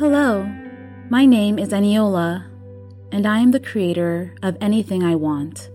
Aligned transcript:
Hello, 0.00 0.50
my 1.10 1.26
name 1.26 1.58
is 1.58 1.72
Eniola, 1.72 2.46
and 3.12 3.26
I 3.26 3.40
am 3.40 3.50
the 3.50 3.60
creator 3.60 4.34
of 4.42 4.56
Anything 4.58 5.04
I 5.04 5.14
Want. 5.14 5.68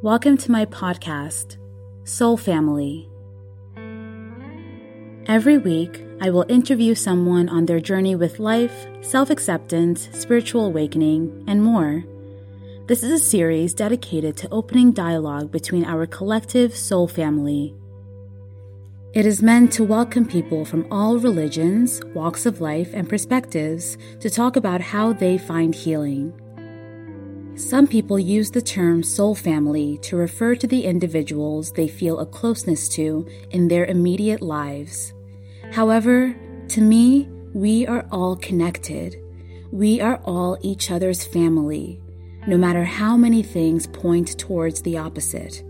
Welcome 0.00 0.38
to 0.38 0.50
my 0.50 0.64
podcast, 0.64 1.58
Soul 2.04 2.38
Family. 2.38 3.10
Every 5.26 5.58
week, 5.58 6.02
I 6.22 6.30
will 6.30 6.46
interview 6.48 6.94
someone 6.94 7.50
on 7.50 7.66
their 7.66 7.78
journey 7.78 8.16
with 8.16 8.38
life, 8.38 8.86
self 9.02 9.28
acceptance, 9.28 10.08
spiritual 10.12 10.64
awakening, 10.64 11.44
and 11.46 11.62
more. 11.62 12.02
This 12.86 13.02
is 13.02 13.12
a 13.12 13.18
series 13.22 13.74
dedicated 13.74 14.38
to 14.38 14.48
opening 14.50 14.92
dialogue 14.92 15.52
between 15.52 15.84
our 15.84 16.06
collective 16.06 16.74
soul 16.74 17.06
family. 17.06 17.74
It 19.12 19.26
is 19.26 19.42
meant 19.42 19.72
to 19.72 19.82
welcome 19.82 20.24
people 20.24 20.64
from 20.64 20.86
all 20.88 21.18
religions, 21.18 22.00
walks 22.14 22.46
of 22.46 22.60
life, 22.60 22.90
and 22.94 23.08
perspectives 23.08 23.98
to 24.20 24.30
talk 24.30 24.54
about 24.54 24.80
how 24.80 25.12
they 25.12 25.36
find 25.36 25.74
healing. 25.74 26.32
Some 27.56 27.88
people 27.88 28.20
use 28.20 28.52
the 28.52 28.62
term 28.62 29.02
soul 29.02 29.34
family 29.34 29.98
to 30.02 30.16
refer 30.16 30.54
to 30.54 30.66
the 30.68 30.84
individuals 30.84 31.72
they 31.72 31.88
feel 31.88 32.20
a 32.20 32.26
closeness 32.26 32.88
to 32.90 33.26
in 33.50 33.66
their 33.66 33.84
immediate 33.86 34.42
lives. 34.42 35.12
However, 35.72 36.36
to 36.68 36.80
me, 36.80 37.28
we 37.52 37.88
are 37.88 38.06
all 38.12 38.36
connected. 38.36 39.16
We 39.72 40.00
are 40.00 40.20
all 40.24 40.56
each 40.60 40.92
other's 40.92 41.24
family, 41.24 42.00
no 42.46 42.56
matter 42.56 42.84
how 42.84 43.16
many 43.16 43.42
things 43.42 43.88
point 43.88 44.38
towards 44.38 44.82
the 44.82 44.98
opposite. 44.98 45.64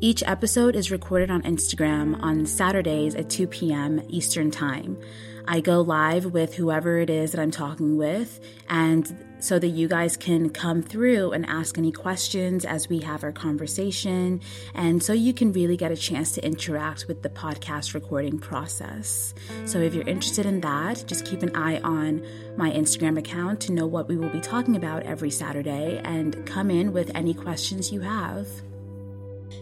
Each 0.00 0.22
episode 0.24 0.76
is 0.76 0.90
recorded 0.90 1.30
on 1.30 1.42
Instagram 1.42 2.20
on 2.22 2.46
Saturdays 2.46 3.14
at 3.14 3.30
2 3.30 3.46
p.m. 3.46 4.02
Eastern 4.08 4.50
Time. 4.50 4.98
I 5.46 5.60
go 5.60 5.82
live 5.82 6.26
with 6.26 6.54
whoever 6.54 6.98
it 6.98 7.10
is 7.10 7.32
that 7.32 7.40
I'm 7.40 7.50
talking 7.50 7.96
with, 7.96 8.40
and 8.68 9.16
so 9.38 9.58
that 9.58 9.68
you 9.68 9.88
guys 9.88 10.16
can 10.16 10.50
come 10.50 10.82
through 10.82 11.32
and 11.32 11.46
ask 11.46 11.78
any 11.78 11.92
questions 11.92 12.64
as 12.64 12.88
we 12.88 12.98
have 13.00 13.22
our 13.22 13.32
conversation, 13.32 14.40
and 14.74 15.02
so 15.02 15.12
you 15.12 15.32
can 15.32 15.52
really 15.52 15.76
get 15.76 15.92
a 15.92 15.96
chance 15.96 16.32
to 16.32 16.44
interact 16.44 17.06
with 17.06 17.22
the 17.22 17.28
podcast 17.28 17.94
recording 17.94 18.38
process. 18.38 19.34
So, 19.64 19.78
if 19.78 19.94
you're 19.94 20.08
interested 20.08 20.44
in 20.44 20.60
that, 20.62 21.04
just 21.06 21.24
keep 21.24 21.42
an 21.42 21.54
eye 21.54 21.78
on 21.80 22.26
my 22.56 22.70
Instagram 22.70 23.18
account 23.18 23.60
to 23.62 23.72
know 23.72 23.86
what 23.86 24.08
we 24.08 24.16
will 24.16 24.30
be 24.30 24.40
talking 24.40 24.76
about 24.76 25.04
every 25.04 25.30
Saturday 25.30 26.00
and 26.04 26.44
come 26.46 26.70
in 26.70 26.92
with 26.92 27.10
any 27.14 27.32
questions 27.32 27.92
you 27.92 28.00
have. 28.00 28.48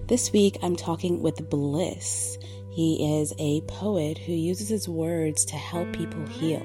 This 0.07 0.33
week, 0.33 0.59
I'm 0.63 0.77
talking 0.77 1.23
with 1.23 1.49
Bliss. 1.49 2.39
He 2.71 3.19
is 3.21 3.33
a 3.39 3.61
poet 3.63 4.19
who 4.19 4.33
uses 4.33 4.69
his 4.69 4.89
words 4.89 5.45
to 5.47 5.57
help 5.57 5.93
people 5.93 6.27
heal. 6.27 6.65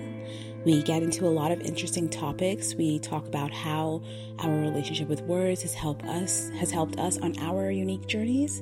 We 0.66 0.82
get 0.84 1.04
into 1.04 1.26
a 1.26 1.30
lot 1.30 1.52
of 1.52 1.62
interesting 1.62 2.10
topics. 2.10 2.76
We 2.76 3.00
talk 3.00 3.28
about 3.28 3.52
how 3.52 4.02
our 4.40 4.52
relationship 4.52 5.08
with 5.08 5.22
words 5.22 5.62
has 5.64 5.74
helped 5.74 6.06
us 6.06 6.50
has 6.60 6.72
helped 6.72 7.00
us 7.00 7.18
on 7.20 7.38
our 7.40 7.72
unique 7.72 8.08
journeys. 8.08 8.62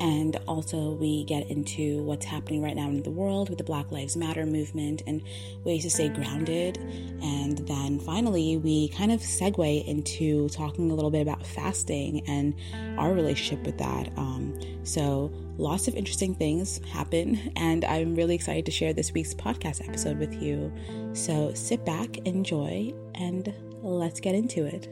And 0.00 0.36
also 0.48 0.92
we 0.92 1.24
get 1.24 1.48
into 1.48 2.02
what's 2.02 2.24
happening 2.24 2.62
right 2.62 2.74
now 2.74 2.88
in 2.88 3.02
the 3.02 3.10
world 3.10 3.48
with 3.48 3.58
the 3.58 3.64
Black 3.64 3.92
Lives 3.92 4.16
Matter 4.16 4.44
movement 4.44 5.02
and 5.06 5.22
ways 5.64 5.82
to 5.84 5.90
stay 5.90 6.08
grounded. 6.08 6.78
And 7.22 7.58
then 7.68 8.00
finally 8.00 8.56
we 8.56 8.88
kind 8.88 9.12
of 9.12 9.20
segue 9.20 9.86
into 9.86 10.48
talking 10.48 10.90
a 10.90 10.94
little 10.94 11.10
bit 11.10 11.22
about 11.22 11.46
fasting 11.46 12.26
and 12.26 12.54
our 12.98 13.12
relationship 13.12 13.64
with 13.64 13.78
that. 13.78 14.10
Um, 14.16 14.58
so 14.82 15.32
lots 15.56 15.86
of 15.86 15.94
interesting 15.94 16.34
things 16.34 16.80
happen, 16.90 17.52
and 17.56 17.84
I'm 17.84 18.14
really 18.16 18.34
excited 18.34 18.66
to 18.66 18.72
share 18.72 18.92
this 18.92 19.12
week's 19.12 19.34
podcast 19.34 19.86
episode 19.86 20.18
with 20.18 20.34
you. 20.42 20.72
So 21.12 21.54
sit 21.54 21.84
back, 21.84 22.18
enjoy, 22.26 22.92
and 23.14 23.54
let's 23.82 24.20
get 24.20 24.34
into 24.34 24.64
it. 24.64 24.88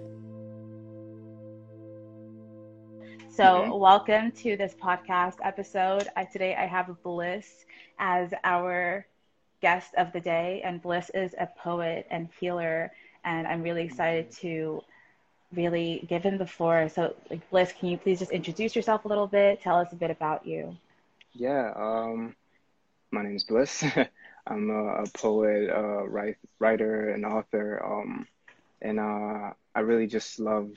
So, 3.41 3.63
mm-hmm. 3.63 3.81
welcome 3.81 4.33
to 4.33 4.55
this 4.59 4.75
podcast 4.75 5.37
episode. 5.43 6.09
I, 6.15 6.25
today 6.25 6.55
I 6.55 6.67
have 6.67 6.95
Bliss 7.03 7.65
as 7.99 8.35
our 8.45 9.07
guest 9.63 9.95
of 9.97 10.13
the 10.13 10.21
day, 10.21 10.61
and 10.63 10.83
Bliss 10.83 11.11
is 11.15 11.35
a 11.41 11.47
poet 11.47 12.07
and 12.11 12.29
healer, 12.39 12.93
and 13.25 13.47
I'm 13.47 13.63
really 13.63 13.85
excited 13.85 14.31
to 14.43 14.83
really 15.55 16.05
give 16.07 16.23
him 16.23 16.37
the 16.37 16.47
floor. 16.47 16.91
So, 16.91 17.15
like, 17.31 17.49
Bliss, 17.49 17.73
can 17.73 17.89
you 17.89 17.97
please 17.97 18.19
just 18.19 18.31
introduce 18.31 18.77
yourself 18.77 19.07
a 19.07 19.09
little 19.09 19.27
bit? 19.27 19.63
Tell 19.63 19.79
us 19.79 19.91
a 19.91 19.97
bit 19.97 20.11
about 20.11 20.47
you. 20.47 20.77
Yeah, 21.33 21.73
um, 21.75 22.37
my 23.11 23.23
name 23.23 23.37
is 23.37 23.45
Bliss. 23.45 23.83
I'm 24.47 24.69
a, 24.69 25.05
a 25.05 25.07
poet, 25.15 25.71
a 25.71 26.07
write, 26.07 26.37
writer, 26.59 27.09
and 27.09 27.25
author, 27.25 27.83
um, 27.83 28.27
and 28.83 29.01
uh, 29.01 29.55
I 29.75 29.81
really 29.81 30.09
just 30.09 30.39
love 30.39 30.73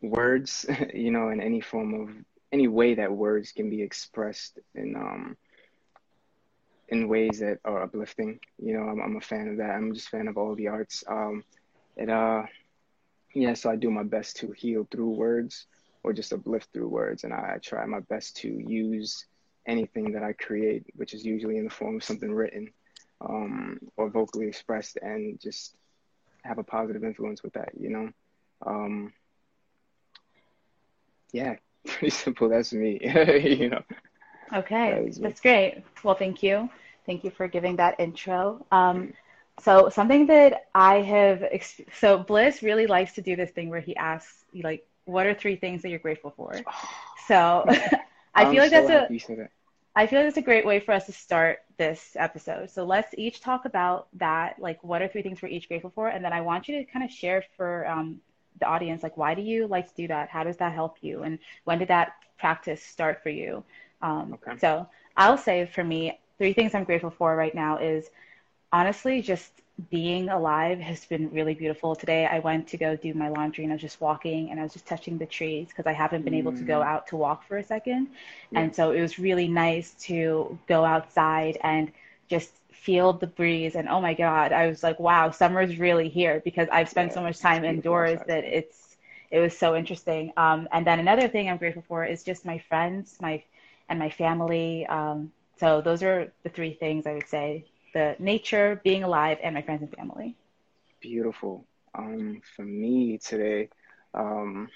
words, 0.00 0.66
you 0.94 1.10
know, 1.10 1.30
in 1.30 1.40
any 1.40 1.60
form 1.60 1.94
of 1.94 2.10
any 2.52 2.68
way 2.68 2.94
that 2.94 3.12
words 3.12 3.52
can 3.52 3.70
be 3.70 3.82
expressed 3.82 4.58
in 4.74 4.96
um, 4.96 5.36
in 6.88 7.08
ways 7.08 7.38
that 7.38 7.58
are 7.64 7.82
uplifting. 7.82 8.40
You 8.58 8.74
know, 8.74 8.82
I'm, 8.82 9.00
I'm 9.00 9.16
a 9.16 9.20
fan 9.20 9.48
of 9.48 9.58
that. 9.58 9.70
I'm 9.70 9.94
just 9.94 10.08
a 10.08 10.10
fan 10.10 10.28
of 10.28 10.36
all 10.36 10.54
the 10.54 10.68
arts. 10.68 11.04
Um, 11.08 11.44
it 11.96 12.10
uh 12.10 12.42
yeah, 13.34 13.54
so 13.54 13.70
I 13.70 13.76
do 13.76 13.90
my 13.90 14.02
best 14.02 14.38
to 14.38 14.50
heal 14.52 14.88
through 14.90 15.10
words 15.10 15.66
or 16.02 16.12
just 16.12 16.32
uplift 16.32 16.68
through 16.72 16.88
words. 16.88 17.24
And 17.24 17.32
I, 17.32 17.54
I 17.54 17.58
try 17.58 17.84
my 17.86 18.00
best 18.00 18.36
to 18.38 18.48
use 18.48 19.26
anything 19.66 20.12
that 20.12 20.24
I 20.24 20.32
create, 20.32 20.86
which 20.96 21.14
is 21.14 21.24
usually 21.24 21.58
in 21.58 21.64
the 21.64 21.70
form 21.70 21.96
of 21.96 22.04
something 22.04 22.32
written 22.32 22.72
um, 23.20 23.78
or 23.96 24.10
vocally 24.10 24.48
expressed, 24.48 24.98
and 25.00 25.38
just 25.38 25.76
have 26.42 26.58
a 26.58 26.64
positive 26.64 27.04
influence 27.04 27.42
with 27.42 27.52
that, 27.52 27.70
you 27.78 27.90
know? 27.90 28.10
Um, 28.66 29.12
yeah, 31.32 31.56
pretty 31.86 32.10
simple. 32.10 32.48
That's 32.48 32.72
me, 32.72 33.00
you 33.42 33.70
know? 33.70 33.82
Okay, 34.52 35.10
that 35.10 35.22
that's 35.22 35.40
great. 35.40 35.82
Well, 36.02 36.14
thank 36.14 36.42
you. 36.42 36.68
Thank 37.06 37.24
you 37.24 37.30
for 37.30 37.48
giving 37.48 37.76
that 37.76 37.98
intro. 37.98 38.64
Um, 38.72 39.12
so 39.60 39.88
something 39.88 40.26
that 40.26 40.66
I 40.74 40.96
have 41.02 41.44
so 41.92 42.18
Bliss 42.18 42.62
really 42.62 42.86
likes 42.86 43.12
to 43.14 43.22
do 43.22 43.36
this 43.36 43.50
thing 43.50 43.68
where 43.68 43.80
he 43.80 43.94
asks 43.96 44.44
like 44.54 44.86
what 45.04 45.26
are 45.26 45.34
three 45.34 45.56
things 45.56 45.82
that 45.82 45.90
you're 45.90 45.98
grateful 45.98 46.32
for? 46.36 46.54
So 47.26 47.64
I 48.34 48.50
feel 48.50 48.60
like 48.60 48.72
so 48.72 48.86
that's 48.86 48.90
a 48.90 49.34
that. 49.36 49.50
I 49.94 50.06
feel 50.08 50.18
like 50.18 50.26
that's 50.26 50.36
a 50.36 50.42
great 50.42 50.66
way 50.66 50.80
for 50.80 50.92
us 50.92 51.06
to 51.06 51.12
start 51.12 51.60
this 51.76 52.16
episode. 52.18 52.70
So 52.70 52.84
let's 52.84 53.14
each 53.16 53.40
talk 53.40 53.66
about 53.66 54.08
that. 54.14 54.58
Like, 54.58 54.82
what 54.82 55.00
are 55.00 55.06
three 55.06 55.22
things 55.22 55.40
we're 55.40 55.48
each 55.48 55.68
grateful 55.68 55.90
for? 55.90 56.08
And 56.08 56.24
then 56.24 56.32
I 56.32 56.40
want 56.40 56.66
you 56.66 56.78
to 56.78 56.84
kind 56.84 57.04
of 57.04 57.10
share 57.10 57.44
for 57.56 57.86
um, 57.86 58.20
the 58.58 58.66
audience, 58.66 59.02
like, 59.02 59.16
why 59.16 59.34
do 59.34 59.42
you 59.42 59.66
like 59.66 59.88
to 59.88 59.94
do 59.94 60.08
that? 60.08 60.28
How 60.28 60.44
does 60.44 60.56
that 60.58 60.72
help 60.72 60.98
you? 61.00 61.22
And 61.22 61.38
when 61.64 61.78
did 61.78 61.88
that 61.88 62.14
practice 62.38 62.82
start 62.82 63.22
for 63.22 63.30
you? 63.30 63.64
Um, 64.02 64.34
okay. 64.34 64.58
So 64.58 64.88
I'll 65.16 65.38
say 65.38 65.66
for 65.66 65.84
me, 65.84 66.18
three 66.38 66.52
things 66.52 66.74
I'm 66.74 66.84
grateful 66.84 67.10
for 67.10 67.36
right 67.36 67.54
now 67.54 67.78
is 67.78 68.10
honestly 68.72 69.22
just 69.22 69.52
being 69.88 70.28
alive 70.28 70.78
has 70.78 71.04
been 71.06 71.30
really 71.30 71.54
beautiful. 71.54 71.94
Today 71.94 72.26
I 72.26 72.40
went 72.40 72.68
to 72.68 72.76
go 72.76 72.96
do 72.96 73.14
my 73.14 73.28
laundry 73.28 73.64
and 73.64 73.72
I 73.72 73.76
was 73.76 73.82
just 73.82 74.00
walking 74.00 74.50
and 74.50 74.60
I 74.60 74.62
was 74.62 74.72
just 74.72 74.86
touching 74.86 75.16
the 75.16 75.26
trees 75.26 75.68
because 75.68 75.86
I 75.86 75.92
haven't 75.92 76.22
been 76.22 76.34
able 76.34 76.52
to 76.52 76.62
go 76.62 76.80
mm. 76.80 76.86
out 76.86 77.06
to 77.08 77.16
walk 77.16 77.46
for 77.46 77.56
a 77.58 77.64
second. 77.64 78.08
Yeah. 78.50 78.60
And 78.60 78.76
so 78.76 78.90
it 78.90 79.00
was 79.00 79.18
really 79.18 79.48
nice 79.48 79.94
to 80.02 80.58
go 80.66 80.84
outside 80.84 81.58
and 81.62 81.90
just 82.28 82.50
feel 82.80 83.12
the 83.12 83.26
breeze 83.26 83.76
and 83.76 83.88
oh 83.88 84.00
my 84.00 84.14
god, 84.14 84.52
I 84.52 84.66
was 84.66 84.82
like, 84.82 84.98
wow, 84.98 85.30
summer's 85.30 85.78
really 85.78 86.08
here 86.08 86.40
because 86.44 86.68
I've 86.72 86.88
spent 86.88 87.10
yeah, 87.10 87.14
so 87.14 87.22
much 87.22 87.38
time 87.38 87.64
indoors 87.64 88.20
that 88.26 88.44
it's 88.44 88.96
it 89.30 89.38
was 89.38 89.56
so 89.56 89.76
interesting. 89.76 90.32
Um, 90.36 90.68
and 90.72 90.86
then 90.86 90.98
another 90.98 91.28
thing 91.28 91.48
I'm 91.48 91.58
grateful 91.58 91.84
for 91.86 92.04
is 92.04 92.24
just 92.24 92.44
my 92.44 92.58
friends, 92.58 93.18
my 93.20 93.42
and 93.88 93.98
my 93.98 94.10
family. 94.10 94.86
Um, 94.86 95.32
so 95.58 95.80
those 95.82 96.02
are 96.02 96.32
the 96.42 96.50
three 96.50 96.74
things 96.74 97.06
I 97.06 97.12
would 97.14 97.28
say 97.28 97.66
the 97.94 98.16
nature, 98.18 98.80
being 98.84 99.02
alive, 99.04 99.38
and 99.42 99.54
my 99.54 99.62
friends 99.62 99.82
and 99.82 99.92
family. 99.94 100.36
Beautiful. 101.00 101.66
Um, 101.94 102.40
for 102.56 102.64
me 102.64 103.18
today, 103.18 103.68
um, 104.14 104.68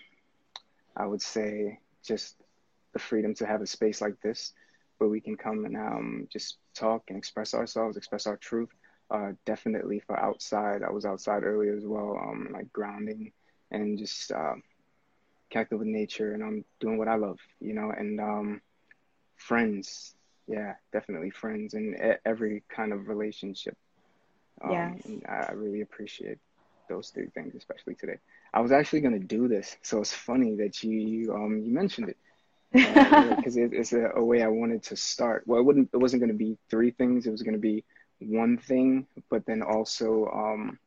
I 0.96 1.06
would 1.06 1.22
say 1.22 1.78
just 2.04 2.36
the 2.92 2.98
freedom 2.98 3.34
to 3.34 3.46
have 3.46 3.62
a 3.62 3.66
space 3.66 4.00
like 4.00 4.20
this 4.20 4.52
where 4.99 5.11
we 5.11 5.20
can 5.20 5.37
come 5.37 5.64
and 5.64 5.76
um, 5.76 6.29
just 6.32 6.58
talk 6.75 7.05
and 7.08 7.17
express 7.19 7.55
ourselves, 7.55 7.96
express 7.96 8.26
our 8.26 8.37
truth. 8.37 8.70
Uh, 9.11 9.32
definitely 9.44 10.00
for 10.00 10.19
outside. 10.19 10.82
I 10.82 10.91
was 10.91 11.05
outside 11.05 11.44
earlier 11.44 11.76
as 11.76 11.85
well, 11.87 12.19
um, 12.23 12.49
like 12.52 12.73
grounding 12.73 13.32
and 13.70 13.99
just 13.99 14.32
uh, 14.32 14.55
connecting 15.50 15.79
with 15.79 15.88
nature, 15.88 16.32
and 16.32 16.43
I'm 16.43 16.64
doing 16.81 16.99
what 16.99 17.08
I 17.08 17.17
love, 17.17 17.38
you 17.61 17.75
know. 17.75 17.91
And 17.91 18.20
um, 18.20 18.61
friends, 19.37 20.14
yeah, 20.46 20.75
definitely 20.93 21.31
friends 21.31 21.75
and 21.75 21.96
every 22.25 22.62
kind 22.69 22.93
of 22.93 23.08
relationship. 23.08 23.76
Um, 24.64 25.00
yes. 25.02 25.23
I 25.29 25.52
really 25.52 25.82
appreciate 25.82 26.38
those 26.88 27.11
three 27.11 27.29
things, 27.35 27.55
especially 27.55 27.94
today. 27.94 28.19
I 28.52 28.61
was 28.61 28.73
actually 28.73 29.00
gonna 29.00 29.19
do 29.19 29.49
this, 29.49 29.76
so 29.82 30.00
it's 30.00 30.12
funny 30.12 30.56
that 30.56 30.82
you 30.82 30.93
you 30.93 31.35
um 31.35 31.62
you 31.64 31.73
mentioned 31.73 32.08
it. 32.08 32.17
because 33.36 33.56
it, 33.56 33.72
it's 33.72 33.92
a, 33.92 34.10
a, 34.16 34.24
way 34.24 34.42
I 34.42 34.48
wanted 34.48 34.82
to 34.84 34.96
start. 34.96 35.44
Well, 35.46 35.60
it 35.60 35.62
wouldn't. 35.62 35.90
It 35.92 35.98
wasn't 35.98 36.22
going 36.22 36.32
to 36.32 36.36
be 36.36 36.58
three 36.68 36.90
things. 36.90 37.24
It 37.24 37.30
was 37.30 37.42
going 37.42 37.54
to 37.54 37.60
be 37.60 37.84
one 38.18 38.58
thing, 38.58 39.06
but 39.30 39.46
then 39.46 39.62
also, 39.62 40.26
um, 40.26 40.80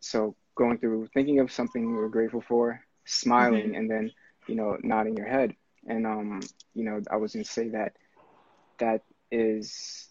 so 0.00 0.34
going 0.54 0.78
through 0.78 1.08
thinking 1.12 1.38
of 1.40 1.52
something 1.52 1.82
you 1.82 1.96
were 1.96 2.08
grateful 2.08 2.40
for, 2.40 2.80
smiling, 3.04 3.66
mm-hmm. 3.66 3.74
and 3.74 3.90
then 3.90 4.10
you 4.46 4.54
know 4.54 4.78
nodding 4.82 5.18
your 5.18 5.26
head. 5.26 5.54
And 5.86 6.06
um, 6.06 6.40
you 6.74 6.84
know, 6.84 7.02
I 7.10 7.16
was 7.16 7.34
going 7.34 7.44
to 7.44 7.50
say 7.50 7.68
that 7.68 7.92
that 8.78 9.02
is 9.30 10.08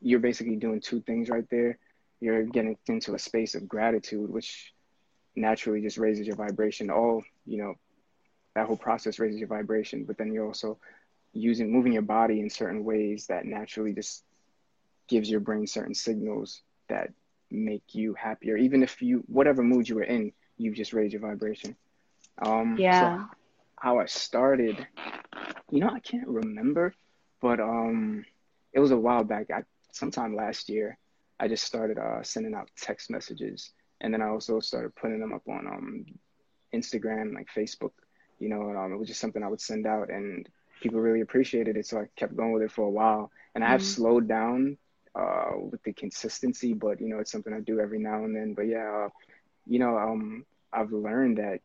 you're 0.00 0.20
basically 0.20 0.56
doing 0.56 0.80
two 0.80 1.00
things 1.00 1.28
right 1.28 1.48
there. 1.50 1.78
You're 2.20 2.44
getting 2.44 2.76
into 2.86 3.14
a 3.14 3.18
space 3.18 3.56
of 3.56 3.66
gratitude, 3.66 4.30
which 4.30 4.72
naturally 5.34 5.82
just 5.82 5.98
raises 5.98 6.24
your 6.24 6.36
vibration. 6.36 6.88
All 6.88 7.24
you 7.46 7.58
know, 7.58 7.74
that 8.54 8.66
whole 8.66 8.76
process 8.76 9.18
raises 9.18 9.38
your 9.40 9.48
vibration. 9.48 10.04
But 10.04 10.18
then 10.18 10.32
you're 10.32 10.46
also 10.46 10.78
using 11.32 11.72
moving 11.72 11.92
your 11.92 12.02
body 12.02 12.40
in 12.40 12.48
certain 12.48 12.84
ways 12.84 13.26
that 13.26 13.44
naturally 13.44 13.92
just 13.92 14.24
gives 15.08 15.28
your 15.30 15.40
brain 15.40 15.66
certain 15.66 15.94
signals 15.94 16.62
that 16.88 17.12
make 17.50 17.94
you 17.94 18.14
happier. 18.14 18.56
Even 18.56 18.82
if 18.82 19.02
you 19.02 19.24
whatever 19.26 19.62
mood 19.62 19.88
you 19.88 19.96
were 19.96 20.04
in, 20.04 20.32
you 20.56 20.72
just 20.72 20.92
raise 20.92 21.12
your 21.12 21.22
vibration. 21.22 21.76
Um, 22.40 22.76
yeah. 22.78 23.00
So 23.00 23.34
how 23.76 23.98
I 23.98 24.06
started, 24.06 24.86
you 25.70 25.80
know, 25.80 25.88
I 25.88 26.00
can't 26.00 26.26
remember, 26.26 26.94
but 27.40 27.60
um, 27.60 28.24
it 28.72 28.80
was 28.80 28.90
a 28.90 28.96
while 28.96 29.24
back. 29.24 29.50
I 29.50 29.62
sometime 29.92 30.34
last 30.34 30.68
year, 30.68 30.98
I 31.38 31.48
just 31.48 31.64
started 31.64 31.98
uh, 31.98 32.22
sending 32.22 32.54
out 32.54 32.70
text 32.80 33.10
messages, 33.10 33.70
and 34.00 34.12
then 34.12 34.22
I 34.22 34.28
also 34.28 34.60
started 34.60 34.94
putting 34.94 35.20
them 35.20 35.32
up 35.32 35.46
on 35.48 35.66
um, 35.66 36.06
Instagram, 36.74 37.34
like 37.34 37.48
Facebook. 37.54 37.92
You 38.38 38.48
know, 38.48 38.76
um, 38.76 38.92
it 38.92 38.96
was 38.96 39.08
just 39.08 39.20
something 39.20 39.42
I 39.42 39.48
would 39.48 39.60
send 39.60 39.86
out, 39.86 40.10
and 40.10 40.48
people 40.80 41.00
really 41.00 41.20
appreciated 41.20 41.76
it. 41.76 41.86
So 41.86 41.98
I 41.98 42.08
kept 42.16 42.36
going 42.36 42.52
with 42.52 42.62
it 42.62 42.72
for 42.72 42.82
a 42.82 42.90
while, 42.90 43.30
and 43.54 43.64
I 43.64 43.68
have 43.68 43.80
mm-hmm. 43.80 44.02
slowed 44.02 44.28
down 44.28 44.78
uh, 45.14 45.52
with 45.70 45.82
the 45.82 45.92
consistency, 45.92 46.74
but 46.74 47.00
you 47.00 47.08
know, 47.08 47.18
it's 47.18 47.30
something 47.30 47.52
I 47.52 47.60
do 47.60 47.80
every 47.80 47.98
now 47.98 48.24
and 48.24 48.34
then. 48.34 48.54
But 48.54 48.62
yeah, 48.62 49.06
uh, 49.06 49.08
you 49.66 49.78
know, 49.78 49.96
um, 49.96 50.44
I've 50.72 50.92
learned 50.92 51.38
that 51.38 51.60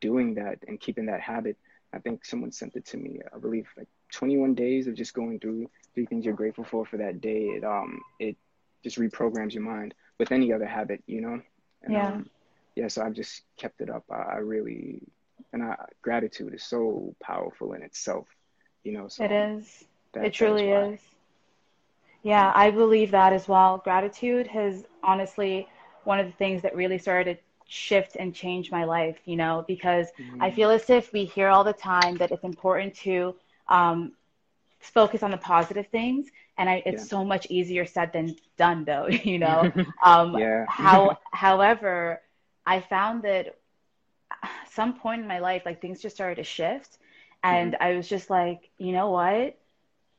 doing 0.00 0.34
that 0.34 0.58
and 0.66 0.80
keeping 0.80 1.06
that 1.06 1.20
habit. 1.20 1.56
I 1.92 1.98
think 1.98 2.24
someone 2.24 2.50
sent 2.50 2.76
it 2.76 2.86
to 2.86 2.96
me. 2.96 3.20
I 3.34 3.38
believe 3.38 3.68
like 3.76 3.88
21 4.12 4.54
days 4.54 4.86
of 4.86 4.94
just 4.94 5.14
going 5.14 5.38
through 5.38 5.70
three 5.94 6.06
things 6.06 6.24
you're 6.24 6.34
grateful 6.34 6.64
for 6.64 6.84
for 6.84 6.96
that 6.96 7.20
day. 7.20 7.44
It 7.56 7.64
um 7.64 8.00
it 8.18 8.36
just 8.82 8.98
reprograms 8.98 9.52
your 9.52 9.62
mind 9.62 9.94
with 10.18 10.32
any 10.32 10.52
other 10.52 10.66
habit, 10.66 11.02
you 11.06 11.20
know. 11.20 11.40
And, 11.82 11.92
yeah. 11.92 12.08
Um, 12.08 12.30
yeah. 12.74 12.88
So 12.88 13.02
I've 13.02 13.12
just 13.12 13.42
kept 13.56 13.80
it 13.80 13.90
up. 13.90 14.04
I, 14.10 14.14
I 14.14 14.36
really 14.36 15.02
and 15.54 15.62
I, 15.62 15.76
gratitude 16.02 16.52
is 16.52 16.64
so 16.64 17.14
powerful 17.22 17.72
in 17.72 17.82
itself, 17.82 18.26
you 18.82 18.92
know. 18.92 19.08
So 19.08 19.24
it 19.24 19.32
is. 19.32 19.84
That, 20.12 20.26
it 20.26 20.34
truly 20.34 20.70
is. 20.70 21.00
Yeah, 22.22 22.52
I 22.54 22.70
believe 22.70 23.10
that 23.12 23.32
as 23.32 23.48
well. 23.48 23.78
Gratitude 23.78 24.46
has 24.48 24.84
honestly 25.02 25.68
one 26.04 26.18
of 26.18 26.26
the 26.26 26.32
things 26.32 26.62
that 26.62 26.74
really 26.76 26.98
started 26.98 27.38
to 27.38 27.42
shift 27.66 28.16
and 28.16 28.34
change 28.34 28.70
my 28.70 28.84
life, 28.84 29.16
you 29.24 29.36
know, 29.36 29.64
because 29.66 30.08
mm-hmm. 30.18 30.42
I 30.42 30.50
feel 30.50 30.70
as 30.70 30.90
if 30.90 31.12
we 31.12 31.24
hear 31.24 31.48
all 31.48 31.64
the 31.64 31.72
time 31.72 32.16
that 32.16 32.30
it's 32.30 32.44
important 32.44 32.94
to 32.96 33.34
um, 33.68 34.12
focus 34.80 35.22
on 35.22 35.30
the 35.30 35.38
positive 35.38 35.86
things 35.88 36.28
and 36.58 36.68
I, 36.68 36.82
it's 36.86 37.02
yeah. 37.02 37.08
so 37.08 37.24
much 37.24 37.46
easier 37.50 37.86
said 37.86 38.12
than 38.12 38.36
done 38.56 38.84
though 38.84 39.06
you 39.24 39.38
know 39.38 39.72
um, 40.04 40.38
yeah. 40.38 40.66
how 40.68 41.18
however 41.32 42.20
i 42.66 42.80
found 42.80 43.22
that 43.22 43.56
some 44.70 44.98
point 44.98 45.22
in 45.22 45.28
my 45.28 45.38
life 45.38 45.62
like 45.64 45.80
things 45.80 46.00
just 46.00 46.14
started 46.14 46.36
to 46.36 46.44
shift 46.44 46.98
and 47.42 47.72
mm-hmm. 47.72 47.82
i 47.82 47.96
was 47.96 48.08
just 48.08 48.30
like 48.30 48.70
you 48.78 48.92
know 48.92 49.10
what 49.10 49.56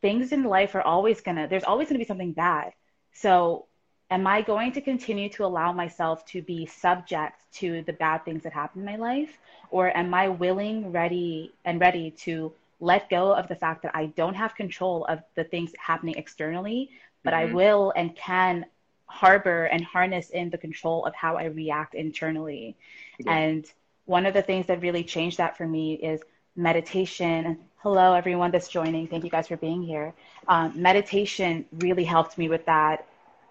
things 0.02 0.32
in 0.32 0.44
life 0.44 0.76
are 0.76 0.82
always 0.82 1.22
gonna 1.22 1.48
there's 1.48 1.64
always 1.64 1.88
gonna 1.88 2.00
be 2.00 2.06
something 2.06 2.32
bad 2.32 2.74
so 3.14 3.66
am 4.12 4.26
i 4.28 4.42
going 4.42 4.72
to 4.72 4.82
continue 4.82 5.30
to 5.30 5.44
allow 5.46 5.72
myself 5.72 6.26
to 6.26 6.42
be 6.42 6.66
subject 6.66 7.42
to 7.52 7.82
the 7.84 7.94
bad 7.94 8.24
things 8.24 8.44
that 8.44 8.54
happen 8.54 8.82
in 8.82 8.86
my 8.86 8.96
life 8.96 9.38
or 9.70 9.96
am 9.98 10.14
i 10.14 10.28
willing 10.28 10.92
ready 10.92 11.52
and 11.66 11.80
ready 11.82 12.12
to 12.12 12.52
let 12.80 13.10
go 13.10 13.34
of 13.34 13.48
the 13.48 13.56
fact 13.56 13.82
that 13.84 13.96
I 13.96 14.08
don't 14.08 14.34
have 14.36 14.56
control 14.56 15.06
of 15.06 15.20
the 15.36 15.44
things 15.44 15.72
happening 15.80 16.16
externally, 16.16 16.90
but 17.24 17.34
mm-hmm. 17.34 17.52
I 17.52 17.54
will 17.54 17.94
and 17.96 18.16
can 18.16 18.66
harbor 19.08 19.66
and 19.66 19.84
harness 19.84 20.30
in 20.32 20.50
the 20.50 20.58
control 20.58 21.06
of 21.06 21.16
how 21.16 21.38
I 21.38 21.46
react 21.46 21.96
internally. 21.96 22.76
Yeah. 23.20 23.34
And 23.34 23.66
one 24.06 24.26
of 24.26 24.34
the 24.34 24.42
things 24.42 24.68
that 24.68 24.82
really 24.82 25.04
changed 25.04 25.38
that 25.38 25.58
for 25.58 25.68
me 25.68 25.96
is 25.96 26.22
meditation. 26.56 27.58
Hello, 27.78 28.14
everyone 28.14 28.52
that's 28.52 28.68
joining. 28.68 29.08
Thank 29.08 29.24
you 29.24 29.30
guys 29.30 29.48
for 29.48 29.58
being 29.58 29.84
here. 29.84 30.14
Um, 30.48 30.74
meditation 30.76 31.66
really 31.80 32.04
helped 32.04 32.38
me 32.38 32.48
with 32.48 32.66
that. 32.66 33.08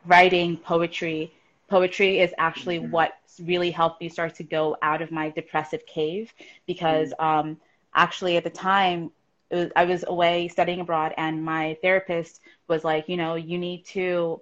Writing, 0.06 0.56
poetry. 0.56 1.32
Poetry 1.68 2.20
is 2.20 2.32
actually 2.38 2.78
mm-hmm. 2.78 2.90
what 2.90 3.12
really 3.42 3.70
helped 3.70 4.00
me 4.00 4.08
start 4.08 4.34
to 4.36 4.44
go 4.44 4.76
out 4.82 5.02
of 5.02 5.10
my 5.10 5.30
depressive 5.30 5.84
cave 5.86 6.32
because 6.66 7.12
mm-hmm. 7.12 7.24
um, 7.24 7.60
actually 7.94 8.36
at 8.36 8.44
the 8.44 8.50
time 8.50 9.10
was, 9.50 9.70
I 9.74 9.84
was 9.84 10.04
away 10.06 10.48
studying 10.48 10.80
abroad, 10.80 11.14
and 11.16 11.44
my 11.44 11.76
therapist 11.82 12.40
was 12.68 12.84
like, 12.84 13.08
you 13.08 13.16
know, 13.16 13.34
you 13.34 13.58
need 13.58 13.84
to 13.86 14.40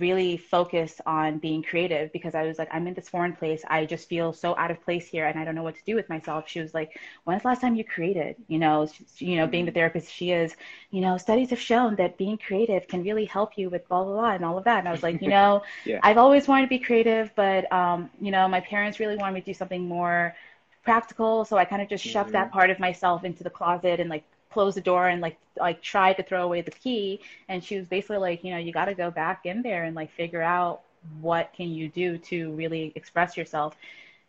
really 0.00 0.36
focus 0.36 1.00
on 1.06 1.38
being 1.38 1.62
creative 1.62 2.12
because 2.12 2.34
I 2.34 2.44
was 2.44 2.58
like, 2.58 2.68
I'm 2.72 2.86
in 2.86 2.94
this 2.94 3.08
foreign 3.08 3.34
place. 3.34 3.62
I 3.68 3.84
just 3.84 4.08
feel 4.08 4.32
so 4.32 4.56
out 4.56 4.70
of 4.70 4.82
place 4.82 5.06
here 5.06 5.26
and 5.26 5.38
I 5.38 5.44
don't 5.44 5.54
know 5.54 5.62
what 5.62 5.76
to 5.76 5.84
do 5.84 5.94
with 5.94 6.08
myself. 6.08 6.48
She 6.48 6.60
was 6.60 6.74
like, 6.74 6.98
when's 7.24 7.42
the 7.42 7.48
last 7.48 7.60
time 7.60 7.76
you 7.76 7.84
created? 7.84 8.36
You 8.48 8.58
know, 8.58 8.88
she, 9.16 9.26
you 9.26 9.36
know, 9.36 9.46
being 9.46 9.66
the 9.66 9.72
therapist 9.72 10.12
she 10.12 10.32
is, 10.32 10.56
you 10.90 11.00
know, 11.00 11.18
studies 11.18 11.50
have 11.50 11.60
shown 11.60 11.96
that 11.96 12.16
being 12.18 12.38
creative 12.38 12.88
can 12.88 13.02
really 13.02 13.24
help 13.24 13.56
you 13.56 13.70
with 13.70 13.86
blah, 13.88 14.04
blah, 14.04 14.12
blah, 14.12 14.30
and 14.32 14.44
all 14.44 14.58
of 14.58 14.64
that. 14.64 14.80
And 14.80 14.88
I 14.88 14.92
was 14.92 15.02
like, 15.02 15.20
you 15.20 15.28
know, 15.28 15.62
yeah. 15.84 16.00
I've 16.02 16.18
always 16.18 16.48
wanted 16.48 16.62
to 16.62 16.68
be 16.70 16.78
creative, 16.78 17.30
but, 17.34 17.70
um, 17.72 18.10
you 18.20 18.30
know, 18.30 18.48
my 18.48 18.60
parents 18.60 19.00
really 19.00 19.16
wanted 19.16 19.34
me 19.34 19.40
to 19.40 19.46
do 19.46 19.54
something 19.54 19.86
more 19.86 20.34
practical. 20.82 21.44
So 21.44 21.56
I 21.56 21.64
kind 21.64 21.82
of 21.82 21.88
just 21.88 22.04
mm-hmm. 22.04 22.12
shoved 22.12 22.32
that 22.32 22.46
mm-hmm. 22.46 22.58
part 22.58 22.70
of 22.70 22.78
myself 22.78 23.24
into 23.24 23.44
the 23.44 23.50
closet 23.50 24.00
and 24.00 24.08
like 24.08 24.24
closed 24.58 24.76
the 24.76 24.80
door 24.80 25.06
and 25.06 25.20
like 25.20 25.38
like 25.56 25.80
tried 25.80 26.14
to 26.14 26.24
throw 26.24 26.42
away 26.42 26.60
the 26.62 26.72
key. 26.72 27.20
And 27.48 27.62
she 27.62 27.76
was 27.78 27.86
basically 27.86 28.18
like, 28.18 28.42
you 28.42 28.50
know, 28.50 28.58
you 28.58 28.72
got 28.72 28.86
to 28.86 28.94
go 28.94 29.08
back 29.08 29.46
in 29.46 29.62
there 29.62 29.84
and 29.84 29.94
like 29.94 30.10
figure 30.10 30.42
out 30.42 30.80
what 31.20 31.52
can 31.56 31.68
you 31.70 31.88
do 31.88 32.18
to 32.30 32.50
really 32.54 32.92
express 32.96 33.36
yourself. 33.36 33.76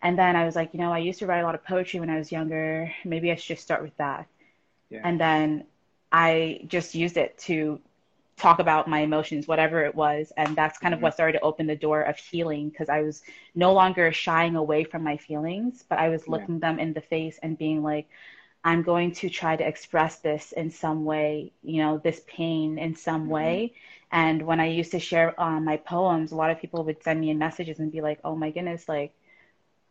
And 0.04 0.20
then 0.20 0.36
I 0.36 0.46
was 0.46 0.56
like, 0.56 0.70
you 0.74 0.80
know, 0.80 0.94
I 0.94 1.00
used 1.00 1.18
to 1.20 1.26
write 1.26 1.40
a 1.40 1.44
lot 1.44 1.56
of 1.56 1.64
poetry 1.64 2.00
when 2.00 2.12
I 2.12 2.18
was 2.20 2.32
younger. 2.32 2.94
Maybe 3.04 3.32
I 3.32 3.36
should 3.36 3.56
just 3.56 3.64
start 3.64 3.82
with 3.82 3.98
that. 3.98 4.28
Yeah. 4.92 5.02
And 5.04 5.20
then 5.20 5.64
I 6.12 6.62
just 6.68 6.94
used 6.94 7.18
it 7.18 7.36
to 7.50 7.80
talk 8.38 8.60
about 8.60 8.88
my 8.88 9.00
emotions, 9.00 9.48
whatever 9.48 9.84
it 9.84 9.96
was. 9.96 10.32
And 10.38 10.56
that's 10.56 10.78
kind 10.78 10.94
of 10.94 11.00
mm-hmm. 11.00 11.06
what 11.06 11.16
started 11.16 11.40
to 11.40 11.44
open 11.44 11.66
the 11.66 11.76
door 11.76 12.04
of 12.04 12.18
healing 12.18 12.70
because 12.70 12.88
I 12.88 13.02
was 13.02 13.24
no 13.56 13.74
longer 13.74 14.14
shying 14.14 14.56
away 14.56 14.84
from 14.84 15.04
my 15.04 15.18
feelings, 15.18 15.84
but 15.90 15.98
I 15.98 16.10
was 16.10 16.28
looking 16.28 16.60
yeah. 16.60 16.70
them 16.70 16.80
in 16.80 16.94
the 16.94 17.02
face 17.02 17.40
and 17.42 17.58
being 17.58 17.82
like, 17.82 18.08
I'm 18.64 18.82
going 18.84 19.14
to 19.14 19.30
try 19.30 19.56
to 19.56 19.66
express 19.66 20.18
this 20.18 20.52
in 20.52 20.70
some 20.70 21.06
way, 21.06 21.52
you 21.64 21.82
know, 21.82 21.98
this 21.98 22.22
pain 22.28 22.78
in 22.78 22.96
some 22.96 23.22
mm-hmm. 23.24 23.32
way. 23.32 23.74
And 24.12 24.42
when 24.42 24.60
I 24.60 24.68
used 24.68 24.92
to 24.92 25.00
share 25.00 25.40
um, 25.40 25.66
my 25.66 25.78
poems, 25.78 26.32
a 26.32 26.36
lot 26.36 26.52
of 26.52 26.60
people 26.60 26.84
would 26.84 27.02
send 27.04 27.22
me 27.22 27.30
in 27.30 27.38
messages 27.38 27.80
and 27.80 27.92
be 27.92 28.02
like, 28.02 28.20
oh 28.24 28.36
my 28.36 28.50
goodness, 28.50 28.90
like 28.90 29.14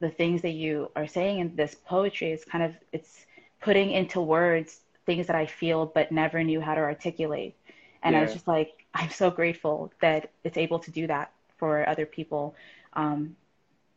the 0.00 0.10
things 0.10 0.42
that 0.42 0.50
you 0.50 0.90
are 0.96 1.06
saying 1.06 1.38
in 1.38 1.56
this 1.56 1.76
poetry 1.86 2.32
is 2.32 2.44
kind 2.44 2.64
of, 2.64 2.74
it's 2.92 3.26
putting 3.60 3.90
into 3.92 4.20
words 4.20 4.80
things 5.06 5.26
that 5.28 5.36
I 5.36 5.46
feel 5.46 5.86
but 5.86 6.12
never 6.12 6.44
knew 6.44 6.60
how 6.60 6.74
to 6.74 6.80
articulate. 6.80 7.54
And 8.02 8.12
yeah. 8.12 8.20
I 8.20 8.22
was 8.24 8.32
just 8.32 8.46
like, 8.46 8.84
I'm 8.94 9.10
so 9.10 9.30
grateful 9.30 9.92
that 10.00 10.30
it's 10.44 10.58
able 10.58 10.78
to 10.80 10.90
do 10.90 11.06
that 11.06 11.32
for 11.56 11.88
other 11.88 12.06
people. 12.06 12.54
Um, 12.92 13.36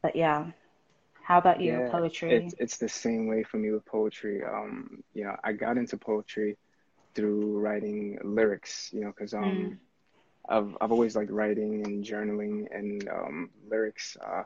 but 0.01 0.15
yeah, 0.15 0.45
how 1.23 1.37
about 1.37 1.61
you, 1.61 1.73
yeah, 1.73 1.89
poetry? 1.89 2.33
It's, 2.33 2.55
it's 2.57 2.77
the 2.77 2.89
same 2.89 3.27
way 3.27 3.43
for 3.43 3.57
me 3.57 3.71
with 3.71 3.85
poetry. 3.85 4.43
Um, 4.43 5.03
you 5.13 5.23
know, 5.23 5.35
I 5.43 5.53
got 5.53 5.77
into 5.77 5.97
poetry 5.97 6.57
through 7.13 7.59
writing 7.59 8.19
lyrics, 8.23 8.89
you 8.93 9.01
know, 9.01 9.07
because 9.07 9.33
um, 9.33 9.43
mm. 9.43 9.77
I've, 10.49 10.77
I've 10.81 10.91
always 10.91 11.15
liked 11.15 11.31
writing 11.31 11.85
and 11.85 12.03
journaling 12.03 12.67
and 12.75 13.07
um, 13.09 13.49
lyrics, 13.69 14.17
uh, 14.25 14.43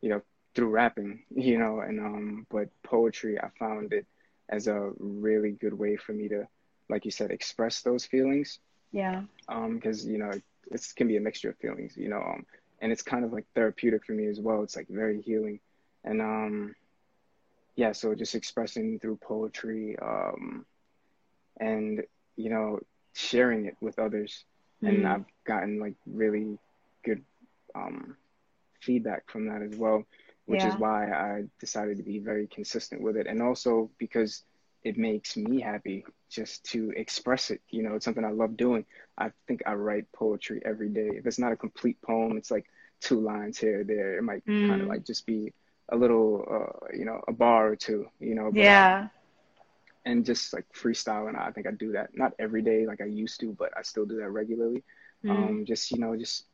you 0.00 0.10
know, 0.10 0.22
through 0.54 0.68
rapping, 0.68 1.24
you 1.34 1.58
know, 1.58 1.80
and 1.80 2.00
um, 2.00 2.46
but 2.50 2.68
poetry, 2.82 3.38
I 3.40 3.48
found 3.58 3.92
it 3.92 4.06
as 4.48 4.68
a 4.68 4.92
really 4.98 5.50
good 5.50 5.74
way 5.74 5.96
for 5.96 6.12
me 6.12 6.28
to, 6.28 6.46
like 6.88 7.04
you 7.04 7.10
said, 7.10 7.30
express 7.30 7.82
those 7.82 8.06
feelings 8.06 8.60
yeah. 8.96 9.22
Um, 9.48 9.76
because 9.76 10.06
you 10.06 10.18
know 10.18 10.30
it 10.70 10.92
can 10.96 11.06
be 11.06 11.16
a 11.16 11.20
mixture 11.20 11.50
of 11.50 11.58
feelings, 11.58 11.96
you 11.96 12.08
know, 12.08 12.18
um, 12.18 12.46
and 12.80 12.90
it's 12.90 13.02
kind 13.02 13.24
of 13.24 13.32
like 13.32 13.44
therapeutic 13.54 14.04
for 14.04 14.12
me 14.12 14.26
as 14.26 14.40
well. 14.40 14.62
It's 14.62 14.74
like 14.74 14.88
very 14.88 15.20
healing, 15.20 15.60
and 16.06 16.22
um, 16.22 16.74
yeah. 17.74 17.92
So 17.92 18.14
just 18.14 18.34
expressing 18.34 18.98
through 18.98 19.16
poetry, 19.16 19.96
um, 20.00 20.64
and 21.60 22.02
you 22.36 22.50
know, 22.50 22.80
sharing 23.14 23.66
it 23.66 23.76
with 23.80 23.98
others, 23.98 24.44
mm-hmm. 24.82 24.94
and 24.94 25.08
I've 25.08 25.24
gotten 25.44 25.78
like 25.78 25.94
really 26.06 26.58
good 27.04 27.22
um 27.74 28.16
feedback 28.80 29.30
from 29.30 29.48
that 29.48 29.62
as 29.62 29.76
well, 29.76 30.04
which 30.46 30.62
yeah. 30.62 30.72
is 30.72 30.78
why 30.78 31.10
I 31.10 31.44
decided 31.60 31.98
to 31.98 32.02
be 32.02 32.18
very 32.20 32.46
consistent 32.46 33.02
with 33.02 33.16
it, 33.16 33.26
and 33.26 33.42
also 33.42 33.90
because 33.98 34.44
it 34.84 34.96
makes 34.96 35.36
me 35.36 35.60
happy 35.60 36.04
just 36.30 36.64
to 36.64 36.92
express 36.96 37.50
it. 37.50 37.60
You 37.70 37.82
know, 37.82 37.96
it's 37.96 38.04
something 38.04 38.24
I 38.24 38.30
love 38.30 38.56
doing. 38.56 38.84
I 39.18 39.32
think 39.48 39.64
I 39.66 39.74
write 39.74 40.12
poetry 40.12 40.62
every 40.64 40.88
day. 40.90 41.10
If 41.14 41.26
it's 41.26 41.40
not 41.40 41.50
a 41.50 41.56
complete 41.56 42.00
poem, 42.02 42.36
it's 42.36 42.52
like 42.52 42.66
two 43.00 43.20
lines 43.20 43.58
here 43.58 43.80
or 43.80 43.84
there. 43.84 44.16
It 44.16 44.22
might 44.22 44.46
mm. 44.46 44.68
kind 44.68 44.82
of 44.82 44.86
like 44.86 45.04
just 45.04 45.26
be 45.26 45.52
a 45.88 45.96
little, 45.96 46.44
uh, 46.50 46.96
you 46.96 47.04
know, 47.04 47.22
a 47.28 47.32
bar 47.32 47.68
or 47.68 47.76
two, 47.76 48.08
you 48.20 48.34
know. 48.34 48.50
But, 48.50 48.60
yeah. 48.60 49.08
and 50.04 50.24
just 50.24 50.52
like 50.52 50.64
freestyle, 50.72 51.28
and 51.28 51.36
I 51.36 51.50
think 51.50 51.66
I 51.66 51.70
do 51.70 51.92
that 51.92 52.16
not 52.16 52.32
every 52.38 52.62
day 52.62 52.86
like 52.86 53.00
I 53.00 53.06
used 53.06 53.40
to, 53.40 53.52
but 53.52 53.72
I 53.76 53.82
still 53.82 54.06
do 54.06 54.16
that 54.18 54.30
regularly. 54.30 54.82
Mm. 55.24 55.30
Um, 55.30 55.64
just 55.66 55.90
you 55.90 55.98
know, 55.98 56.16
just 56.16 56.44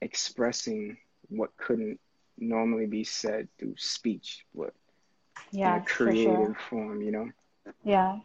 expressing 0.00 0.98
what 1.28 1.56
couldn't 1.56 1.98
normally 2.38 2.86
be 2.86 3.04
said 3.04 3.48
through 3.58 3.74
speech, 3.76 4.44
but 4.54 4.74
yeah, 5.50 5.76
in 5.76 5.82
a 5.82 5.84
creative 5.84 6.26
sure. 6.26 6.56
form, 6.68 7.02
you 7.02 7.12
know. 7.12 7.30
Yeah. 7.84 8.18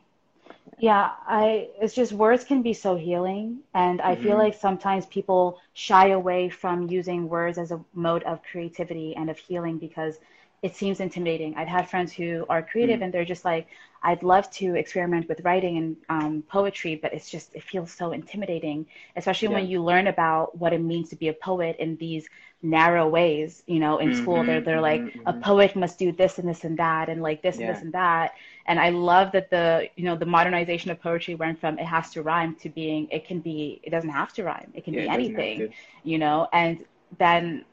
Yeah, 0.80 1.12
I 1.28 1.70
it's 1.80 1.94
just 1.94 2.12
words 2.12 2.44
can 2.44 2.62
be 2.62 2.74
so 2.74 2.96
healing 2.96 3.60
and 3.76 4.02
I 4.02 4.16
mm-hmm. 4.16 4.24
feel 4.24 4.38
like 4.38 4.56
sometimes 4.56 5.06
people 5.06 5.60
shy 5.74 6.10
away 6.10 6.50
from 6.50 6.90
using 6.90 7.30
words 7.30 7.58
as 7.58 7.72
a 7.72 7.80
mode 7.94 8.24
of 8.24 8.42
creativity 8.44 9.16
and 9.16 9.30
of 9.30 9.38
healing 9.38 9.78
because 9.78 10.20
it 10.62 10.76
seems 10.76 11.00
intimidating. 11.00 11.56
I've 11.56 11.68
had 11.68 11.90
friends 11.90 12.14
who 12.14 12.46
are 12.48 12.62
creative 12.62 13.00
mm. 13.00 13.06
and 13.06 13.14
they're 13.14 13.26
just 13.26 13.46
like, 13.46 13.68
I'd 14.04 14.22
love 14.22 14.50
to 14.52 14.76
experiment 14.76 15.28
with 15.28 15.42
writing 15.42 15.78
and 15.78 15.98
um, 16.10 16.44
poetry, 16.48 16.96
but 16.96 17.14
it's 17.14 17.30
just, 17.30 17.54
it 17.56 17.64
feels 17.64 17.92
so 17.92 18.12
intimidating, 18.12 18.86
especially 19.16 19.50
yeah. 19.50 19.56
when 19.56 19.68
you 19.68 19.84
learn 19.84 20.08
about 20.08 20.56
what 20.58 20.74
it 20.74 20.82
means 20.82 21.10
to 21.10 21.16
be 21.16 21.30
a 21.30 21.34
poet 21.34 21.78
in 21.80 21.98
these 21.98 22.28
narrow 22.64 23.08
ways. 23.08 23.64
You 23.68 23.80
know, 23.80 24.00
in 24.00 24.10
mm-hmm, 24.10 24.22
school, 24.22 24.44
they're, 24.44 24.62
they're 24.62 24.76
mm-hmm, 24.76 24.82
like, 24.82 25.02
mm-hmm. 25.02 25.28
a 25.28 25.34
poet 25.34 25.76
must 25.76 25.98
do 26.00 26.12
this 26.12 26.38
and 26.38 26.48
this 26.48 26.64
and 26.64 26.78
that, 26.78 27.10
and 27.10 27.22
like 27.22 27.42
this 27.42 27.58
yeah. 27.58 27.68
and 27.68 27.76
this 27.76 27.84
and 27.84 27.94
that. 27.94 28.34
And 28.66 28.80
I 28.80 28.90
love 28.90 29.32
that 29.34 29.50
the, 29.50 29.90
you 29.96 30.06
know, 30.06 30.16
the 30.16 30.26
modernization 30.26 30.92
of 30.92 31.02
poetry 31.02 31.36
went 31.36 31.60
from 31.60 31.80
it 31.80 31.86
has 31.86 32.12
to 32.12 32.22
rhyme 32.22 32.56
to 32.56 32.70
being, 32.70 33.08
it 33.10 33.26
can 33.26 33.40
be, 33.40 33.80
it 33.84 33.90
doesn't 33.90 34.10
have 34.10 34.34
to 34.34 34.44
rhyme. 34.44 34.72
It 34.74 34.84
can 34.84 34.94
yeah, 34.94 35.04
be 35.04 35.10
anything, 35.10 35.74
you 36.04 36.18
know, 36.18 36.48
and 36.54 36.86
then 37.18 37.66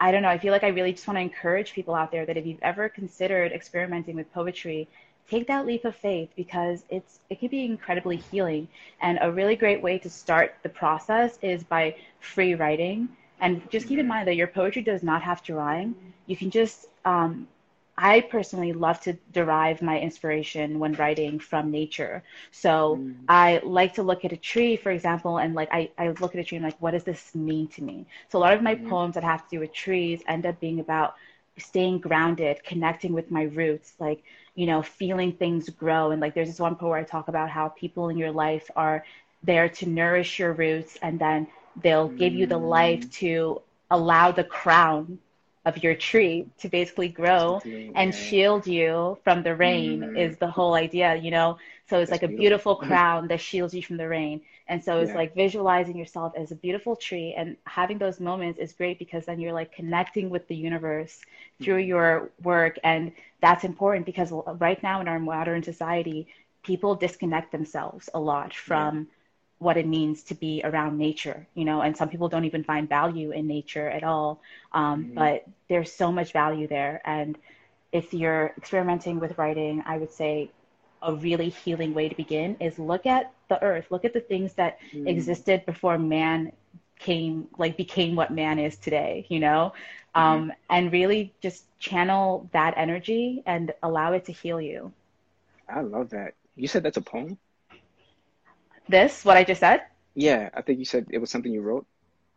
I 0.00 0.10
don't 0.10 0.22
know. 0.22 0.28
I 0.28 0.38
feel 0.38 0.52
like 0.52 0.64
I 0.64 0.68
really 0.68 0.92
just 0.92 1.06
want 1.06 1.16
to 1.16 1.22
encourage 1.22 1.72
people 1.72 1.94
out 1.94 2.10
there 2.10 2.26
that 2.26 2.36
if 2.36 2.44
you've 2.44 2.62
ever 2.62 2.88
considered 2.88 3.52
experimenting 3.52 4.16
with 4.16 4.32
poetry, 4.34 4.88
take 5.30 5.46
that 5.46 5.66
leap 5.66 5.84
of 5.84 5.96
faith 5.96 6.30
because 6.36 6.84
it's 6.90 7.20
it 7.30 7.40
can 7.40 7.48
be 7.48 7.64
incredibly 7.64 8.16
healing. 8.16 8.68
And 9.00 9.18
a 9.22 9.30
really 9.30 9.56
great 9.56 9.82
way 9.82 9.98
to 9.98 10.10
start 10.10 10.56
the 10.62 10.68
process 10.68 11.38
is 11.42 11.62
by 11.62 11.96
free 12.20 12.54
writing. 12.54 13.08
And 13.44 13.70
just 13.70 13.88
keep 13.88 13.98
in 13.98 14.08
mind 14.08 14.26
that 14.28 14.36
your 14.36 14.46
poetry 14.46 14.82
does 14.82 15.02
not 15.02 15.20
have 15.22 15.42
to 15.44 15.54
rhyme. 15.54 15.94
You 16.26 16.36
can 16.36 16.50
just 16.50 16.86
um, 17.04 17.46
I 17.96 18.22
personally 18.22 18.72
love 18.72 19.00
to 19.02 19.12
derive 19.32 19.80
my 19.80 20.00
inspiration 20.00 20.78
when 20.80 20.94
writing 20.94 21.38
from 21.38 21.70
nature. 21.70 22.24
So 22.50 22.96
mm. 22.96 23.14
I 23.28 23.60
like 23.62 23.94
to 23.94 24.02
look 24.02 24.24
at 24.24 24.32
a 24.32 24.36
tree, 24.36 24.76
for 24.76 24.90
example, 24.90 25.38
and 25.38 25.54
like 25.54 25.68
I, 25.70 25.90
I 25.96 26.08
look 26.08 26.34
at 26.34 26.40
a 26.40 26.44
tree 26.44 26.56
and 26.56 26.64
like, 26.64 26.80
what 26.82 26.90
does 26.90 27.04
this 27.04 27.34
mean 27.34 27.68
to 27.68 27.82
me? 27.82 28.06
So 28.30 28.38
a 28.38 28.40
lot 28.40 28.54
of 28.54 28.62
my 28.62 28.74
mm. 28.74 28.88
poems 28.88 29.14
that 29.14 29.22
have 29.22 29.42
to 29.44 29.56
do 29.56 29.60
with 29.60 29.72
trees 29.72 30.22
end 30.26 30.44
up 30.44 30.58
being 30.58 30.80
about 30.80 31.14
staying 31.56 31.98
grounded, 32.00 32.64
connecting 32.64 33.12
with 33.12 33.30
my 33.30 33.44
roots, 33.44 33.92
like, 34.00 34.24
you 34.56 34.66
know, 34.66 34.82
feeling 34.82 35.32
things 35.32 35.68
grow. 35.68 36.10
And 36.10 36.20
like 36.20 36.34
there's 36.34 36.48
this 36.48 36.58
one 36.58 36.74
poem 36.74 36.90
where 36.90 36.98
I 36.98 37.04
talk 37.04 37.28
about 37.28 37.48
how 37.48 37.68
people 37.68 38.08
in 38.08 38.18
your 38.18 38.32
life 38.32 38.68
are 38.74 39.04
there 39.44 39.68
to 39.68 39.88
nourish 39.88 40.40
your 40.40 40.52
roots 40.52 40.98
and 41.00 41.18
then 41.18 41.46
they'll 41.82 42.08
mm. 42.08 42.18
give 42.18 42.34
you 42.34 42.46
the 42.46 42.58
life 42.58 43.00
mm. 43.00 43.12
to 43.12 43.62
allow 43.90 44.32
the 44.32 44.44
crown 44.44 45.18
of 45.64 45.82
your 45.82 45.94
tree 45.94 46.46
to 46.58 46.68
basically 46.68 47.08
grow 47.08 47.60
and 47.94 48.14
shield 48.14 48.66
you 48.66 49.16
from 49.24 49.42
the 49.42 49.54
rain 49.54 50.00
mm-hmm. 50.00 50.16
is 50.16 50.36
the 50.36 50.46
whole 50.46 50.74
idea, 50.74 51.16
you 51.16 51.30
know? 51.30 51.56
So 51.88 52.00
it's 52.00 52.10
That's 52.10 52.22
like 52.22 52.30
a 52.30 52.36
beautiful, 52.36 52.74
beautiful 52.74 52.76
crown 52.88 53.28
that 53.28 53.40
shields 53.40 53.72
you 53.72 53.82
from 53.82 53.96
the 53.96 54.08
rain. 54.08 54.42
And 54.68 54.82
so 54.82 55.00
it's 55.00 55.10
yeah. 55.10 55.16
like 55.16 55.34
visualizing 55.34 55.96
yourself 55.96 56.34
as 56.36 56.50
a 56.50 56.54
beautiful 56.54 56.96
tree 56.96 57.34
and 57.36 57.56
having 57.64 57.98
those 57.98 58.20
moments 58.20 58.58
is 58.58 58.72
great 58.72 58.98
because 58.98 59.24
then 59.24 59.40
you're 59.40 59.52
like 59.52 59.72
connecting 59.72 60.28
with 60.28 60.46
the 60.48 60.56
universe 60.56 61.20
through 61.62 61.80
mm-hmm. 61.80 61.88
your 61.88 62.30
work. 62.42 62.78
And 62.84 63.12
that's 63.40 63.64
important 63.64 64.04
because 64.04 64.32
right 64.32 64.82
now 64.82 65.00
in 65.00 65.08
our 65.08 65.18
modern 65.18 65.62
society, 65.62 66.26
people 66.62 66.94
disconnect 66.94 67.52
themselves 67.52 68.10
a 68.12 68.20
lot 68.20 68.52
from. 68.52 68.96
Yeah 68.96 69.04
what 69.58 69.76
it 69.76 69.86
means 69.86 70.22
to 70.24 70.34
be 70.34 70.60
around 70.64 70.98
nature, 70.98 71.46
you 71.54 71.64
know, 71.64 71.80
and 71.80 71.96
some 71.96 72.08
people 72.08 72.28
don't 72.28 72.44
even 72.44 72.64
find 72.64 72.88
value 72.88 73.30
in 73.30 73.46
nature 73.46 73.88
at 73.88 74.04
all. 74.04 74.40
Um, 74.72 75.04
mm-hmm. 75.04 75.14
But 75.14 75.46
there's 75.68 75.92
so 75.92 76.12
much 76.12 76.32
value 76.32 76.66
there. 76.66 77.00
And 77.04 77.38
if 77.92 78.12
you're 78.12 78.52
experimenting 78.58 79.20
with 79.20 79.38
writing, 79.38 79.82
I 79.86 79.98
would 79.98 80.12
say 80.12 80.50
a 81.00 81.14
really 81.14 81.50
healing 81.50 81.94
way 81.94 82.08
to 82.08 82.14
begin 82.14 82.56
is 82.60 82.78
look 82.78 83.06
at 83.06 83.32
the 83.48 83.62
earth, 83.62 83.86
look 83.90 84.04
at 84.04 84.12
the 84.12 84.20
things 84.20 84.54
that 84.54 84.78
mm-hmm. 84.80 85.06
existed 85.06 85.64
before 85.66 85.98
man 85.98 86.52
came, 86.98 87.46
like 87.58 87.76
became 87.76 88.16
what 88.16 88.32
man 88.32 88.58
is 88.58 88.76
today, 88.76 89.26
you 89.28 89.38
know, 89.38 89.72
mm-hmm. 90.14 90.20
um, 90.20 90.52
and 90.70 90.92
really 90.92 91.32
just 91.40 91.64
channel 91.78 92.48
that 92.52 92.74
energy 92.76 93.42
and 93.46 93.72
allow 93.82 94.12
it 94.12 94.24
to 94.24 94.32
heal 94.32 94.60
you. 94.60 94.92
I 95.68 95.80
love 95.80 96.10
that. 96.10 96.34
You 96.56 96.68
said 96.68 96.82
that's 96.82 96.96
a 96.96 97.02
poem? 97.02 97.38
This, 98.88 99.24
what 99.24 99.36
I 99.36 99.44
just 99.44 99.60
said? 99.60 99.82
Yeah, 100.14 100.50
I 100.54 100.62
think 100.62 100.78
you 100.78 100.84
said 100.84 101.06
it 101.10 101.18
was 101.18 101.30
something 101.30 101.52
you 101.52 101.62
wrote. 101.62 101.86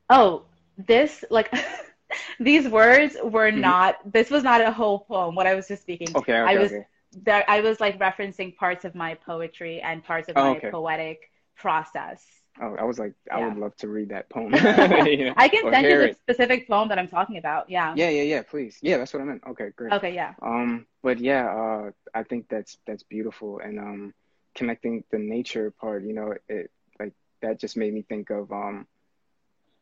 Oh, 0.10 0.44
this, 0.77 1.24
like, 1.30 1.54
these 2.39 2.68
words 2.68 3.16
were 3.24 3.51
mm-hmm. 3.51 3.62
not, 3.62 4.12
this 4.12 4.30
was 4.30 4.44
not 4.44 4.62
a 4.62 4.72
whole 4.72 5.00
poem, 5.00 5.36
what 5.36 5.48
I 5.48 5.56
was 5.56 5.68
just 5.68 5.82
speaking. 5.82 6.10
Okay, 6.16 6.34
okay 6.34 6.56
I 6.56 6.60
was, 6.60 6.72
okay. 6.72 6.88
There, 7.24 7.44
I 7.48 7.62
was 7.62 7.80
like 7.80 8.00
referencing 8.00 8.56
parts 8.56 8.86
of 8.86 8.94
my 8.94 9.16
poetry 9.16 9.82
and 9.82 10.04
parts 10.04 10.30
of 10.30 10.38
oh, 10.38 10.44
my 10.44 10.58
okay. 10.58 10.72
poetic 10.72 11.32
process. 11.56 12.24
Oh, 12.62 12.75
I 12.80 12.84
was 12.84 12.98
like, 12.98 13.13
I 13.32 13.39
yeah. 13.39 13.48
would 13.48 13.58
love 13.58 13.75
to 13.77 13.88
read 13.88 14.10
that 14.10 14.30
poem. 14.30 14.54
I 14.56 15.50
can 15.51 15.72
send 15.72 15.88
you 15.88 15.98
the 15.98 16.10
it. 16.10 16.18
specific 16.18 16.68
poem 16.68 16.89
that 16.89 16.98
I'm 16.98 17.08
talking 17.08 17.38
about. 17.38 17.70
Yeah. 17.70 17.94
Yeah, 17.96 18.10
yeah, 18.10 18.24
yeah. 18.24 18.42
Please. 18.42 18.77
Yeah, 18.82 18.98
that's 18.98 19.13
what 19.13 19.22
I 19.22 19.25
meant. 19.25 19.44
Okay, 19.48 19.70
great. 19.75 19.94
Okay, 19.94 20.13
yeah. 20.13 20.34
Um, 20.42 20.88
but 21.04 21.20
yeah, 21.20 21.46
uh, 21.48 21.92
I 22.13 22.24
think 22.24 22.48
that's 22.50 22.77
that's 22.88 23.04
beautiful, 23.04 23.60
and 23.60 23.80
um, 23.80 24.13
connecting 24.58 25.04
the 25.12 25.20
nature 25.20 25.72
part, 25.72 26.04
you 26.04 26.14
know, 26.14 26.34
it 26.50 26.72
like 27.00 27.14
that 27.42 27.60
just 27.60 27.78
made 27.78 27.94
me 27.94 28.02
think 28.02 28.30
of 28.30 28.52
um 28.52 28.88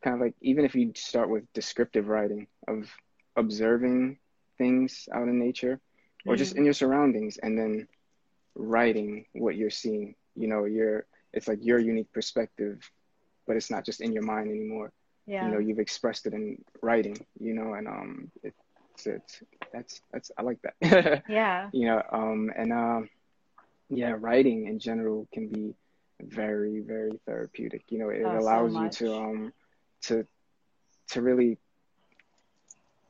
kind 0.04 0.14
of 0.14 0.22
like 0.22 0.36
even 0.42 0.66
if 0.66 0.76
you 0.76 0.92
start 0.96 1.30
with 1.30 1.52
descriptive 1.54 2.08
writing 2.08 2.46
of 2.68 2.88
observing 3.36 4.18
things 4.58 5.10
out 5.14 5.28
in 5.28 5.40
nature 5.40 5.80
or 6.26 6.34
mm-hmm. 6.34 6.38
just 6.38 6.56
in 6.56 6.64
your 6.64 6.74
surroundings 6.74 7.38
and 7.38 7.58
then 7.58 7.88
writing 8.54 9.26
what 9.34 9.56
you're 9.56 9.70
seeing 9.70 10.16
you 10.36 10.48
know 10.48 10.66
your 10.66 11.06
it's 11.34 11.48
like 11.48 11.60
your 11.62 11.80
unique 11.80 12.12
perspective 12.14 12.90
but 13.48 13.56
it's 13.56 13.72
not 13.72 13.86
just 13.86 14.00
in 14.00 14.14
your 14.14 14.24
mind 14.24 14.50
anymore 14.50 14.92
yeah. 15.26 15.46
you 15.46 15.52
know 15.52 15.60
you've 15.60 15.80
expressed 15.80 16.26
it 16.26 16.34
in 16.34 16.64
writing 16.82 17.18
you 17.40 17.54
know 17.54 17.74
and 17.74 17.88
um 17.88 18.32
it's 18.44 18.56
it's 19.06 19.44
that's 19.74 20.02
that's 20.14 20.32
i 20.38 20.42
like 20.42 20.60
that 20.62 21.24
yeah 21.28 21.70
you 21.74 21.86
know 21.88 22.02
um 22.12 22.52
and 22.56 22.72
um 22.72 23.10
yeah, 23.90 24.16
writing 24.18 24.68
in 24.68 24.80
general 24.80 25.28
can 25.34 25.48
be 25.48 25.76
very, 26.22 26.80
very 26.80 27.20
therapeutic. 27.26 27.84
You 27.90 28.00
know, 28.00 28.10
it 28.10 28.24
oh, 28.26 28.40
allows 28.40 28.74
so 28.74 28.82
you 28.82 28.90
to 28.90 29.16
um 29.16 29.54
to 30.04 30.28
to 31.10 31.22
really 31.22 31.58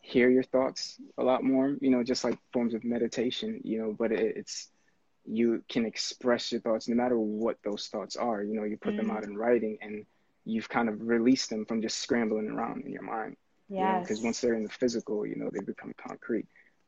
hear 0.01 0.29
your 0.29 0.43
thoughts 0.43 0.99
a 1.17 1.23
lot 1.23 1.43
more. 1.43 1.75
You 1.81 1.91
know, 1.91 2.03
just 2.03 2.23
like 2.23 2.37
forms 2.51 2.73
of 2.73 2.83
meditation. 2.83 3.61
You 3.63 3.79
know, 3.79 3.95
but 3.97 4.11
it, 4.11 4.37
it's 4.37 4.69
you 5.25 5.63
can 5.67 5.85
express 5.85 6.51
your 6.51 6.61
thoughts 6.61 6.87
no 6.87 6.95
matter 6.95 7.17
what 7.17 7.57
those 7.63 7.87
thoughts 7.87 8.15
are. 8.15 8.43
You 8.43 8.55
know, 8.55 8.63
you 8.63 8.77
put 8.77 8.93
mm. 8.93 8.97
them 8.97 9.11
out 9.11 9.23
in 9.23 9.35
writing 9.35 9.77
and 9.81 10.05
you've 10.45 10.69
kind 10.69 10.87
of 10.87 11.01
released 11.01 11.49
them 11.49 11.65
from 11.65 11.81
just 11.81 11.97
scrambling 11.97 12.47
around 12.47 12.85
in 12.85 12.91
your 12.91 13.01
mind. 13.01 13.35
Yeah. 13.67 13.99
Because 13.99 14.21
know? 14.21 14.27
once 14.27 14.41
they're 14.41 14.53
in 14.53 14.63
the 14.63 14.69
physical, 14.69 15.25
you 15.25 15.35
know, 15.35 15.49
they 15.51 15.61
become 15.61 15.93
concrete. 15.97 16.45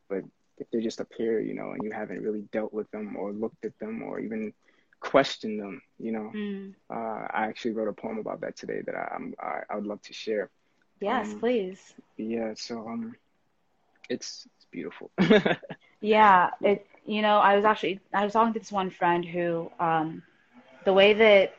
But 0.08 0.24
if 0.58 0.70
they 0.72 0.82
just 0.82 1.00
appear, 1.00 1.40
you 1.40 1.54
know, 1.54 1.72
and 1.72 1.84
you 1.84 1.92
haven't 1.92 2.22
really 2.22 2.42
dealt 2.52 2.74
with 2.74 2.90
them 2.92 3.16
or 3.18 3.32
looked 3.32 3.66
at 3.66 3.78
them 3.80 4.04
or 4.04 4.20
even 4.20 4.54
questioned 5.00 5.60
them, 5.60 5.82
you 6.00 6.12
know. 6.12 6.32
Mm. 6.36 6.74
Uh, 6.90 7.28
I 7.32 7.48
actually 7.48 7.72
wrote 7.72 7.88
a 7.88 7.94
poem 7.94 8.18
about 8.18 8.42
that 8.42 8.56
today 8.56 8.82
that 8.86 8.96
I, 8.96 9.18
I, 9.40 9.62
I 9.70 9.76
would 9.76 9.86
love 9.86 10.02
to 10.04 10.14
share. 10.14 10.50
Yes, 11.00 11.32
um, 11.32 11.40
please. 11.40 11.94
Yeah, 12.18 12.54
so 12.56 12.88
um, 12.88 13.16
it's 14.10 14.48
it's 14.56 14.66
beautiful. 14.72 15.12
yeah, 16.02 16.50
it. 16.62 16.86
You 17.06 17.22
know, 17.22 17.38
I 17.38 17.56
was 17.56 17.64
actually 17.64 18.02
I 18.14 18.24
was 18.24 18.34
talking 18.34 18.54
to 18.54 18.60
this 18.60 18.72
one 18.72 18.90
friend 18.90 19.24
who, 19.24 19.72
um, 19.80 20.24
the 20.84 20.92
way 20.92 21.14
that, 21.14 21.56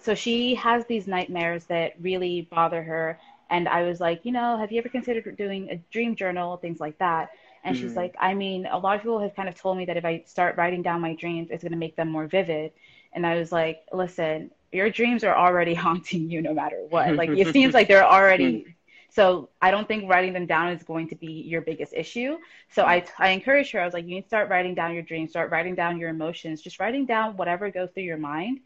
so 0.00 0.14
she 0.14 0.54
has 0.54 0.86
these 0.86 1.08
nightmares 1.08 1.64
that 1.64 1.94
really 2.00 2.42
bother 2.42 2.82
her, 2.82 3.18
and 3.48 3.68
I 3.68 3.82
was 3.82 4.00
like, 4.00 4.24
you 4.24 4.30
know, 4.30 4.58
have 4.58 4.70
you 4.70 4.78
ever 4.78 4.88
considered 4.88 5.36
doing 5.36 5.70
a 5.70 5.76
dream 5.90 6.14
journal, 6.14 6.56
things 6.58 6.78
like 6.78 6.98
that? 6.98 7.30
And 7.62 7.76
mm-hmm. 7.76 7.86
she's 7.86 7.96
like, 7.96 8.14
I 8.18 8.34
mean, 8.34 8.66
a 8.66 8.78
lot 8.78 8.96
of 8.96 9.02
people 9.02 9.20
have 9.20 9.34
kind 9.34 9.48
of 9.48 9.54
told 9.54 9.76
me 9.76 9.84
that 9.86 9.96
if 9.96 10.04
I 10.04 10.24
start 10.26 10.56
writing 10.56 10.82
down 10.82 11.00
my 11.00 11.14
dreams, 11.14 11.48
it's 11.50 11.62
going 11.62 11.72
to 11.72 11.78
make 11.78 11.96
them 11.96 12.10
more 12.10 12.26
vivid. 12.26 12.72
And 13.12 13.26
I 13.26 13.36
was 13.38 13.52
like, 13.52 13.82
listen, 13.92 14.50
your 14.72 14.90
dreams 14.90 15.24
are 15.24 15.36
already 15.36 15.74
haunting 15.86 16.30
you 16.30 16.42
no 16.42 16.54
matter 16.54 16.78
what. 16.88 17.14
Like 17.16 17.30
it 17.30 17.52
seems 17.52 17.74
like 17.74 17.88
they're 17.88 18.04
already 18.18 18.76
So 19.10 19.50
I 19.60 19.70
don't 19.70 19.88
think 19.88 20.08
writing 20.08 20.32
them 20.32 20.46
down 20.46 20.68
is 20.72 20.82
going 20.82 21.08
to 21.08 21.16
be 21.16 21.32
your 21.32 21.60
biggest 21.60 21.92
issue. 21.92 22.38
So 22.70 22.84
I, 22.84 23.04
I 23.18 23.30
encourage 23.30 23.70
her. 23.72 23.80
I 23.80 23.84
was 23.84 23.94
like, 23.94 24.04
you 24.04 24.14
need 24.14 24.22
to 24.22 24.28
start 24.28 24.48
writing 24.48 24.74
down 24.74 24.94
your 24.94 25.02
dreams, 25.02 25.30
start 25.30 25.50
writing 25.50 25.74
down 25.74 25.98
your 25.98 26.10
emotions, 26.10 26.62
just 26.62 26.78
writing 26.78 27.06
down 27.06 27.36
whatever 27.36 27.70
goes 27.70 27.90
through 27.92 28.04
your 28.04 28.18
mind 28.18 28.60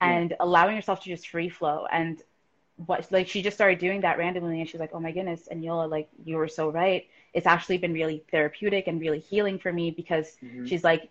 and 0.00 0.30
yeah. 0.30 0.36
allowing 0.40 0.74
yourself 0.74 1.02
to 1.02 1.10
just 1.10 1.28
free 1.28 1.50
flow. 1.50 1.86
And 1.90 2.20
what, 2.76 3.12
like, 3.12 3.28
she 3.28 3.42
just 3.42 3.58
started 3.58 3.78
doing 3.78 4.00
that 4.00 4.16
randomly. 4.16 4.60
And 4.60 4.68
she's 4.68 4.80
like, 4.80 4.90
oh 4.94 5.00
my 5.00 5.12
goodness, 5.12 5.48
Eniola, 5.52 5.90
like, 5.90 6.08
you 6.24 6.36
were 6.36 6.48
so 6.48 6.70
right. 6.70 7.06
It's 7.32 7.46
actually 7.46 7.78
been 7.78 7.92
really 7.92 8.24
therapeutic 8.30 8.86
and 8.86 9.00
really 9.00 9.20
healing 9.20 9.58
for 9.58 9.72
me 9.72 9.90
because 9.90 10.36
mm-hmm. 10.42 10.66
she's 10.66 10.84
like, 10.84 11.10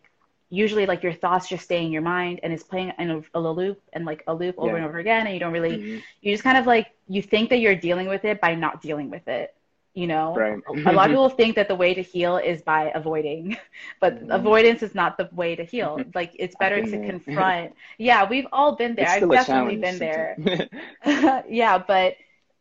usually 0.49 0.85
like 0.85 1.03
your 1.03 1.13
thoughts 1.13 1.47
just 1.47 1.63
stay 1.63 1.85
in 1.85 1.91
your 1.91 2.01
mind 2.01 2.39
and 2.43 2.51
it's 2.51 2.63
playing 2.63 2.91
in 2.97 3.11
a, 3.11 3.21
a 3.35 3.39
loop 3.39 3.81
and 3.93 4.05
like 4.05 4.23
a 4.27 4.33
loop 4.33 4.55
over 4.57 4.71
yeah. 4.71 4.77
and 4.77 4.85
over 4.85 4.97
again 4.97 5.25
and 5.27 5.33
you 5.33 5.39
don't 5.39 5.53
really 5.53 5.77
mm-hmm. 5.77 5.99
you 6.21 6.33
just 6.33 6.43
kind 6.43 6.57
of 6.57 6.65
like 6.65 6.87
you 7.07 7.21
think 7.21 7.49
that 7.49 7.57
you're 7.57 7.75
dealing 7.75 8.07
with 8.07 8.25
it 8.25 8.41
by 8.41 8.55
not 8.55 8.81
dealing 8.81 9.09
with 9.09 9.27
it 9.27 9.53
you 9.93 10.07
know 10.07 10.35
right. 10.35 10.59
a 10.87 10.91
lot 10.91 11.05
of 11.05 11.11
people 11.11 11.29
think 11.39 11.55
that 11.55 11.67
the 11.67 11.75
way 11.75 11.93
to 11.93 12.01
heal 12.01 12.37
is 12.37 12.61
by 12.61 12.91
avoiding 12.95 13.57
but 13.99 14.15
mm-hmm. 14.15 14.31
avoidance 14.31 14.81
is 14.81 14.95
not 14.95 15.17
the 15.17 15.29
way 15.33 15.55
to 15.55 15.63
heal 15.63 16.01
like 16.15 16.31
it's 16.39 16.55
better 16.59 16.81
to 16.83 17.07
confront 17.07 17.73
yeah 17.97 18.27
we've 18.27 18.47
all 18.51 18.75
been 18.75 18.95
there 18.95 19.07
i've 19.07 19.29
definitely 19.29 19.77
been 19.77 19.99
there 19.99 20.35
yeah 21.47 21.77
but 21.77 22.15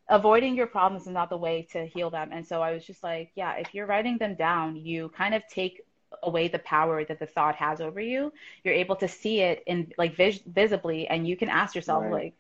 avoiding 0.08 0.56
your 0.56 0.66
problems 0.66 1.06
is 1.06 1.12
not 1.12 1.28
the 1.28 1.36
way 1.36 1.66
to 1.70 1.86
heal 1.86 2.10
them 2.10 2.30
and 2.32 2.46
so 2.46 2.62
i 2.62 2.72
was 2.72 2.84
just 2.84 3.02
like 3.02 3.30
yeah 3.34 3.54
if 3.54 3.74
you're 3.74 3.86
writing 3.86 4.16
them 4.18 4.34
down 4.34 4.76
you 4.76 5.10
kind 5.10 5.34
of 5.34 5.42
take 5.48 5.82
away 6.22 6.48
the 6.48 6.58
power 6.60 7.04
that 7.04 7.18
the 7.18 7.26
thought 7.26 7.54
has 7.54 7.80
over 7.80 8.00
you 8.00 8.32
you're 8.64 8.74
able 8.74 8.96
to 8.96 9.06
see 9.06 9.40
it 9.40 9.62
in 9.66 9.92
like 9.98 10.16
vis- 10.16 10.40
visibly 10.46 11.06
and 11.08 11.28
you 11.28 11.36
can 11.36 11.48
ask 11.48 11.74
yourself 11.74 12.02
right. 12.04 12.12
like 12.12 12.34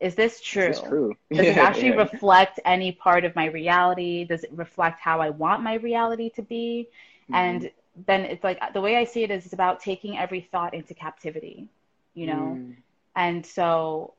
is 0.00 0.14
this 0.14 0.40
true? 0.40 0.68
Is 0.68 0.80
this 0.80 0.88
true? 0.88 1.16
Does 1.30 1.46
it 1.46 1.56
actually 1.58 1.88
yeah. 1.88 1.96
reflect 1.96 2.58
any 2.64 2.92
part 2.92 3.24
of 3.24 3.36
my 3.36 3.46
reality? 3.46 4.24
Does 4.24 4.44
it 4.44 4.50
reflect 4.52 4.98
how 4.98 5.20
I 5.20 5.28
want 5.28 5.62
my 5.62 5.74
reality 5.74 6.30
to 6.30 6.42
be? 6.42 6.88
Mm-hmm. 7.24 7.34
And 7.34 7.70
then 8.06 8.22
it's 8.22 8.42
like 8.42 8.60
the 8.72 8.80
way 8.80 8.96
I 8.96 9.04
see 9.04 9.24
it 9.24 9.30
is 9.30 9.44
it's 9.44 9.52
about 9.52 9.80
taking 9.80 10.16
every 10.16 10.40
thought 10.40 10.72
into 10.72 10.94
captivity, 10.94 11.68
you 12.14 12.26
know? 12.26 12.56
Mm. 12.58 12.76
And 13.14 13.44
so 13.44 14.14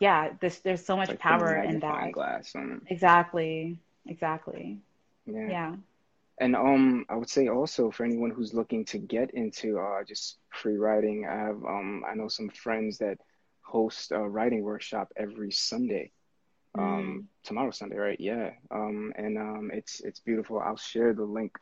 yeah, 0.00 0.30
this 0.40 0.58
there's 0.60 0.84
so 0.84 0.96
much 0.96 1.08
like 1.08 1.18
power 1.18 1.62
in 1.62 1.78
that. 1.80 2.12
Glass 2.12 2.54
Exactly. 2.88 3.78
Exactly. 4.06 4.78
Yeah. 5.26 5.48
yeah. 5.48 5.74
And 6.40 6.56
um, 6.56 7.04
I 7.10 7.16
would 7.16 7.28
say 7.28 7.48
also 7.48 7.90
for 7.90 8.04
anyone 8.04 8.30
who's 8.30 8.54
looking 8.54 8.86
to 8.86 8.98
get 8.98 9.30
into 9.32 9.78
uh, 9.78 10.02
just 10.02 10.38
free 10.48 10.78
writing, 10.78 11.26
I 11.30 11.36
have 11.36 11.62
um, 11.62 12.02
I 12.10 12.14
know 12.14 12.28
some 12.28 12.48
friends 12.48 12.96
that 12.98 13.18
host 13.60 14.10
a 14.10 14.18
writing 14.18 14.62
workshop 14.62 15.12
every 15.16 15.52
Sunday. 15.52 16.10
Um, 16.78 16.84
mm. 16.84 17.46
tomorrow 17.46 17.72
Sunday, 17.72 17.96
right? 17.96 18.18
Yeah. 18.18 18.50
Um, 18.70 19.12
and 19.16 19.36
um, 19.36 19.70
it's 19.74 20.00
it's 20.00 20.20
beautiful. 20.20 20.60
I'll 20.60 20.76
share 20.76 21.12
the 21.12 21.24
link. 21.24 21.58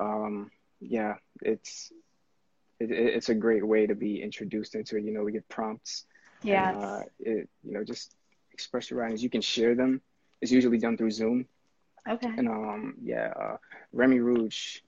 Um, 0.00 0.50
yeah, 0.80 1.14
it's 1.42 1.92
it, 2.80 2.90
it's 2.90 3.28
a 3.28 3.34
great 3.34 3.64
way 3.64 3.86
to 3.86 3.94
be 3.94 4.20
introduced 4.20 4.74
into 4.74 4.96
it. 4.96 5.04
You 5.04 5.12
know, 5.12 5.22
we 5.22 5.32
get 5.32 5.48
prompts. 5.48 6.06
Yeah. 6.42 6.76
Uh, 6.78 7.02
it 7.20 7.48
you 7.64 7.72
know 7.72 7.84
just 7.84 8.14
express 8.52 8.90
your 8.90 9.00
writings. 9.00 9.22
You 9.22 9.30
can 9.30 9.40
share 9.40 9.74
them. 9.74 10.00
It's 10.40 10.52
usually 10.52 10.78
done 10.78 10.96
through 10.96 11.10
Zoom. 11.10 11.46
Okay. 12.08 12.28
And 12.36 12.48
um, 12.48 12.94
yeah, 13.02 13.32
uh, 13.36 13.56
Remy 13.92 14.20
Rouge, 14.20 14.80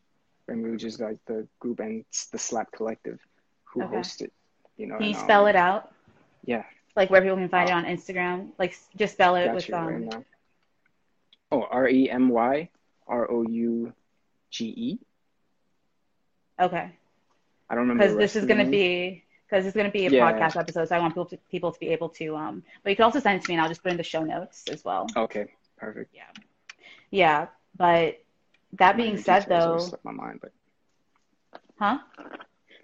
Remy 0.46 0.64
Rouge 0.64 0.84
is 0.84 1.00
like 1.00 1.18
the 1.26 1.46
group 1.58 1.80
and 1.80 2.04
the 2.32 2.38
Slap 2.38 2.72
Collective 2.72 3.20
who 3.64 3.82
okay. 3.82 3.96
host 3.96 4.22
it. 4.22 4.32
You 4.76 4.86
know. 4.86 4.96
Can 4.96 5.06
you 5.06 5.14
and, 5.14 5.22
spell 5.22 5.42
um, 5.42 5.48
it 5.48 5.56
out? 5.56 5.92
Yeah. 6.44 6.64
Like 6.96 7.10
where 7.10 7.20
people 7.20 7.36
can 7.36 7.48
find 7.48 7.68
it 7.68 7.72
on 7.72 7.84
Instagram. 7.84 8.48
Like 8.58 8.76
just 8.96 9.14
spell 9.14 9.36
it 9.36 9.52
with 9.54 9.72
um. 9.72 10.06
Right 10.06 10.24
oh, 11.52 11.66
R 11.70 11.88
E 11.88 12.10
M 12.10 12.28
Y 12.28 12.68
R 13.06 13.30
O 13.30 13.42
U 13.42 13.92
G 14.50 14.64
E. 14.76 14.98
Okay. 16.60 16.90
I 17.68 17.74
don't 17.74 17.88
remember. 17.88 18.04
Because 18.04 18.16
this 18.16 18.36
is 18.36 18.46
going 18.46 18.64
to 18.64 18.70
be 18.70 19.24
because 19.50 19.66
it's 19.66 19.74
going 19.74 19.86
to 19.86 19.92
be 19.92 20.06
a 20.06 20.10
yeah. 20.10 20.32
podcast 20.32 20.58
episode, 20.58 20.88
so 20.88 20.96
I 20.96 21.00
want 21.00 21.12
people 21.12 21.26
to 21.26 21.36
people 21.50 21.72
to 21.72 21.80
be 21.80 21.88
able 21.88 22.08
to 22.10 22.36
um. 22.36 22.62
But 22.82 22.90
you 22.90 22.96
can 22.96 23.04
also 23.04 23.20
send 23.20 23.40
it 23.40 23.44
to 23.44 23.50
me, 23.50 23.54
and 23.54 23.62
I'll 23.62 23.68
just 23.68 23.82
put 23.82 23.90
in 23.90 23.96
the 23.96 24.04
show 24.04 24.22
notes 24.22 24.64
as 24.70 24.84
well. 24.84 25.06
Okay. 25.16 25.46
Perfect. 25.76 26.14
Yeah. 26.14 26.22
Yeah, 27.10 27.46
but 27.76 28.22
that 28.74 28.96
being 28.96 29.18
said, 29.18 29.46
though, 29.48 29.78
slip 29.78 30.04
my 30.04 30.12
mind, 30.12 30.40
but. 30.40 30.52
Huh? 31.78 31.98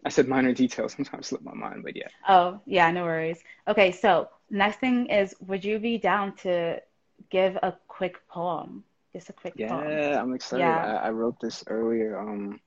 I 0.05 0.09
said 0.09 0.27
minor 0.27 0.53
details 0.53 0.95
sometimes 0.95 1.29
slip 1.29 1.43
my 1.43 1.55
mind, 1.55 1.83
but 1.83 1.97
yeah. 1.97 2.09
Oh, 2.29 2.61
yeah, 2.65 2.91
no 2.91 3.05
worries. 3.05 3.43
Okay, 3.69 3.93
so 3.93 4.29
next 4.51 4.79
thing 4.79 5.07
is 5.07 5.35
would 5.47 5.65
you 5.65 5.79
be 5.79 5.99
down 5.99 6.35
to 6.37 6.81
give 7.31 7.57
a 7.57 7.75
quick 7.89 8.27
poem? 8.29 8.85
Just 9.13 9.29
a 9.31 9.33
quick 9.33 9.55
yeah, 9.57 9.69
poem. 9.69 9.91
Yeah, 9.91 10.23
I'm 10.23 10.35
excited. 10.35 10.63
Yeah. 10.63 11.01
I, 11.03 11.09
I, 11.09 11.11
wrote 11.11 11.41
this 11.41 11.65
earlier, 11.67 12.19
um, 12.19 12.61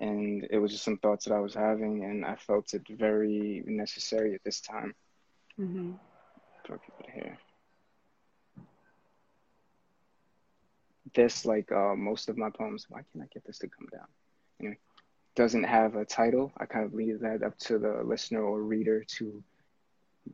and 0.00 0.46
it 0.50 0.58
was 0.58 0.72
just 0.72 0.84
some 0.84 0.98
thoughts 0.98 1.26
that 1.26 1.34
I 1.34 1.40
was 1.40 1.54
having, 1.54 2.04
and 2.04 2.24
I 2.24 2.34
felt 2.34 2.74
it 2.74 2.82
very 2.90 3.62
necessary 3.66 4.34
at 4.34 4.42
this 4.44 4.60
time 4.60 4.94
mm-hmm. 5.58 5.92
for 6.66 6.78
people 6.78 7.04
to 7.04 7.12
hear. 7.12 7.38
This, 11.14 11.44
like 11.44 11.70
uh, 11.70 11.94
most 11.94 12.28
of 12.28 12.36
my 12.36 12.50
poems, 12.50 12.86
why 12.88 13.02
can't 13.12 13.24
I 13.24 13.28
get 13.32 13.44
this 13.44 13.58
to 13.58 13.68
come 13.68 13.86
down? 13.92 14.06
Anyway 14.60 14.78
doesn't 15.34 15.64
have 15.64 15.96
a 15.96 16.04
title, 16.04 16.52
I 16.58 16.66
kind 16.66 16.84
of 16.84 16.94
leave 16.94 17.20
that 17.20 17.42
up 17.42 17.56
to 17.60 17.78
the 17.78 18.02
listener 18.04 18.42
or 18.42 18.62
reader 18.62 19.04
to 19.16 19.42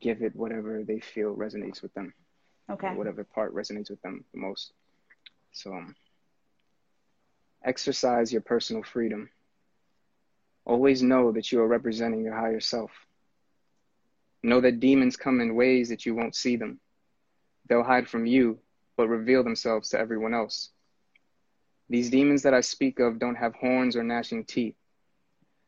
give 0.01 0.23
it 0.23 0.35
whatever 0.35 0.85
they 0.85 1.01
feel 1.01 1.35
resonates 1.35 1.83
with 1.83 1.93
them. 1.95 2.13
Okay. 2.71 2.93
Whatever 2.95 3.23
part 3.23 3.55
resonates 3.55 3.91
with 3.91 4.03
them 4.03 4.25
the 4.33 4.41
most. 4.41 4.73
So, 5.53 5.73
um, 5.73 5.95
exercise 7.65 8.33
your 8.33 8.43
personal 8.43 8.83
freedom. 8.83 9.29
Always 10.67 11.01
know 11.01 11.31
that 11.31 11.53
you 11.53 11.61
are 11.61 11.69
representing 11.69 12.25
your 12.25 12.35
higher 12.35 12.59
self. 12.59 12.91
Know 14.43 14.61
that 14.61 14.81
demons 14.81 15.17
come 15.17 15.41
in 15.41 15.55
ways 15.55 15.89
that 15.91 16.05
you 16.05 16.15
won't 16.15 16.35
see 16.35 16.57
them. 16.57 16.81
They'll 17.69 17.85
hide 17.85 18.09
from 18.09 18.27
you, 18.27 18.59
but 18.97 19.09
reveal 19.09 19.45
themselves 19.45 19.91
to 19.91 19.99
everyone 19.99 20.35
else. 20.35 20.71
These 21.89 22.11
demons 22.11 22.43
that 22.43 22.55
I 22.55 22.63
speak 22.63 22.99
of 22.99 23.21
don't 23.21 23.37
have 23.37 23.55
horns 23.55 23.95
or 23.95 24.03
gnashing 24.03 24.45
teeth. 24.45 24.75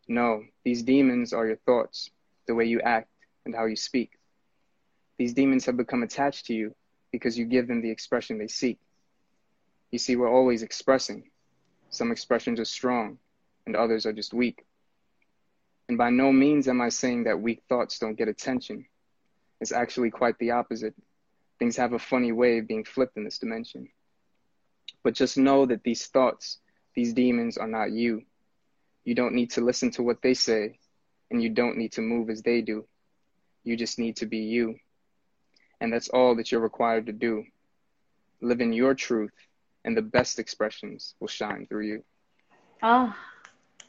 No, 0.09 0.43
these 0.65 0.83
demons 0.83 1.33
are 1.33 1.47
your 1.47 1.59
thoughts, 1.65 2.11
the 2.49 2.55
way 2.57 2.65
you 2.65 2.81
act, 2.81 3.09
and 3.47 3.55
how 3.55 3.67
you 3.67 3.77
speak. 3.77 4.19
These 5.17 5.35
demons 5.35 5.65
have 5.67 5.77
become 5.77 6.03
attached 6.03 6.47
to 6.47 6.55
you 6.55 6.75
because 7.13 7.39
you 7.39 7.45
give 7.45 7.69
them 7.69 7.83
the 7.83 7.91
expression 7.91 8.39
they 8.39 8.49
seek. 8.49 8.79
You 9.93 9.99
see, 9.99 10.17
we're 10.17 10.33
always 10.33 10.63
expressing. 10.63 11.31
Some 11.91 12.11
expressions 12.11 12.59
are 12.59 12.65
strong, 12.65 13.19
and 13.65 13.77
others 13.77 14.05
are 14.05 14.13
just 14.13 14.35
weak. 14.35 14.65
And 15.89 15.97
by 15.97 16.11
no 16.11 16.33
means 16.33 16.69
am 16.69 16.81
I 16.81 16.91
saying 16.91 17.25
that 17.25 17.41
weak 17.41 17.63
thoughts 17.69 17.99
don't 17.99 18.19
get 18.19 18.29
attention. 18.29 18.87
It's 19.61 19.73
actually 19.73 20.11
quite 20.11 20.39
the 20.39 20.53
opposite. 20.53 20.95
Things 21.59 21.77
have 21.77 21.93
a 21.93 21.99
funny 21.99 22.31
way 22.31 22.59
of 22.59 22.69
being 22.69 22.85
flipped 22.85 23.17
in 23.17 23.25
this 23.25 23.39
dimension. 23.39 23.89
But 25.03 25.15
just 25.15 25.39
know 25.39 25.67
that 25.67 25.83
these 25.83 26.07
thoughts, 26.07 26.59
these 26.95 27.15
demons, 27.15 27.57
are 27.57 27.67
not 27.67 27.91
you. 27.91 28.23
You 29.05 29.15
don't 29.15 29.35
need 29.35 29.53
to 29.53 29.63
listen 29.63 29.91
to 29.93 30.03
what 30.03 30.21
they 30.23 30.35
say, 30.35 30.79
and 31.31 31.43
you 31.43 31.49
don't 31.49 31.79
need 31.79 31.93
to 31.93 32.03
move 32.03 32.29
as 32.29 32.43
they 32.43 32.61
do. 32.61 32.87
You 33.65 33.77
just 33.77 33.99
need 33.99 34.17
to 34.17 34.27
be 34.27 34.39
you. 34.39 34.77
And 35.81 35.93
that's 35.93 36.09
all 36.09 36.37
that 36.37 36.53
you're 36.53 36.61
required 36.61 37.07
to 37.07 37.13
do. 37.13 37.45
Live 38.41 38.61
in 38.61 38.73
your 38.73 38.95
truth, 38.95 39.33
and 39.85 39.97
the 39.97 40.03
best 40.03 40.39
expressions 40.39 41.15
will 41.19 41.29
shine 41.29 41.67
through 41.67 41.87
you. 41.87 42.05
Oh, 42.83 43.15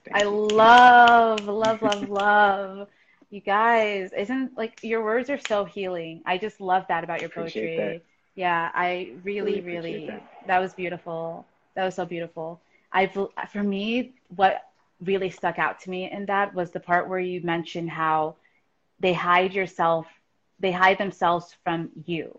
Thank 0.05 0.17
I 0.17 0.23
you. 0.23 0.29
love, 0.29 1.45
love, 1.45 1.81
love, 1.81 2.09
love. 2.09 2.87
You 3.29 3.41
guys, 3.41 4.11
isn't 4.17 4.57
like 4.57 4.79
your 4.83 5.03
words 5.03 5.29
are 5.29 5.39
so 5.47 5.65
healing. 5.65 6.21
I 6.25 6.37
just 6.37 6.59
love 6.59 6.85
that 6.87 7.03
about 7.03 7.21
your 7.21 7.29
poetry. 7.29 7.77
That. 7.77 8.01
Yeah, 8.35 8.71
I 8.73 9.13
really, 9.23 9.61
really, 9.61 9.61
really 9.63 10.07
that. 10.07 10.23
that 10.47 10.59
was 10.59 10.73
beautiful. 10.73 11.45
That 11.75 11.85
was 11.85 11.95
so 11.95 12.05
beautiful. 12.05 12.59
I, 12.91 13.07
for 13.51 13.63
me, 13.63 14.13
what 14.35 14.63
really 15.01 15.29
stuck 15.29 15.59
out 15.59 15.79
to 15.81 15.89
me 15.89 16.09
in 16.11 16.25
that 16.25 16.53
was 16.53 16.71
the 16.71 16.79
part 16.79 17.07
where 17.07 17.19
you 17.19 17.41
mentioned 17.41 17.89
how 17.89 18.35
they 18.99 19.13
hide 19.13 19.53
yourself, 19.53 20.07
they 20.59 20.71
hide 20.71 20.97
themselves 20.97 21.55
from 21.63 21.89
you, 22.05 22.37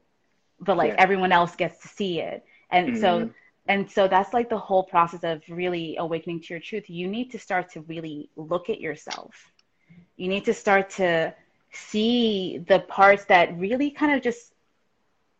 but 0.60 0.76
like 0.76 0.92
yeah. 0.92 1.02
everyone 1.02 1.32
else 1.32 1.56
gets 1.56 1.80
to 1.82 1.88
see 1.88 2.20
it. 2.20 2.44
And 2.70 2.88
mm-hmm. 2.88 3.00
so, 3.00 3.30
and 3.70 3.88
so 3.88 4.08
that's 4.08 4.34
like 4.34 4.48
the 4.48 4.58
whole 4.58 4.82
process 4.82 5.22
of 5.22 5.42
really 5.48 5.96
awakening 5.96 6.40
to 6.40 6.54
your 6.54 6.58
truth. 6.58 6.90
You 6.90 7.06
need 7.06 7.30
to 7.30 7.38
start 7.38 7.70
to 7.74 7.82
really 7.82 8.28
look 8.34 8.68
at 8.68 8.80
yourself. 8.80 9.52
You 10.16 10.26
need 10.26 10.44
to 10.46 10.54
start 10.54 10.90
to 10.98 11.32
see 11.70 12.64
the 12.66 12.80
parts 12.80 13.26
that 13.26 13.56
really 13.56 13.92
kind 13.92 14.12
of 14.12 14.22
just, 14.22 14.52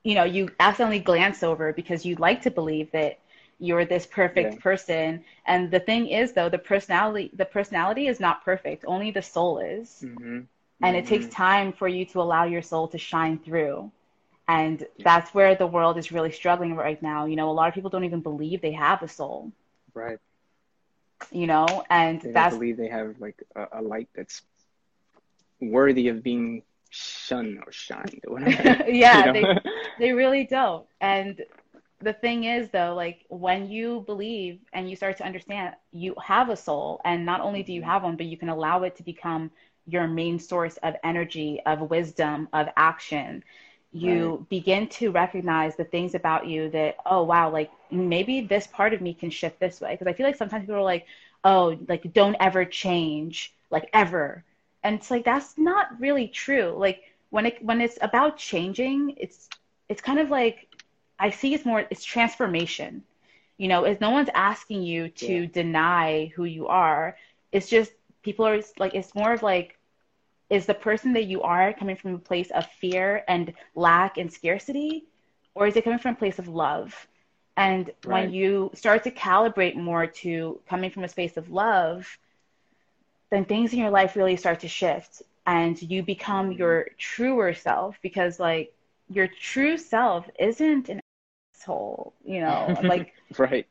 you 0.04 0.14
know, 0.14 0.22
you 0.22 0.48
accidentally 0.60 1.00
glance 1.00 1.42
over 1.42 1.72
because 1.72 2.06
you 2.06 2.14
like 2.14 2.42
to 2.42 2.52
believe 2.52 2.92
that 2.92 3.18
you're 3.58 3.84
this 3.84 4.06
perfect 4.06 4.54
yeah. 4.54 4.60
person 4.60 5.24
and 5.46 5.70
the 5.70 5.80
thing 5.80 6.06
is 6.06 6.32
though 6.32 6.48
the 6.48 6.56
personality 6.72 7.30
the 7.34 7.44
personality 7.44 8.06
is 8.06 8.18
not 8.18 8.42
perfect 8.42 8.86
only 8.86 9.10
the 9.10 9.20
soul 9.20 9.58
is 9.58 10.02
mm-hmm. 10.02 10.24
and 10.32 10.46
mm-hmm. 10.80 10.94
it 10.96 11.06
takes 11.06 11.26
time 11.26 11.70
for 11.70 11.86
you 11.86 12.06
to 12.06 12.22
allow 12.22 12.44
your 12.44 12.62
soul 12.62 12.88
to 12.88 12.96
shine 12.96 13.38
through 13.38 13.92
And 14.50 14.84
that's 14.98 15.32
where 15.32 15.54
the 15.54 15.68
world 15.68 15.96
is 15.96 16.10
really 16.10 16.32
struggling 16.32 16.74
right 16.74 17.00
now. 17.00 17.26
You 17.26 17.36
know, 17.36 17.48
a 17.50 17.52
lot 17.52 17.68
of 17.68 17.74
people 17.74 17.88
don't 17.88 18.02
even 18.02 18.20
believe 18.20 18.60
they 18.60 18.72
have 18.72 19.00
a 19.00 19.06
soul. 19.06 19.52
Right. 19.94 20.18
You 21.30 21.46
know, 21.46 21.84
and 21.88 22.20
They 22.20 22.32
that's 22.32 22.50
don't 22.50 22.58
believe 22.58 22.76
they 22.76 22.88
have 22.88 23.14
like 23.20 23.40
a, 23.54 23.66
a 23.74 23.80
light 23.80 24.08
that's 24.12 24.42
worthy 25.60 26.08
of 26.08 26.24
being 26.24 26.64
shunned 26.88 27.62
or 27.64 27.70
shined 27.70 28.22
or 28.26 28.34
whatever. 28.34 28.84
yeah, 28.90 29.26
you 29.26 29.32
they 29.34 29.58
they 30.00 30.12
really 30.12 30.42
don't. 30.42 30.84
And 31.00 31.40
the 32.00 32.14
thing 32.14 32.42
is 32.42 32.70
though, 32.70 32.94
like 32.96 33.26
when 33.28 33.70
you 33.70 34.02
believe 34.04 34.58
and 34.72 34.90
you 34.90 34.96
start 34.96 35.16
to 35.18 35.24
understand 35.24 35.76
you 35.92 36.16
have 36.20 36.48
a 36.48 36.56
soul 36.56 37.00
and 37.04 37.24
not 37.24 37.40
only 37.40 37.62
do 37.62 37.72
you 37.72 37.82
mm-hmm. 37.82 37.90
have 37.90 38.02
one, 38.02 38.16
but 38.16 38.26
you 38.26 38.36
can 38.36 38.48
allow 38.48 38.82
it 38.82 38.96
to 38.96 39.04
become 39.04 39.52
your 39.86 40.08
main 40.08 40.40
source 40.40 40.76
of 40.78 40.96
energy, 41.04 41.60
of 41.66 41.88
wisdom, 41.88 42.48
of 42.52 42.66
action. 42.76 43.44
You 43.92 44.46
begin 44.50 44.88
to 44.88 45.10
recognize 45.10 45.76
the 45.76 45.84
things 45.84 46.14
about 46.14 46.46
you 46.46 46.70
that, 46.70 46.96
oh 47.06 47.22
wow, 47.24 47.50
like 47.50 47.70
maybe 47.90 48.40
this 48.40 48.66
part 48.66 48.92
of 48.94 49.00
me 49.00 49.14
can 49.14 49.30
shift 49.30 49.60
this 49.60 49.80
way. 49.80 49.92
Because 49.92 50.06
I 50.06 50.12
feel 50.12 50.26
like 50.26 50.36
sometimes 50.36 50.62
people 50.64 50.76
are 50.76 50.82
like, 50.82 51.06
oh, 51.44 51.76
like 51.88 52.12
don't 52.12 52.36
ever 52.40 52.64
change, 52.64 53.52
like 53.70 53.88
ever. 53.92 54.44
And 54.82 54.96
it's 54.96 55.10
like 55.10 55.24
that's 55.24 55.56
not 55.58 55.86
really 56.00 56.28
true. 56.28 56.74
Like 56.76 57.00
when 57.30 57.46
it 57.46 57.64
when 57.64 57.80
it's 57.80 57.98
about 58.02 58.36
changing, 58.38 59.14
it's 59.16 59.50
it's 59.88 60.02
kind 60.02 60.18
of 60.20 60.30
like 60.30 60.68
I 61.18 61.30
see 61.30 61.54
it's 61.54 61.64
more 61.66 61.84
it's 61.90 62.04
transformation. 62.04 63.04
You 63.58 63.68
know, 63.68 63.84
if 63.84 64.00
no 64.00 64.10
one's 64.10 64.30
asking 64.34 64.82
you 64.82 65.08
to 65.26 65.46
Yeah. 65.46 65.46
deny 65.46 66.32
who 66.36 66.44
you 66.44 66.68
are. 66.68 67.16
It's 67.52 67.68
just 67.68 67.92
people 68.22 68.46
are 68.46 68.60
like 68.78 68.94
it's 68.94 69.14
more 69.14 69.32
of 69.32 69.42
like 69.42 69.79
is 70.50 70.66
the 70.66 70.74
person 70.74 71.14
that 71.14 71.24
you 71.24 71.42
are 71.42 71.72
coming 71.72 71.96
from 71.96 72.14
a 72.14 72.18
place 72.18 72.50
of 72.50 72.66
fear 72.66 73.24
and 73.28 73.54
lack 73.74 74.18
and 74.18 74.32
scarcity 74.32 75.06
or 75.54 75.66
is 75.66 75.76
it 75.76 75.84
coming 75.84 75.98
from 75.98 76.14
a 76.14 76.18
place 76.18 76.38
of 76.38 76.48
love? 76.48 77.08
And 77.56 77.90
when 78.04 78.30
you 78.30 78.70
start 78.74 79.04
to 79.04 79.10
calibrate 79.10 79.76
more 79.76 80.06
to 80.06 80.60
coming 80.68 80.90
from 80.90 81.04
a 81.04 81.08
space 81.08 81.36
of 81.36 81.50
love, 81.50 82.18
then 83.30 83.44
things 83.44 83.72
in 83.72 83.78
your 83.78 83.90
life 83.90 84.16
really 84.16 84.36
start 84.36 84.60
to 84.60 84.68
shift 84.68 85.22
and 85.46 85.80
you 85.82 86.02
become 86.02 86.52
your 86.52 86.88
truer 86.98 87.54
self 87.54 87.98
because 88.02 88.40
like 88.40 88.72
your 89.08 89.28
true 89.28 89.76
self 89.76 90.28
isn't 90.38 90.88
an 90.88 91.00
asshole, 91.54 92.14
you 92.24 92.40
know, 92.40 92.76
like 92.82 93.14
right. 93.38 93.66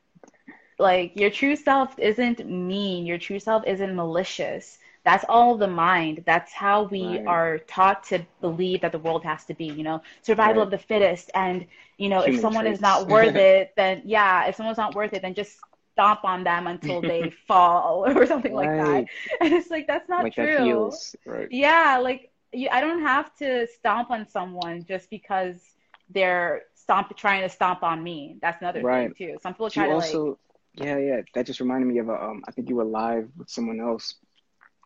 like 0.78 1.16
your 1.16 1.30
true 1.30 1.56
self 1.56 1.98
isn't 1.98 2.46
mean, 2.46 3.06
your 3.06 3.18
true 3.18 3.38
self 3.38 3.64
isn't 3.66 3.94
malicious. 3.94 4.78
That's 5.04 5.24
all 5.28 5.56
the 5.56 5.66
mind. 5.68 6.24
That's 6.26 6.52
how 6.52 6.84
we 6.84 7.20
Right. 7.20 7.26
are 7.26 7.58
taught 7.58 8.04
to 8.04 8.26
believe 8.40 8.82
that 8.82 8.92
the 8.92 8.98
world 8.98 9.24
has 9.24 9.44
to 9.46 9.54
be, 9.54 9.66
you 9.66 9.82
know, 9.82 10.02
survival 10.22 10.62
Right. 10.62 10.62
of 10.62 10.70
the 10.70 10.78
fittest. 10.78 11.30
And, 11.34 11.66
you 11.98 12.08
know, 12.08 12.20
if 12.22 12.36
Human 12.36 12.38
someone 12.38 12.66
is 12.66 12.80
not 12.80 13.08
worth 13.08 13.36
it, 13.36 13.72
then 13.76 14.02
yeah, 14.04 14.46
if 14.46 14.56
someone's 14.56 14.78
not 14.78 14.94
worth 14.94 15.12
it, 15.12 15.22
then 15.22 15.34
just 15.34 15.58
stomp 15.92 16.24
on 16.24 16.44
them 16.44 16.66
until 16.66 17.02
they 17.02 17.30
fall 17.48 18.04
or 18.16 18.26
something 18.26 18.54
like 18.54 18.76
that. 18.76 19.04
And 19.40 19.52
it's 19.54 19.70
like, 19.70 19.86
that's 19.86 20.08
not 20.08 20.30
like 20.30 20.34
true. 20.34 20.96
that. 20.96 21.14
Right. 21.26 21.50
Yeah, 21.50 21.98
like 22.02 22.30
you, 22.52 22.68
I 22.70 22.80
don't 22.80 23.02
have 23.02 23.34
to 23.36 23.66
stomp 23.66 24.10
on 24.10 24.28
someone 24.28 24.84
just 24.86 25.10
because 25.10 25.76
they're 26.10 26.62
stomp 26.74 27.16
trying 27.16 27.42
to 27.42 27.48
stomp 27.48 27.82
on 27.82 28.02
me. 28.02 28.38
That's 28.42 28.60
another 28.60 28.84
Right. 28.84 28.84
thing 28.84 29.12
too. 29.16 29.38
Some 29.42 29.54
people 29.54 29.70
try 29.70 29.86
you 29.86 29.88
to 29.88 29.94
like 29.94 30.24
also, 30.24 30.38
yeah, 30.74 30.98
yeah. 30.98 31.20
That 31.34 31.46
just 31.46 31.60
reminded 31.60 31.86
me 31.88 31.98
of 31.98 32.08
a, 32.08 32.14
um, 32.14 32.42
I 32.48 32.52
think 32.52 32.68
you 32.68 32.76
were 32.76 32.84
live 32.84 33.30
with 33.36 33.50
someone 33.50 33.80
else, 33.80 34.14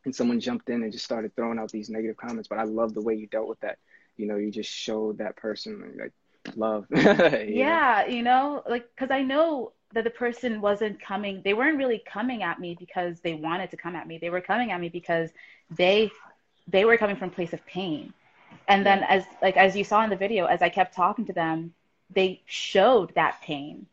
and 0.05 0.15
someone 0.15 0.41
jumped 0.41 0.69
in 0.69 0.83
and 0.83 0.93
just 0.93 1.05
started 1.05 1.35
throwing 1.35 1.59
out 1.59 1.71
these 1.71 1.91
negative 1.91 2.17
comments. 2.17 2.49
But 2.49 2.59
I 2.59 2.65
love 2.65 2.95
the 2.95 3.01
way 3.01 3.15
you 3.15 3.27
dealt 3.27 3.49
with 3.49 3.61
that. 3.61 3.79
You 4.17 4.27
know, 4.27 4.37
you 4.37 4.51
just 4.51 4.71
showed 4.71 5.19
that 5.19 5.37
person 5.37 5.97
like 5.99 6.13
love. 6.57 6.87
you 6.91 7.03
know? 7.03 7.45
Yeah, 7.47 8.07
you 8.07 8.23
know, 8.23 8.63
like, 8.69 8.89
because 8.95 9.11
I 9.11 9.23
know 9.23 9.73
that 9.95 10.05
the 10.05 10.11
person 10.11 10.61
wasn't 10.61 11.01
coming, 11.01 11.41
they 11.45 11.55
weren't 11.55 11.79
really 11.79 12.03
coming 12.05 12.43
at 12.43 12.61
me 12.61 12.77
because 12.79 13.21
they 13.21 13.35
wanted 13.35 13.71
to 13.71 13.77
come 13.77 13.97
at 13.97 14.07
me. 14.07 14.19
They 14.19 14.31
were 14.31 14.41
coming 14.41 14.71
at 14.73 14.81
me 14.81 14.89
because 14.89 15.31
they 15.71 16.11
they 16.67 16.85
were 16.85 16.97
coming 16.97 17.17
from 17.17 17.31
place 17.31 17.53
of 17.53 17.65
pain. 17.67 18.13
And 18.69 18.85
then 18.85 19.05
as 19.05 19.25
like 19.43 19.57
as 19.57 19.77
you 19.77 19.85
saw 19.85 20.03
in 20.03 20.11
the 20.11 20.17
video, 20.17 20.47
as 20.47 20.63
I 20.63 20.69
kept 20.69 20.95
talking 20.95 21.27
to 21.27 21.33
them, 21.33 21.75
they 22.11 22.43
showed 22.47 23.15
that 23.15 23.41
pain. 23.43 23.87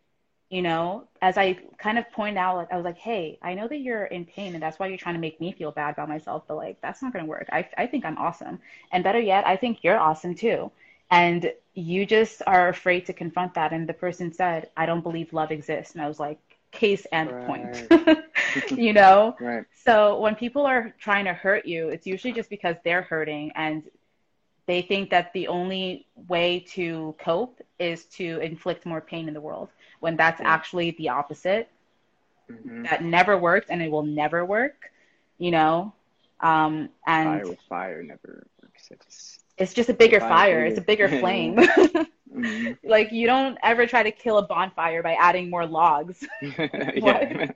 You 0.52 0.62
know, 0.62 1.08
as 1.22 1.38
I 1.38 1.58
kind 1.80 1.98
of 1.98 2.12
pointed 2.12 2.38
out, 2.38 2.58
like 2.58 2.72
I 2.72 2.76
was 2.76 2.86
like, 2.86 2.98
"Hey, 2.98 3.40
I 3.42 3.54
know 3.56 3.68
that 3.68 3.80
you're 3.80 4.06
in 4.06 4.26
pain, 4.26 4.54
and 4.54 4.62
that's 4.62 4.78
why 4.78 4.88
you're 4.88 4.98
trying 4.98 5.16
to 5.16 5.22
make 5.22 5.40
me 5.42 5.54
feel 5.54 5.72
bad 5.72 5.94
about 5.94 6.10
myself. 6.10 6.44
But 6.48 6.58
like, 6.58 6.82
that's 6.82 7.02
not 7.02 7.14
going 7.14 7.26
to 7.26 7.30
work. 7.30 7.48
I 7.52 7.68
I 7.78 7.88
think 7.88 8.06
I'm 8.06 8.18
awesome, 8.18 8.60
and 8.92 9.04
better 9.04 9.20
yet, 9.20 9.48
I 9.48 9.56
think 9.56 9.80
you're 9.84 9.98
awesome 10.00 10.36
too. 10.36 10.72
And 11.10 11.52
you 11.74 12.06
just 12.06 12.42
are 12.48 12.70
afraid 12.70 13.06
to 13.08 13.14
confront 13.14 13.54
that. 13.56 13.74
And 13.74 13.88
the 13.88 13.94
person 13.94 14.34
said, 14.34 14.70
I 14.78 14.86
don't 14.86 15.02
believe 15.02 15.34
love 15.34 15.52
exists. 15.52 15.94
And 15.94 16.02
I 16.02 16.08
was 16.08 16.20
like, 16.20 16.40
case 16.72 17.06
and 17.12 17.30
point. 17.46 17.88
you 18.72 18.94
know? 18.94 19.36
Right. 19.40 19.66
So 19.84 20.20
when 20.20 20.36
people 20.36 20.66
are 20.66 20.94
trying 21.00 21.26
to 21.26 21.34
hurt 21.34 21.66
you, 21.66 21.90
it's 21.90 22.08
usually 22.08 22.34
just 22.34 22.50
because 22.50 22.78
they're 22.84 23.02
hurting 23.02 23.52
and 23.56 23.84
they 24.68 24.82
think 24.82 25.10
that 25.10 25.34
the 25.34 25.48
only 25.48 26.08
way 26.30 26.66
to 26.72 27.16
cope 27.20 27.62
is 27.80 28.06
to 28.06 28.40
inflict 28.42 28.86
more 28.86 29.02
pain 29.02 29.28
in 29.28 29.34
the 29.34 29.42
world 29.42 29.70
when 30.02 30.18
that's 30.18 30.42
actually 30.44 30.92
the 31.00 31.10
opposite. 31.10 31.70
hmm 32.50 32.84
That 32.84 33.04
never 33.04 33.38
works 33.38 33.68
and 33.70 33.82
it 33.82 33.92
will 33.92 34.04
never 34.04 34.46
work, 34.46 34.92
you 35.40 35.52
know? 35.52 35.94
Um, 36.42 36.90
and 37.08 37.28
Fire 37.30 37.48
with 37.48 37.62
fire 37.70 38.04
never 38.04 38.48
works. 38.64 38.92
It 38.92 39.02
just, 39.06 39.44
it's 39.58 39.74
just 39.74 39.90
a 39.90 39.94
bigger 39.94 40.20
Fire 40.20 40.30
fire, 40.30 40.66
it's 40.66 40.80
a 40.80 40.82
bigger 40.82 41.10
flame. 41.10 41.58
Mhm. 42.36 42.78
like 42.86 43.12
you 43.12 43.28
don't 43.28 43.58
ever 43.64 43.86
try 43.86 44.04
to 44.04 44.12
kill 44.12 44.38
a 44.38 44.48
bonfire 44.48 45.04
by 45.04 45.14
adding 45.16 45.50
more 45.50 45.66
logs. 45.66 46.26
yeah. 46.42 47.48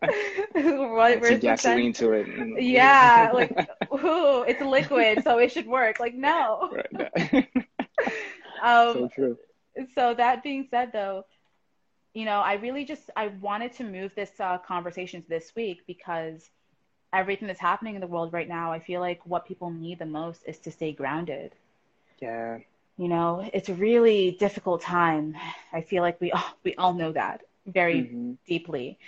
what, 0.53 1.25
some 1.25 1.39
gasoline 1.39 1.93
to 1.93 2.11
it. 2.13 2.27
Yeah, 2.61 3.31
like 3.33 3.51
ooh, 3.93 4.43
it's 4.43 4.61
liquid, 4.61 5.23
so 5.23 5.39
it 5.39 5.51
should 5.51 5.67
work. 5.67 5.99
Like 5.99 6.15
no. 6.15 6.69
Right. 6.71 7.47
Um, 8.63 8.93
so 8.93 9.07
true. 9.13 9.37
so 9.95 10.13
that 10.13 10.43
being 10.43 10.67
said 10.69 10.91
though 10.93 11.25
you 12.15 12.25
know 12.25 12.41
i 12.41 12.55
really 12.55 12.85
just 12.85 13.11
i 13.17 13.27
wanted 13.27 13.73
to 13.73 13.83
move 13.83 14.15
this 14.15 14.39
uh, 14.41 14.57
conversation 14.59 15.21
to 15.23 15.29
this 15.29 15.53
week 15.55 15.81
because 15.87 16.49
everything 17.13 17.47
that's 17.47 17.59
happening 17.61 17.95
in 17.95 18.01
the 18.01 18.07
world 18.07 18.33
right 18.33 18.49
now 18.49 18.71
i 18.73 18.79
feel 18.79 19.01
like 19.01 19.21
what 19.25 19.45
people 19.47 19.71
need 19.71 19.99
the 19.99 20.05
most 20.05 20.43
is 20.47 20.59
to 20.59 20.71
stay 20.71 20.93
grounded. 20.93 21.55
Yeah. 22.21 22.59
you 22.97 23.09
know 23.09 23.47
it's 23.53 23.69
a 23.69 23.73
really 23.75 24.31
difficult 24.39 24.81
time. 24.81 25.35
I 25.73 25.81
feel 25.81 26.03
like 26.03 26.19
we 26.21 26.31
all 26.31 26.51
we 26.63 26.75
all 26.75 26.93
know 26.93 27.11
that 27.13 27.41
very 27.67 28.11
hmm 28.11 28.33
deeply. 28.47 28.99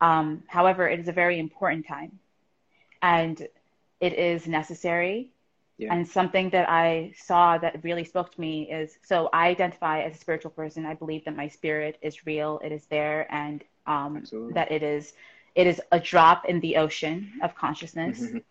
Um, 0.00 0.42
however 0.48 0.88
it 0.88 1.00
is 1.00 1.08
a 1.08 1.12
very 1.12 1.38
important 1.38 1.86
time. 1.86 2.18
And 3.02 3.46
it 4.00 4.14
is 4.14 4.46
necessary 4.48 5.30
Yeah. 5.80 5.94
and 5.94 6.06
something 6.06 6.50
that 6.50 6.68
I 6.68 7.12
saw 7.16 7.58
that 7.58 7.82
really 7.84 8.04
spoke 8.04 8.32
to 8.34 8.40
me 8.40 8.70
is 8.70 8.98
so 9.02 9.30
I 9.32 9.48
identify 9.48 10.02
as 10.02 10.14
a 10.14 10.18
spiritual 10.18 10.50
person. 10.50 10.86
I 10.86 10.94
believe 10.94 11.24
that 11.24 11.36
my 11.36 11.48
spirit 11.48 11.98
is 12.02 12.26
real, 12.26 12.60
it 12.64 12.72
is 12.72 12.86
there, 12.86 13.26
and 13.30 13.64
um, 13.86 14.24
that 14.50 14.70
it 14.70 14.82
is 14.82 15.14
it 15.54 15.66
is 15.66 15.80
a 15.92 16.00
drop 16.00 16.44
in 16.46 16.60
the 16.60 16.76
ocean 16.76 17.32
of 17.42 17.54
consciousness. 17.56 18.20
Mhm. 18.20 18.42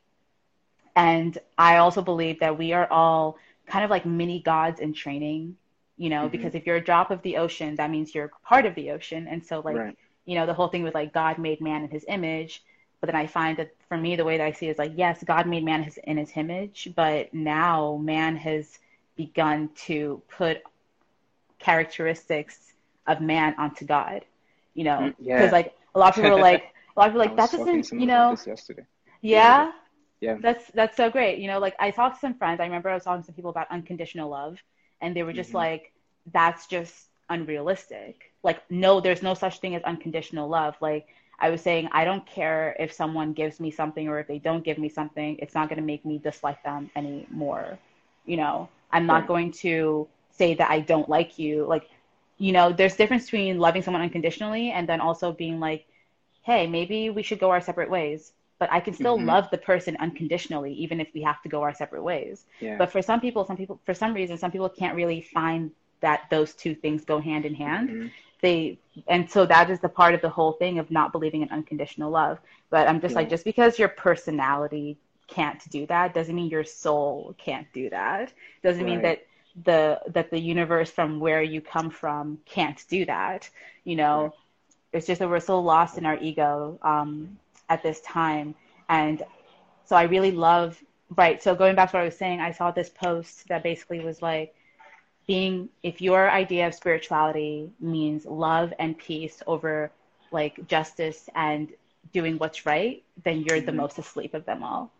And 0.96 1.38
I 1.58 1.78
also 1.78 2.02
believe 2.02 2.40
that 2.40 2.58
we 2.58 2.74
are 2.74 2.88
all 2.92 3.38
kind 3.68 3.84
of 3.86 3.90
like 3.92 4.06
mini 4.06 4.42
gods 4.42 4.80
in 4.80 4.94
training, 4.94 5.56
you 5.98 6.10
know, 6.10 6.28
Mhm. 6.28 6.32
because 6.32 6.56
if 6.56 6.66
you're 6.66 6.78
a 6.78 6.84
drop 6.84 7.12
of 7.12 7.22
the 7.22 7.38
ocean, 7.38 7.76
that 7.76 7.90
means 7.92 8.14
you're 8.16 8.32
part 8.44 8.66
of 8.66 8.76
the 8.76 8.92
ocean. 8.92 9.28
And 9.28 9.46
so 9.46 9.62
like 9.62 9.76
Right. 9.78 9.98
you 10.26 10.36
know, 10.36 10.46
the 10.46 10.54
whole 10.54 10.68
thing 10.68 10.84
with 10.84 10.94
like 10.96 11.14
God 11.14 11.40
made 11.40 11.62
man 11.62 11.84
in 11.84 11.90
his 11.90 12.06
image. 12.08 12.64
But 13.02 13.08
then 13.08 13.16
I 13.16 13.28
find 13.28 13.58
that 13.58 13.72
for 13.88 13.98
me, 13.98 14.16
the 14.16 14.26
way 14.26 14.38
that 14.38 14.46
I 14.46 14.52
see 14.52 14.68
it 14.68 14.72
is 14.72 14.78
like, 14.80 14.94
yes, 14.96 15.24
God 15.24 15.48
made 15.48 15.64
man 15.64 15.84
his, 15.84 15.98
in 16.04 16.18
his 16.18 16.32
image, 16.36 16.90
but 16.96 17.34
now 17.34 17.98
man 18.02 18.36
has 18.38 18.80
begun 19.16 19.70
to 19.88 20.22
put 20.30 20.62
characteristics 21.60 22.74
of 23.08 23.22
man 23.22 23.56
onto 23.58 23.86
God, 23.86 24.26
you 24.74 24.84
know? 24.84 25.12
Mm, 25.12 25.16
yeah. 25.20 25.38
Because 25.38 25.52
like 25.52 25.74
a 25.96 26.00
lot 26.00 26.10
of 26.10 26.16
people 26.16 26.32
are 26.32 26.38
like, 26.38 26.64
a 26.96 27.00
lot 27.00 27.08
of 27.08 27.14
people 27.14 27.22
are 27.22 27.26
like, 27.26 27.36
that 27.38 27.52
was 27.52 27.54
talking 27.54 27.82
to 27.82 27.96
doesn't, 27.96 28.00
you 28.00 28.06
know, 28.08 28.40
yesterday. 28.46 28.86
yeah. 29.22 29.72
Yeah. 30.22 30.38
That's 30.42 30.70
that's 30.72 30.96
so 30.98 31.10
great. 31.10 31.40
You 31.40 31.48
know, 31.48 31.60
like 31.60 31.76
I 31.80 31.92
talked 31.92 32.16
to 32.16 32.20
some 32.20 32.36
friends. 32.36 32.60
I 32.60 32.66
remember 32.66 32.90
I 32.90 32.96
was 32.96 33.04
talking 33.04 33.22
to 33.22 33.26
some 33.26 33.36
people 33.36 33.52
about 33.52 33.68
unconditional 33.72 34.30
love, 34.30 34.62
and 35.02 35.16
they 35.16 35.24
were 35.24 35.34
just 35.34 35.52
Mhm. 35.52 35.56
like, 35.56 35.92
"That's 36.32 36.68
just 36.68 37.10
unrealistic." 37.30 38.34
Like, 38.44 38.62
no, 38.70 39.00
there's 39.02 39.22
no 39.24 39.34
such 39.34 39.60
thing 39.60 39.76
as 39.76 39.84
unconditional 39.84 40.48
love. 40.50 40.76
Like 40.82 41.08
I 41.40 41.50
was 41.50 41.62
saying, 41.62 41.90
I 41.92 42.06
don't 42.06 42.26
care 42.26 42.76
if 42.80 42.92
someone 42.94 43.34
gives 43.34 43.60
me 43.60 43.72
something 43.72 44.08
or 44.08 44.20
if 44.20 44.28
they 44.28 44.40
don't 44.40 44.64
give 44.64 44.78
me 44.78 44.90
something. 44.90 45.38
It's 45.40 45.56
not 45.56 45.70
going 45.70 45.80
to 45.80 45.86
make 45.86 46.06
me 46.06 46.18
dislike 46.20 46.64
them 46.64 46.90
anymore. 46.96 47.80
You 48.26 48.38
know, 48.38 48.70
I'm 48.92 49.06
not 49.06 49.28
going 49.28 49.52
to 49.64 50.08
say 50.32 50.54
that 50.56 50.70
I 50.70 50.80
don't 50.82 51.10
like 51.10 51.40
you. 51.40 51.66
Like, 51.66 51.90
you 52.38 52.52
know, 52.52 52.72
there's 52.72 52.96
difference 52.96 53.26
between 53.26 53.60
loving 53.60 53.82
someone 53.82 54.02
unconditionally 54.02 54.72
and 54.72 54.88
then 54.88 55.02
also 55.02 55.32
being 55.32 55.60
like, 55.60 55.86
hey, 56.44 56.68
maybe 56.68 57.10
we 57.10 57.24
should 57.24 57.40
go 57.40 57.50
our 57.52 57.62
separate 57.62 57.90
ways. 57.90 58.34
But 58.60 58.72
I 58.72 58.80
can 58.82 58.94
still 58.94 59.18
Mhm. 59.18 59.26
love 59.26 59.50
the 59.52 59.58
person 59.58 59.96
unconditionally, 60.00 60.74
even 60.74 61.00
if 61.00 61.14
we 61.14 61.22
have 61.22 61.42
to 61.44 61.50
go 61.50 61.62
our 61.64 61.74
separate 61.74 62.04
ways. 62.04 62.46
Yeah. 62.60 62.78
But 62.78 62.92
for 62.92 63.02
some 63.02 63.20
people, 63.22 63.46
some 63.46 63.58
people, 63.58 63.80
for 63.86 63.94
some 63.94 64.14
reason, 64.14 64.38
some 64.38 64.52
people 64.52 64.70
can't 64.70 64.96
really 64.96 65.22
find 65.22 65.72
that 66.02 66.30
those 66.30 66.54
two 66.56 66.76
things 66.76 67.06
go 67.06 67.20
hand 67.20 67.46
in 67.46 67.56
hand. 67.56 67.90
Mm-hmm. 67.90 68.08
They 68.42 68.80
and 69.08 69.30
so 69.30 69.46
that 69.46 69.70
is 69.70 69.80
the 69.80 69.90
part 69.90 70.14
of 70.14 70.22
the 70.22 70.30
whole 70.30 70.54
thing 70.54 70.80
of 70.80 70.92
not 70.92 71.12
believing 71.12 71.42
in 71.42 71.50
unconditional 71.50 72.12
love. 72.12 72.40
But 72.70 72.88
I'm 72.88 73.02
just 73.02 73.14
yeah. 73.14 73.20
like, 73.20 73.30
just 73.30 73.46
because 73.46 73.80
your 73.80 73.90
personality 73.90 74.98
can't 75.28 75.70
do 75.70 75.86
that 75.88 76.14
doesn't 76.14 76.36
mean 76.36 76.50
your 76.50 76.64
soul 76.64 77.36
can't 77.38 77.68
do 77.74 77.90
that. 77.90 78.34
Doesn't 78.64 78.84
right. 78.84 78.92
mean 78.92 79.02
that 79.04 79.26
the 79.64 80.00
that 80.08 80.32
the 80.32 80.40
universe 80.40 80.90
from 80.90 81.20
where 81.20 81.42
you 81.42 81.62
come 81.62 81.90
from 81.90 82.40
can't 82.46 82.84
do 82.90 83.06
that. 83.06 83.50
You 83.84 83.96
know, 83.96 84.24
right. 84.24 84.32
it's 84.94 85.08
just 85.08 85.20
that 85.20 85.30
we're 85.30 85.40
so 85.40 85.60
lost 85.60 85.98
in 85.98 86.06
our 86.06 86.18
ego 86.18 86.80
um, 86.82 87.38
at 87.70 87.84
this 87.84 88.02
time, 88.02 88.56
and 88.90 89.24
so 89.86 89.96
I 89.96 90.04
really 90.04 90.32
love 90.32 90.82
right. 91.16 91.42
So 91.42 91.56
going 91.56 91.76
back 91.76 91.92
to 91.92 91.98
what 91.98 92.02
I 92.02 92.06
was 92.06 92.18
saying, 92.18 92.42
I 92.42 92.52
saw 92.52 92.72
this 92.72 92.90
post 92.90 93.48
that 93.48 93.64
basically 93.64 94.00
was 94.00 94.22
like 94.22 94.54
being 95.30 95.70
if 95.84 96.02
your 96.02 96.28
idea 96.28 96.66
of 96.66 96.74
spirituality 96.74 97.70
means 97.80 98.26
love 98.26 98.74
and 98.80 98.98
peace 98.98 99.44
over 99.46 99.92
like 100.32 100.68
justice 100.68 101.30
and 101.36 101.70
doing 102.12 102.40
what's 102.40 102.66
right, 102.66 103.04
then 103.24 103.44
you're 103.44 103.58
mm-hmm. 103.58 103.68
the 103.68 103.72
most 103.72 104.00
asleep 104.00 104.34
of 104.34 104.44
them 104.46 104.64
all. 104.64 104.92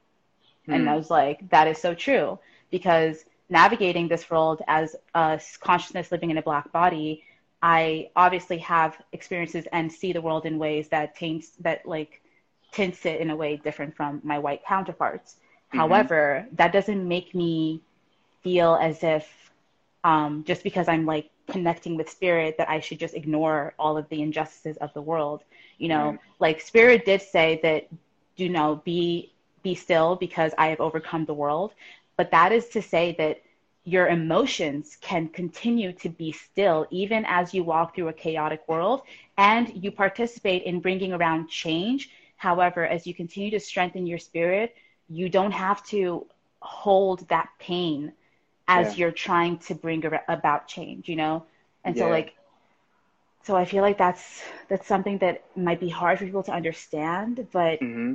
Mm-hmm. 0.62 0.74
And 0.74 0.88
I 0.88 0.96
was 0.96 1.10
like, 1.10 1.50
that 1.50 1.68
is 1.68 1.80
so 1.80 1.96
true 1.96 2.38
because 2.70 3.26
navigating 3.50 4.08
this 4.08 4.30
world 4.30 4.62
as 4.68 4.96
a 5.16 5.42
consciousness 5.62 6.12
living 6.12 6.30
in 6.30 6.38
a 6.38 6.44
black 6.44 6.72
body, 6.72 7.24
I 7.64 8.12
obviously 8.16 8.60
have 8.60 9.02
experiences 9.14 9.66
and 9.72 9.92
see 9.92 10.14
the 10.14 10.22
world 10.22 10.46
in 10.46 10.60
ways 10.60 10.90
that 10.90 11.16
taints 11.16 11.54
that 11.62 11.88
like 11.88 12.22
tints 12.72 13.04
it 13.08 13.20
in 13.20 13.32
a 13.32 13.36
way 13.36 13.58
different 13.58 13.96
from 13.96 14.22
my 14.24 14.38
white 14.38 14.64
counterparts. 14.64 15.38
Mm-hmm. 15.38 15.80
However, 15.80 16.46
that 16.52 16.72
doesn't 16.72 17.08
make 17.08 17.34
me 17.34 17.82
feel 18.44 18.76
as 18.80 19.04
if 19.04 19.28
um, 20.04 20.44
just 20.46 20.64
because 20.64 20.88
I'm 20.88 21.06
like 21.06 21.30
connecting 21.48 21.96
with 21.96 22.10
spirit 22.10 22.58
that 22.58 22.70
I 22.70 22.80
should 22.80 23.00
just 23.00 23.16
ignore 23.16 23.74
all 23.80 23.98
of 23.98 24.08
the 24.10 24.22
injustices 24.22 24.78
of 24.78 24.94
the 24.94 25.02
world. 25.02 25.44
You 25.78 25.90
know, 25.90 26.20
like 26.40 26.62
spirit 26.62 27.06
did 27.06 27.22
say 27.22 27.60
that, 27.64 27.88
you 28.36 28.50
know, 28.50 28.82
be 28.86 29.34
be 29.62 29.76
still 29.76 30.16
because 30.16 30.54
I 30.58 30.68
have 30.68 30.80
overcome 30.80 31.26
the 31.26 31.34
world. 31.34 31.74
But 32.18 32.32
that 32.32 32.52
is 32.52 32.70
to 32.70 32.82
say 32.82 33.16
that 33.18 33.42
your 33.84 34.08
emotions 34.08 34.98
can 35.02 35.28
continue 35.30 35.92
to 35.94 36.10
be 36.10 36.32
still 36.32 36.86
even 36.92 37.26
as 37.28 37.54
you 37.54 37.64
walk 37.64 37.96
through 37.96 38.08
a 38.10 38.14
chaotic 38.14 38.62
world 38.68 39.02
and 39.38 39.84
you 39.84 39.92
participate 39.92 40.64
in 40.64 40.80
bringing 40.80 41.14
around 41.14 41.48
change. 41.50 42.10
However, 42.38 42.86
as 42.86 43.08
you 43.08 43.14
continue 43.14 43.52
to 43.52 43.60
strengthen 43.60 44.06
your 44.06 44.20
spirit, 44.20 44.76
you 45.10 45.30
don't 45.30 45.52
have 45.52 45.86
to 45.88 46.26
hold 46.62 47.28
that 47.30 47.50
pain 47.60 48.14
as 48.70 48.88
yeah. 48.88 49.00
you're 49.00 49.12
trying 49.12 49.58
to 49.58 49.76
bring 49.76 50.04
about 50.28 50.68
change, 50.68 51.10
you 51.10 51.16
know? 51.16 51.46
And 51.84 51.96
yeah. 51.96 52.04
so 52.04 52.10
like 52.10 52.36
so 53.44 53.56
I 53.56 53.66
feel 53.66 53.82
like 53.82 53.98
that's 53.98 54.44
that's 54.70 54.88
something 54.88 55.18
that 55.20 55.44
might 55.56 55.80
be 55.80 55.90
hard 55.90 56.20
for 56.20 56.26
people 56.26 56.44
to 56.44 56.54
understand, 56.54 57.48
but 57.52 57.82
mm-hmm 57.82 58.14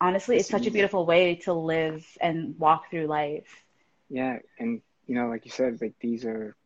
honestly, 0.00 0.36
it's, 0.36 0.44
it's 0.44 0.50
such 0.50 0.66
a 0.66 0.70
beautiful 0.70 1.04
way 1.04 1.36
to 1.36 1.52
live 1.52 2.06
and 2.20 2.58
walk 2.58 2.90
through 2.90 3.06
life. 3.06 3.64
Yeah, 4.08 4.38
and 4.58 4.80
you 5.06 5.14
know, 5.14 5.28
like 5.28 5.44
you 5.44 5.50
said, 5.50 5.80
like 5.80 5.94
these 6.00 6.24
are. 6.24 6.56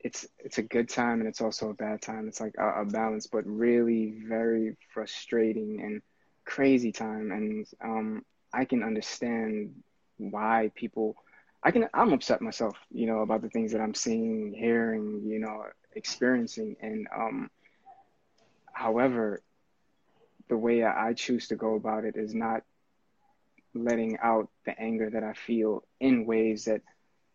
It's 0.00 0.26
it's 0.38 0.58
a 0.58 0.62
good 0.62 0.88
time 0.88 1.18
and 1.18 1.28
it's 1.28 1.40
also 1.40 1.70
a 1.70 1.74
bad 1.74 2.00
time. 2.00 2.28
It's 2.28 2.40
like 2.40 2.54
a, 2.58 2.82
a 2.82 2.84
balance, 2.84 3.26
but 3.26 3.44
really 3.44 4.14
very 4.24 4.76
frustrating 4.94 5.80
and 5.82 6.00
crazy 6.44 6.92
time. 6.92 7.32
And 7.32 7.66
um, 7.82 8.24
I 8.52 8.66
can 8.66 8.84
understand 8.84 9.74
why 10.18 10.70
people. 10.76 11.16
I 11.66 11.72
can. 11.72 11.88
I'm 11.92 12.12
upset 12.12 12.40
myself, 12.40 12.76
you 12.92 13.08
know, 13.08 13.22
about 13.22 13.42
the 13.42 13.48
things 13.48 13.72
that 13.72 13.80
I'm 13.80 13.92
seeing, 13.92 14.54
hearing, 14.56 15.22
you 15.26 15.40
know, 15.40 15.64
experiencing, 15.94 16.76
and 16.80 17.08
um. 17.14 17.50
However, 18.72 19.42
the 20.48 20.56
way 20.56 20.84
I 20.84 21.14
choose 21.14 21.48
to 21.48 21.56
go 21.56 21.74
about 21.74 22.04
it 22.04 22.16
is 22.16 22.34
not 22.34 22.62
letting 23.74 24.16
out 24.22 24.48
the 24.64 24.78
anger 24.78 25.10
that 25.10 25.24
I 25.24 25.32
feel 25.32 25.82
in 25.98 26.24
ways 26.24 26.66
that 26.66 26.82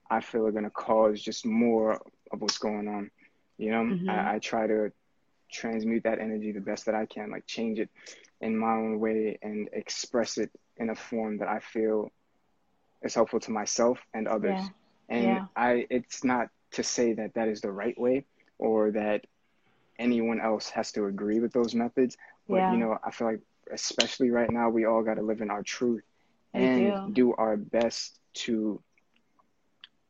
I 0.09 0.21
feel 0.21 0.47
are 0.47 0.51
going 0.51 0.63
to 0.63 0.69
cause 0.69 1.21
just 1.21 1.45
more 1.45 2.01
of 2.31 2.41
what's 2.41 2.57
going 2.57 2.87
on. 2.87 3.11
You 3.57 3.71
know, 3.71 3.81
mm-hmm. 3.81 4.09
I, 4.09 4.35
I, 4.35 4.39
try 4.39 4.65
to 4.65 4.91
transmute 5.51 6.03
that 6.03 6.19
energy 6.19 6.51
the 6.51 6.61
best 6.61 6.85
that 6.85 6.95
I 6.95 7.05
can, 7.05 7.31
like 7.31 7.47
change 7.47 7.79
it 7.79 7.89
in 8.39 8.57
my 8.57 8.71
own 8.71 8.99
way 8.99 9.37
and 9.41 9.67
express 9.73 10.37
it 10.37 10.51
in 10.77 10.89
a 10.89 10.95
form 10.95 11.39
that 11.39 11.47
I 11.47 11.59
feel 11.59 12.11
is 13.03 13.13
helpful 13.13 13.39
to 13.41 13.51
myself 13.51 13.99
and 14.13 14.27
others. 14.27 14.59
Yeah. 14.59 14.69
And 15.09 15.23
yeah. 15.23 15.45
I, 15.55 15.85
it's 15.89 16.23
not 16.23 16.49
to 16.71 16.83
say 16.83 17.13
that 17.13 17.33
that 17.33 17.47
is 17.47 17.61
the 17.61 17.71
right 17.71 17.99
way 17.99 18.25
or 18.57 18.91
that 18.91 19.25
anyone 19.99 20.39
else 20.39 20.69
has 20.69 20.91
to 20.93 21.05
agree 21.05 21.39
with 21.39 21.53
those 21.53 21.75
methods. 21.75 22.17
But 22.47 22.55
yeah. 22.57 22.71
you 22.71 22.77
know, 22.77 22.97
I 23.03 23.11
feel 23.11 23.27
like 23.27 23.41
especially 23.71 24.29
right 24.29 24.49
now, 24.49 24.69
we 24.69 24.85
all 24.85 25.03
got 25.03 25.15
to 25.15 25.21
live 25.21 25.41
in 25.41 25.49
our 25.49 25.63
truth 25.63 26.03
and 26.53 27.13
do. 27.13 27.29
do 27.31 27.33
our 27.33 27.57
best 27.57 28.19
to 28.33 28.81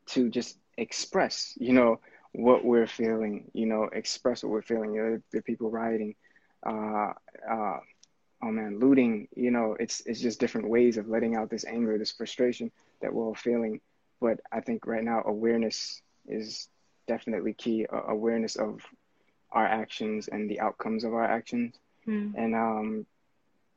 to 0.07 0.29
just 0.29 0.57
express, 0.77 1.53
you 1.57 1.73
know, 1.73 1.99
what 2.33 2.65
we're 2.65 2.87
feeling. 2.87 3.49
You 3.53 3.65
know, 3.65 3.83
express 3.91 4.43
what 4.43 4.51
we're 4.51 4.61
feeling. 4.61 4.93
You 4.93 5.03
know, 5.03 5.21
the 5.31 5.41
people 5.41 5.69
rioting, 5.69 6.15
uh, 6.65 7.13
uh, 7.49 7.77
oh 8.43 8.51
man, 8.51 8.79
looting. 8.79 9.27
You 9.35 9.51
know, 9.51 9.75
it's 9.79 10.01
it's 10.05 10.21
just 10.21 10.39
different 10.39 10.69
ways 10.69 10.97
of 10.97 11.07
letting 11.07 11.35
out 11.35 11.49
this 11.49 11.65
anger, 11.65 11.97
this 11.97 12.11
frustration 12.11 12.71
that 13.01 13.13
we're 13.13 13.25
all 13.25 13.35
feeling. 13.35 13.81
But 14.19 14.39
I 14.51 14.61
think 14.61 14.85
right 14.85 15.03
now 15.03 15.23
awareness 15.25 16.01
is 16.27 16.69
definitely 17.07 17.53
key. 17.53 17.85
Uh, 17.91 18.03
awareness 18.07 18.55
of 18.55 18.81
our 19.51 19.65
actions 19.65 20.27
and 20.27 20.49
the 20.49 20.59
outcomes 20.59 21.03
of 21.03 21.13
our 21.13 21.25
actions 21.25 21.75
mm. 22.07 22.33
and 22.35 22.55
um, 22.55 23.05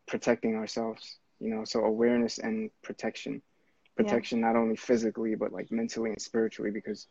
protecting 0.07 0.55
ourselves 0.55 1.19
you 1.41 1.51
know 1.51 1.65
so 1.65 1.85
awareness 1.85 2.39
and 2.39 2.71
protection 2.83 3.43
protection 3.97 4.39
yeah. 4.39 4.47
not 4.47 4.57
only 4.57 4.77
physically 4.77 5.35
but 5.35 5.53
like 5.53 5.71
mentally 5.71 6.11
and 6.11 6.21
spiritually 6.21 6.71
because 6.71 7.07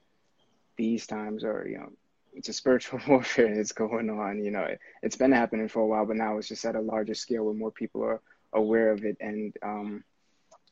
these 0.77 1.05
times 1.05 1.43
are 1.43 1.67
you 1.67 1.77
know 1.77 1.91
it's 2.35 2.49
a 2.49 2.53
spiritual 2.53 2.99
warfare 3.07 3.55
that's 3.55 3.71
going 3.71 4.09
on 4.09 4.43
you 4.43 4.51
know 4.51 4.63
it, 4.63 4.79
has 5.01 5.15
been 5.15 5.31
happening 5.31 5.67
for 5.67 5.81
a 5.81 5.85
while 5.85 6.05
but 6.05 6.17
now 6.17 6.37
it's 6.37 6.47
just 6.47 6.65
at 6.65 6.75
a 6.75 6.81
larger 6.81 7.13
scale 7.13 7.45
where 7.45 7.53
more 7.53 7.71
people 7.71 8.03
are 8.03 8.21
aware 8.53 8.91
of 8.91 9.03
it 9.03 9.17
and 9.19 9.55
um, 9.63 10.03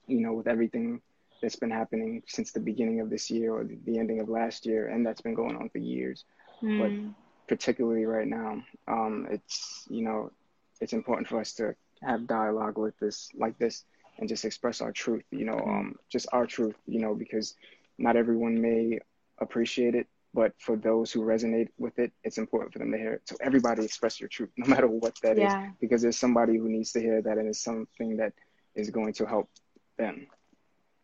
you 0.08 0.22
know 0.22 0.34
with 0.34 0.48
everything 0.48 1.02
that's 1.42 1.56
been 1.56 1.72
happening 1.72 2.22
since 2.28 2.52
the 2.52 2.60
beginning 2.60 3.00
of 3.00 3.10
this 3.10 3.32
year 3.32 3.52
or 3.52 3.64
the, 3.64 3.98
ending 3.98 4.20
of 4.20 4.30
last 4.30 4.66
year 4.66 4.88
and 4.88 5.06
that's 5.06 5.22
been 5.22 5.34
going 5.34 5.56
on 5.56 5.70
for 5.70 5.80
years 5.80 6.26
mm. 6.62 6.78
but 6.78 6.90
hmm 6.92 7.10
particularly 7.52 8.06
right 8.06 8.30
now. 8.30 8.64
Um, 8.88 9.28
it's 9.30 9.86
you 9.90 10.06
know, 10.06 10.32
it's 10.80 10.94
important 10.94 11.28
for 11.28 11.38
us 11.38 11.52
to 11.56 11.76
have 12.02 12.26
dialogue 12.26 12.78
with 12.78 12.98
this 12.98 13.30
like 13.36 13.60
this 13.60 13.84
and 14.18 14.30
just 14.30 14.46
express 14.46 14.80
our 14.80 14.94
truth. 14.94 15.26
You 15.32 15.44
know, 15.44 15.60
um, 15.60 15.96
just 16.10 16.28
our 16.32 16.46
truth. 16.46 16.76
You 16.88 17.02
know, 17.02 17.14
because 17.14 17.56
not 17.98 18.16
everyone 18.16 18.62
may 18.62 19.00
appreciate 19.40 19.96
it, 19.96 20.08
but 20.34 20.54
for 20.60 20.76
those 20.76 21.12
who 21.12 21.22
resonate 21.22 21.70
with 21.78 22.00
it, 22.00 22.12
it's 22.24 22.38
important 22.38 22.72
for 22.72 22.80
them 22.80 22.92
to 22.92 22.98
hear 22.98 23.14
it. 23.14 23.22
So 23.26 23.36
everybody 23.42 23.84
express 23.84 24.20
your 24.20 24.30
truth, 24.30 24.50
no 24.58 24.68
matter 24.68 24.88
what 24.88 25.16
that 25.24 25.38
yeah. 25.38 25.68
is, 25.68 25.74
because 25.80 26.02
there's 26.02 26.18
somebody 26.18 26.58
who 26.58 26.70
needs 26.70 26.92
to 26.94 27.02
hear 27.02 27.22
that, 27.22 27.38
and 27.38 27.48
it's 27.48 27.62
something 27.64 28.18
that 28.18 28.34
is 28.76 28.90
going 28.90 29.14
to 29.14 29.26
help 29.26 29.50
them. 29.98 30.28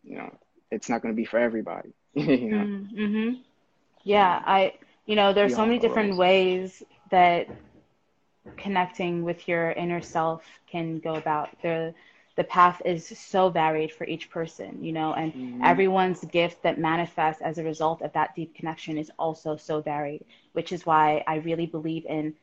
You 0.04 0.18
know, 0.18 0.38
it's 0.72 0.90
not 0.90 1.02
going 1.02 1.13
to 1.13 1.18
be 1.18 1.26
for 1.26 1.40
everybody. 1.40 1.94
you 2.13 2.52
know. 2.52 2.66
Mm-hmm. 2.66 3.42
Yeah, 4.04 4.42
I 4.46 4.74
you 5.06 5.16
know 5.16 5.34
there's 5.34 5.56
so 5.56 5.66
many 5.66 5.80
different 5.80 6.18
ways 6.18 6.82
that 7.12 7.48
connecting 8.56 9.24
with 9.24 9.48
your 9.48 9.72
inner 9.72 10.02
self 10.02 10.44
can 10.72 11.00
go 11.00 11.16
about 11.16 11.50
the 11.62 11.94
the 12.38 12.43
path 12.43 12.82
is 12.86 13.06
so 13.06 13.50
varied 13.50 13.91
for 13.91 14.06
each 14.06 14.30
person 14.30 14.84
you 14.84 14.91
know 14.91 15.13
and 15.13 15.34
mm-hmm. 15.34 15.63
everyone's 15.63 16.23
gift 16.26 16.62
that 16.63 16.80
manifests 16.80 17.41
as 17.41 17.58
a 17.58 17.63
result 17.63 18.02
of 18.02 18.13
that 18.13 18.36
deep 18.36 18.56
connection 18.56 18.97
is 18.97 19.12
also 19.19 19.58
so 19.58 19.82
varied 19.82 20.23
which 20.54 20.71
is 20.71 20.86
why 20.86 21.23
i 21.28 21.36
really 21.36 21.65
believe 21.65 22.06
in 22.06 22.34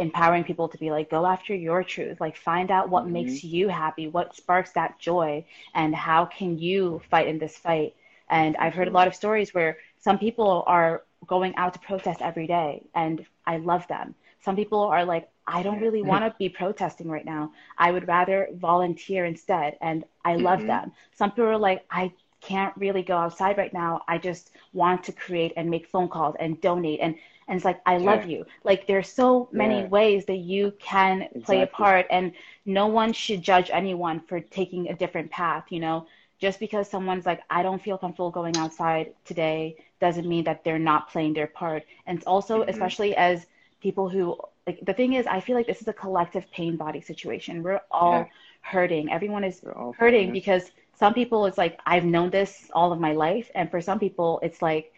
empowering 0.00 0.44
people 0.44 0.68
to 0.68 0.78
be 0.78 0.90
like 0.90 1.08
go 1.08 1.24
after 1.24 1.54
your 1.54 1.82
truth 1.82 2.20
like 2.20 2.36
find 2.36 2.70
out 2.70 2.88
what 2.90 3.04
mm-hmm. 3.04 3.14
makes 3.14 3.42
you 3.44 3.68
happy 3.68 4.08
what 4.08 4.34
sparks 4.36 4.72
that 4.72 4.98
joy 4.98 5.44
and 5.74 5.94
how 5.94 6.24
can 6.24 6.58
you 6.58 7.00
fight 7.10 7.28
in 7.28 7.38
this 7.38 7.56
fight 7.56 7.94
and 8.28 8.56
i've 8.56 8.74
heard 8.74 8.88
a 8.88 8.90
lot 8.98 9.06
of 9.06 9.14
stories 9.14 9.54
where 9.54 9.78
some 10.00 10.18
people 10.18 10.64
are 10.66 11.02
going 11.26 11.56
out 11.56 11.72
to 11.72 11.80
protest 11.80 12.20
every 12.20 12.46
day 12.46 12.82
and 12.94 13.24
I 13.46 13.58
love 13.58 13.86
them. 13.88 14.14
Some 14.44 14.56
people 14.56 14.80
are 14.80 15.04
like, 15.04 15.28
I 15.46 15.62
don't 15.62 15.80
really 15.80 16.02
want 16.02 16.24
to 16.24 16.34
be 16.38 16.48
protesting 16.48 17.08
right 17.08 17.24
now. 17.24 17.52
I 17.78 17.90
would 17.90 18.06
rather 18.06 18.48
volunteer 18.52 19.24
instead. 19.24 19.76
And 19.80 20.04
I 20.24 20.36
love 20.36 20.58
mm-hmm. 20.58 20.68
them. 20.68 20.92
Some 21.14 21.30
people 21.30 21.46
are 21.46 21.58
like, 21.58 21.84
I 21.90 22.12
can't 22.40 22.74
really 22.76 23.02
go 23.02 23.16
outside 23.16 23.56
right 23.56 23.72
now. 23.72 24.02
I 24.06 24.18
just 24.18 24.50
want 24.74 25.02
to 25.04 25.12
create 25.12 25.54
and 25.56 25.70
make 25.70 25.88
phone 25.88 26.08
calls 26.08 26.36
and 26.38 26.60
donate. 26.60 27.00
And, 27.00 27.14
and 27.48 27.56
it's 27.56 27.64
like, 27.64 27.80
I 27.86 27.96
yeah. 27.96 28.10
love 28.10 28.26
you. 28.26 28.44
Like, 28.64 28.86
there's 28.86 29.08
so 29.08 29.48
many 29.50 29.80
yeah. 29.80 29.88
ways 29.88 30.26
that 30.26 30.36
you 30.36 30.74
can 30.78 31.22
exactly. 31.22 31.42
play 31.42 31.62
a 31.62 31.66
part, 31.66 32.06
and 32.10 32.32
no 32.66 32.86
one 32.86 33.12
should 33.12 33.40
judge 33.40 33.70
anyone 33.72 34.20
for 34.20 34.40
taking 34.40 34.88
a 34.88 34.94
different 34.94 35.30
path, 35.30 35.64
you 35.70 35.80
know? 35.80 36.06
just 36.38 36.60
because 36.60 36.90
someone's 36.90 37.24
like, 37.24 37.40
I 37.48 37.62
don't 37.62 37.82
feel 37.82 37.96
comfortable 37.96 38.30
going 38.30 38.56
outside 38.56 39.14
today, 39.24 39.76
doesn't 40.00 40.28
mean 40.28 40.44
that 40.44 40.64
they're 40.64 40.78
not 40.78 41.10
playing 41.10 41.32
their 41.32 41.46
part. 41.46 41.84
And 42.06 42.18
it's 42.18 42.26
also, 42.26 42.60
mm-hmm. 42.60 42.70
especially 42.70 43.16
as 43.16 43.46
people 43.84 44.08
who 44.08 44.36
like 44.66 44.80
the 44.90 44.94
thing 44.94 45.12
is, 45.12 45.26
I 45.26 45.40
feel 45.40 45.56
like 45.56 45.66
this 45.66 45.82
is 45.82 45.88
a 45.88 45.92
collective 45.92 46.50
pain 46.50 46.76
body 46.76 47.02
situation. 47.02 47.62
We're 47.62 47.82
all 47.90 48.20
yeah. 48.20 48.26
hurting. 48.62 49.12
Everyone 49.12 49.44
is 49.44 49.62
hurting 49.98 50.32
because 50.32 50.64
some 51.02 51.12
people 51.12 51.44
it's 51.46 51.58
like 51.58 51.78
I've 51.84 52.06
known 52.14 52.30
this 52.30 52.70
all 52.72 52.90
of 52.94 52.98
my 52.98 53.12
life, 53.12 53.50
and 53.54 53.70
for 53.70 53.80
some 53.88 53.98
people 53.98 54.40
it's 54.42 54.60
like 54.62 54.92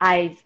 I've 0.00 0.42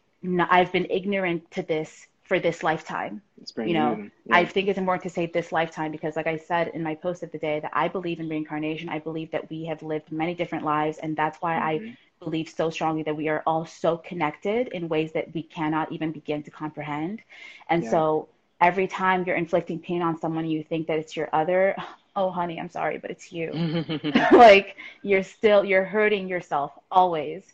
I've 0.56 0.72
been 0.72 0.88
ignorant 0.90 1.50
to 1.52 1.62
this 1.62 1.90
for 2.28 2.38
this 2.40 2.62
lifetime. 2.62 3.22
You 3.56 3.74
know, 3.74 3.90
yeah. 4.00 4.36
I 4.40 4.44
think 4.44 4.66
it's 4.68 4.80
important 4.84 5.04
to 5.04 5.14
say 5.18 5.26
this 5.26 5.52
lifetime 5.52 5.92
because, 5.92 6.16
like 6.16 6.26
I 6.26 6.36
said 6.36 6.64
in 6.76 6.82
my 6.82 6.96
post 6.96 7.22
of 7.22 7.30
the 7.30 7.38
day, 7.38 7.60
that 7.60 7.70
I 7.72 7.86
believe 7.86 8.18
in 8.18 8.28
reincarnation. 8.28 8.88
I 8.88 8.98
believe 8.98 9.30
that 9.30 9.48
we 9.48 9.66
have 9.70 9.80
lived 9.82 10.10
many 10.10 10.34
different 10.34 10.64
lives, 10.64 10.98
and 10.98 11.16
that's 11.16 11.38
why 11.44 11.54
mm-hmm. 11.54 11.88
I 11.90 11.96
believe 12.20 12.48
so 12.48 12.70
strongly 12.70 13.02
that 13.04 13.16
we 13.16 13.28
are 13.28 13.42
all 13.46 13.66
so 13.66 13.96
connected 13.96 14.68
in 14.68 14.88
ways 14.88 15.12
that 15.12 15.32
we 15.34 15.42
cannot 15.42 15.92
even 15.92 16.12
begin 16.12 16.42
to 16.44 16.50
comprehend. 16.50 17.20
And 17.68 17.84
yeah. 17.84 17.90
so, 17.90 18.28
every 18.60 18.88
time 18.88 19.24
you're 19.24 19.36
inflicting 19.36 19.78
pain 19.78 20.02
on 20.02 20.18
someone, 20.18 20.46
you 20.46 20.62
think 20.62 20.86
that 20.88 20.98
it's 20.98 21.16
your 21.16 21.28
other. 21.32 21.76
Oh, 22.16 22.32
honey, 22.32 22.58
I'm 22.58 22.68
sorry, 22.68 22.98
but 22.98 23.12
it's 23.12 23.30
you. 23.30 23.52
like 24.32 24.74
you're 25.02 25.22
still 25.22 25.64
you're 25.64 25.84
hurting 25.84 26.26
yourself 26.26 26.72
always 26.90 27.44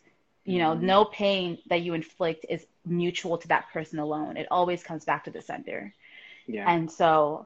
you 0.45 0.59
know 0.59 0.71
mm-hmm. 0.75 0.85
no 0.85 1.05
pain 1.05 1.57
that 1.67 1.81
you 1.81 1.93
inflict 1.93 2.45
is 2.47 2.65
mutual 2.85 3.37
to 3.37 3.47
that 3.47 3.69
person 3.73 3.99
alone 3.99 4.37
it 4.37 4.47
always 4.49 4.83
comes 4.83 5.03
back 5.03 5.23
to 5.23 5.31
the 5.31 5.41
sender 5.41 5.93
yeah. 6.47 6.71
and 6.71 6.89
so 6.89 7.45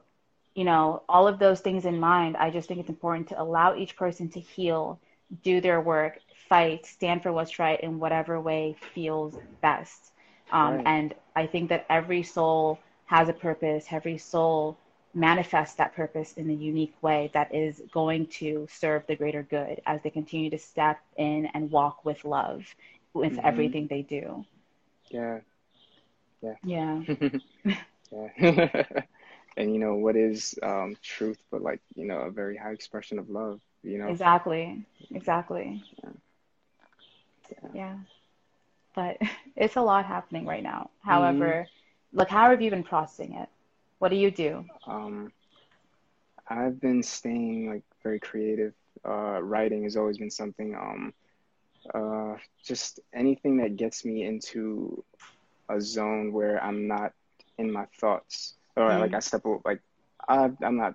you 0.54 0.64
know 0.64 1.02
all 1.08 1.26
of 1.26 1.38
those 1.38 1.60
things 1.60 1.86
in 1.86 1.98
mind 1.98 2.36
i 2.36 2.50
just 2.50 2.68
think 2.68 2.78
it's 2.78 2.88
important 2.88 3.28
to 3.28 3.40
allow 3.40 3.74
each 3.74 3.96
person 3.96 4.28
to 4.28 4.38
heal 4.38 5.00
do 5.42 5.60
their 5.60 5.80
work 5.80 6.18
fight 6.50 6.86
stand 6.86 7.22
for 7.22 7.32
what's 7.32 7.58
right 7.58 7.80
in 7.80 8.00
whatever 8.00 8.40
way 8.40 8.76
feels 8.94 9.38
best 9.62 10.12
um, 10.52 10.76
right. 10.76 10.86
and 10.86 11.14
i 11.36 11.46
think 11.46 11.70
that 11.70 11.86
every 11.90 12.22
soul 12.22 12.78
has 13.06 13.30
a 13.30 13.34
purpose 13.34 13.86
every 13.92 14.18
soul 14.18 14.78
manifests 15.14 15.76
that 15.76 15.94
purpose 15.94 16.34
in 16.34 16.50
a 16.50 16.54
unique 16.54 16.94
way 17.02 17.30
that 17.34 17.54
is 17.54 17.82
going 17.92 18.26
to 18.26 18.66
serve 18.70 19.06
the 19.08 19.16
greater 19.16 19.42
good 19.42 19.80
as 19.86 20.02
they 20.02 20.10
continue 20.10 20.50
to 20.50 20.58
step 20.58 21.00
in 21.16 21.46
and 21.54 21.70
walk 21.70 22.04
with 22.04 22.24
love 22.24 22.64
with 23.14 23.32
mm-hmm. 23.32 23.46
everything 23.46 23.88
they 23.88 24.02
do. 24.02 24.44
Yeah. 25.10 25.40
Yeah. 26.42 26.54
Yeah. 26.64 27.02
yeah. 28.12 28.84
and 29.56 29.74
you 29.74 29.80
know 29.80 29.96
what 29.96 30.16
is 30.16 30.54
um, 30.62 30.96
truth 31.02 31.38
but 31.50 31.62
like 31.62 31.80
you 31.96 32.06
know 32.06 32.20
a 32.20 32.30
very 32.30 32.56
high 32.56 32.72
expression 32.72 33.18
of 33.18 33.28
love 33.28 33.60
you 33.82 33.98
know 33.98 34.08
exactly 34.08 34.86
exactly 35.10 35.82
yeah. 36.02 36.10
Yeah. 37.50 37.68
yeah. 37.74 37.96
but 38.94 39.18
it's 39.56 39.76
a 39.76 39.82
lot 39.82 40.04
happening 40.04 40.46
right 40.46 40.62
now 40.62 40.90
however 41.02 41.66
mm-hmm. 41.66 42.18
like 42.18 42.28
how 42.28 42.50
have 42.50 42.60
you 42.60 42.70
been 42.70 42.84
processing 42.84 43.34
it 43.34 43.48
what 44.00 44.08
do 44.08 44.16
you 44.16 44.30
do? 44.30 44.64
Um, 44.86 45.30
I've 46.48 46.80
been 46.80 47.02
staying 47.02 47.68
like 47.68 47.82
very 48.02 48.18
creative. 48.18 48.72
Uh, 49.06 49.40
writing 49.42 49.84
has 49.84 49.96
always 49.96 50.16
been 50.16 50.30
something. 50.30 50.74
Um, 50.74 51.14
uh, 51.94 52.36
just 52.64 53.00
anything 53.14 53.58
that 53.58 53.76
gets 53.76 54.04
me 54.04 54.24
into 54.24 55.04
a 55.68 55.80
zone 55.80 56.32
where 56.32 56.62
I'm 56.64 56.88
not 56.88 57.12
in 57.58 57.70
my 57.70 57.84
thoughts, 58.00 58.54
or 58.74 58.88
mm. 58.88 59.00
like 59.00 59.12
I 59.12 59.20
step 59.20 59.42
like 59.66 59.82
I, 60.26 60.50
I'm 60.62 60.78
not 60.78 60.94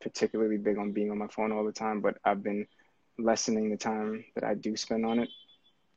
particularly 0.00 0.56
big 0.56 0.78
on 0.78 0.90
being 0.90 1.12
on 1.12 1.18
my 1.18 1.28
phone 1.28 1.52
all 1.52 1.64
the 1.64 1.72
time, 1.72 2.00
but 2.00 2.18
I've 2.24 2.42
been 2.42 2.66
lessening 3.18 3.70
the 3.70 3.76
time 3.76 4.24
that 4.34 4.42
I 4.42 4.54
do 4.54 4.76
spend 4.76 5.06
on 5.06 5.20
it. 5.20 5.28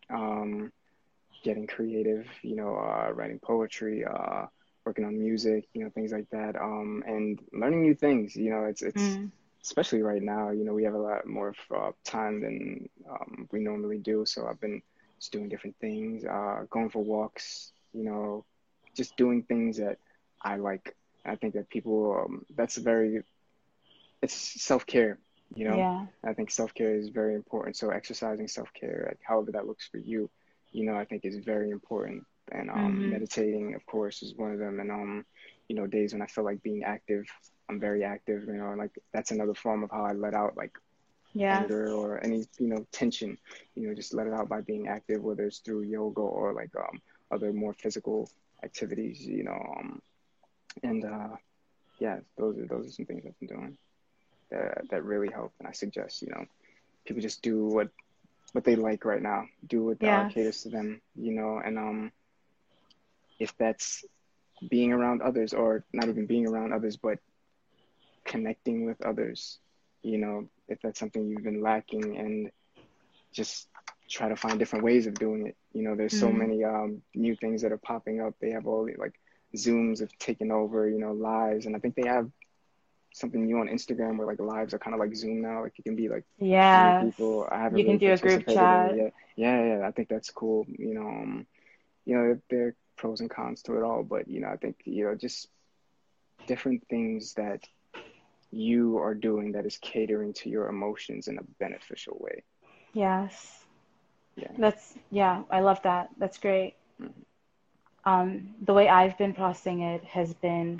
Um, 0.10 0.72
getting 1.44 1.68
creative, 1.68 2.28
you 2.42 2.56
know, 2.56 2.76
uh, 2.76 3.12
writing 3.14 3.40
poetry, 3.40 4.04
uh, 4.04 4.48
working 4.86 5.06
on 5.06 5.18
music, 5.18 5.68
you 5.74 5.84
know, 5.84 5.90
things 5.92 6.12
like 6.12 6.30
that, 6.32 6.56
um, 6.56 7.04
and 7.08 7.40
learning 7.54 7.84
new 7.84 7.94
things. 7.94 8.36
You 8.36 8.50
know, 8.50 8.66
it's 8.66 8.82
it's 8.82 9.02
mm. 9.02 9.32
especially 9.64 10.02
right 10.02 10.22
now. 10.22 10.50
You 10.52 10.66
know, 10.66 10.74
we 10.74 10.84
have 10.84 10.96
a 10.96 11.00
lot 11.00 11.26
more 11.28 11.54
uh, 11.76 11.92
time 12.04 12.42
than 12.42 12.90
um, 13.10 13.48
we 13.52 13.60
normally 13.60 14.00
do. 14.00 14.26
So 14.26 14.48
I've 14.48 14.60
been 14.60 14.82
just 15.20 15.32
doing 15.32 15.50
different 15.50 15.76
things, 15.80 16.26
uh, 16.26 16.66
going 16.70 16.90
for 16.90 17.04
walks. 17.04 17.72
You 17.94 18.04
know, 18.04 18.46
just 18.96 19.16
doing 19.18 19.44
things 19.44 19.78
that 19.78 19.98
I 20.42 20.58
like. 20.58 20.96
I 21.26 21.36
think 21.36 21.54
that 21.56 21.70
people 21.70 22.24
um, 22.26 22.46
that's 22.56 22.78
very 22.78 23.24
it's 24.22 24.34
self 24.34 24.86
care. 24.86 25.20
You 25.54 25.70
know, 25.70 25.78
yeah. 25.78 26.06
I 26.24 26.34
think 26.34 26.52
self 26.52 26.74
care 26.74 26.96
is 26.96 27.10
very 27.10 27.36
important. 27.36 27.78
So 27.78 27.90
exercising 27.90 28.48
self 28.48 28.74
care, 28.74 29.06
like 29.08 29.20
however 29.22 29.52
that 29.52 29.68
looks 29.68 29.88
for 29.88 29.98
you, 29.98 30.30
you 30.72 30.86
know, 30.86 30.96
I 30.96 31.06
think 31.06 31.24
is 31.24 31.38
very 31.38 31.70
important 31.70 32.24
and 32.52 32.70
um, 32.70 32.78
mm-hmm. 32.78 33.12
meditating, 33.12 33.76
of 33.76 33.86
course, 33.86 34.22
is 34.22 34.36
one 34.36 34.52
of 34.52 34.60
them. 34.60 34.80
And 34.80 34.92
um, 34.92 35.26
you 35.68 35.76
know, 35.76 35.88
days 35.88 36.14
when 36.14 36.22
I 36.22 36.28
feel 36.28 36.44
like 36.44 36.62
being 36.64 36.84
active, 36.84 37.26
I'm 37.70 37.80
very 37.80 38.04
active. 38.04 38.44
You 38.48 38.54
know, 38.54 38.70
and 38.70 38.78
like 38.78 38.98
that's 39.14 39.32
another 39.32 39.54
form 39.54 39.84
of 39.84 39.92
how 39.92 40.06
I 40.06 40.14
let 40.14 40.34
out 40.34 40.58
like 40.58 40.78
yeah. 41.34 41.60
anger 41.60 41.92
or 41.92 42.24
any 42.24 42.46
you 42.60 42.68
know 42.68 42.86
tension. 42.92 43.38
You 43.76 43.88
know, 43.88 43.94
just 43.94 44.14
let 44.14 44.28
it 44.28 44.34
out 44.34 44.50
by 44.50 44.62
being 44.62 44.88
active, 44.88 45.22
whether 45.22 45.46
it's 45.46 45.60
through 45.60 45.84
yoga 45.84 46.22
or 46.22 46.54
like 46.54 46.72
um, 46.76 47.02
other 47.32 47.54
more 47.54 47.74
physical 47.74 48.30
activities. 48.64 49.26
You 49.26 49.44
know, 49.44 49.76
um, 49.78 50.02
and 50.84 51.06
uh, 51.06 51.36
yeah, 52.00 52.20
those 52.38 52.58
are 52.58 52.68
those 52.68 52.88
are 52.88 52.92
some 52.92 53.06
things 53.06 53.24
I've 53.26 53.40
been 53.40 53.48
doing 53.48 53.78
that 54.52 54.90
that 54.90 55.04
really 55.04 55.30
help. 55.30 55.54
And 55.60 55.68
I 55.68 55.72
suggest 55.72 56.22
you 56.22 56.30
know 56.30 56.46
people 57.06 57.22
just 57.22 57.42
do 57.42 57.66
what 57.66 57.90
what 58.52 58.64
they 58.64 58.76
like 58.76 59.06
right 59.06 59.22
now. 59.22 59.46
Do 59.68 59.86
what 59.86 59.98
yes. 60.02 60.34
caters 60.34 60.64
to 60.64 60.70
them. 60.70 61.02
You 61.16 61.34
know, 61.34 61.62
and 61.64 61.78
um 61.78 62.12
if 63.40 63.56
that's 63.58 64.06
being 64.70 64.94
around 64.94 65.22
others 65.22 65.54
or 65.54 65.84
not 65.94 66.08
even 66.08 66.26
being 66.26 66.48
around 66.48 66.74
others 66.74 66.96
but 66.96 67.20
connecting 68.24 68.86
with 68.86 69.02
others 69.06 69.60
you 70.02 70.18
know 70.18 70.48
if 70.68 70.80
that's 70.82 71.00
something 71.00 71.28
you've 71.28 71.44
been 71.44 71.62
lacking 71.62 72.18
and 72.18 72.52
just 73.34 73.68
try 74.10 74.30
to 74.30 74.36
find 74.36 74.58
different 74.60 74.86
ways 74.86 75.08
of 75.08 75.14
doing 75.16 75.48
it 75.48 75.56
you 75.74 75.84
know 75.84 75.96
there's 75.96 76.14
mm-hmm. 76.14 76.28
so 76.28 76.32
many 76.32 76.64
um, 76.64 77.02
new 77.14 77.36
things 77.36 77.62
that 77.62 77.72
are 77.72 77.78
popping 77.78 78.22
up 78.22 78.34
they 78.40 78.52
have 78.52 78.66
all 78.66 78.86
the, 78.86 78.96
like 78.98 79.20
zooms 79.56 80.00
have 80.00 80.12
taken 80.18 80.52
over 80.52 80.88
you 80.88 81.00
know 81.00 81.12
lives 81.12 81.66
and 81.66 81.76
i 81.76 81.80
think 81.80 81.96
they 81.96 82.08
have 82.08 82.30
something 83.16 83.46
new 83.46 83.60
on 83.60 83.68
instagram 83.68 84.18
where 84.18 84.28
like 84.28 84.40
lives 84.40 84.74
are 84.74 84.80
kind 84.80 84.94
of 84.94 85.00
like 85.00 85.16
zoom 85.16 85.42
now 85.42 85.62
like 85.62 85.74
you 85.78 85.84
can 85.84 85.96
be 85.96 86.10
like 86.10 86.24
yeah 86.38 87.02
people 87.02 87.48
i 87.52 87.58
haven't 87.58 87.78
you 87.78 87.86
can 87.86 87.98
really 87.98 88.08
do 88.08 88.14
a 88.14 88.18
group 88.18 88.46
chat 88.46 88.96
yeah 88.96 89.10
yeah 89.36 89.66
yeah 89.66 89.88
i 89.88 89.92
think 89.92 90.10
that's 90.10 90.30
cool 90.30 90.66
you 90.68 90.94
know 90.94 91.08
um, 91.08 91.48
you 92.06 92.16
know 92.16 92.40
they're 92.50 92.76
pros 92.96 93.22
and 93.22 93.30
cons 93.30 93.62
to 93.64 93.78
it 93.78 93.84
all, 93.84 94.04
but 94.04 94.28
you 94.28 94.42
know, 94.42 94.48
I 94.48 94.58
think 94.58 94.78
you 94.86 95.06
know 95.06 95.16
just 95.16 95.48
different 96.48 96.88
things 96.90 97.34
that 97.34 97.62
you 98.52 98.98
are 98.98 99.14
doing 99.14 99.54
that 99.54 99.66
is 99.66 99.78
catering 99.78 100.34
to 100.34 100.50
your 100.50 100.68
emotions 100.68 101.28
in 101.28 101.38
a 101.38 101.44
beneficial 101.60 102.18
way. 102.20 102.44
Yes. 102.94 103.64
Yeah. 104.36 104.52
That's 104.58 104.94
yeah, 105.12 105.44
I 105.50 105.62
love 105.62 105.82
that. 105.84 106.10
That's 106.18 106.38
great. 106.38 106.76
Mm-hmm. 107.02 107.22
Um, 108.08 108.56
the 108.62 108.74
way 108.74 108.88
I've 108.88 109.18
been 109.18 109.34
processing 109.34 109.82
it 109.82 110.04
has 110.04 110.34
been, 110.36 110.80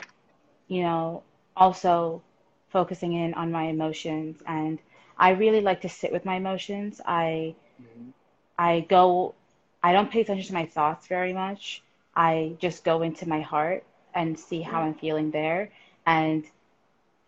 you 0.68 0.84
know, 0.84 1.24
also 1.56 2.22
focusing 2.70 3.14
in 3.14 3.34
on 3.34 3.52
my 3.52 3.64
emotions 3.64 4.42
and 4.48 4.80
I 5.18 5.30
really 5.32 5.62
like 5.62 5.82
to 5.82 5.90
sit 5.90 6.12
with 6.12 6.26
my 6.26 6.36
emotions. 6.36 7.00
I 7.06 7.56
mm-hmm. 7.82 8.10
I 8.58 8.82
go 8.82 9.34
I 9.82 9.94
don't 9.94 10.12
pay 10.12 10.22
attention 10.22 10.48
to 10.48 10.54
my 10.54 10.66
thoughts 10.66 11.08
very 11.08 11.34
much. 11.34 11.84
I 12.16 12.56
just 12.60 12.84
go 12.84 13.02
into 13.02 13.28
my 13.30 13.42
heart 13.42 13.84
and 14.14 14.40
see 14.40 14.62
how 14.62 14.82
I'm 14.82 14.96
feeling 14.96 15.32
there. 15.32 15.72
And 16.06 16.44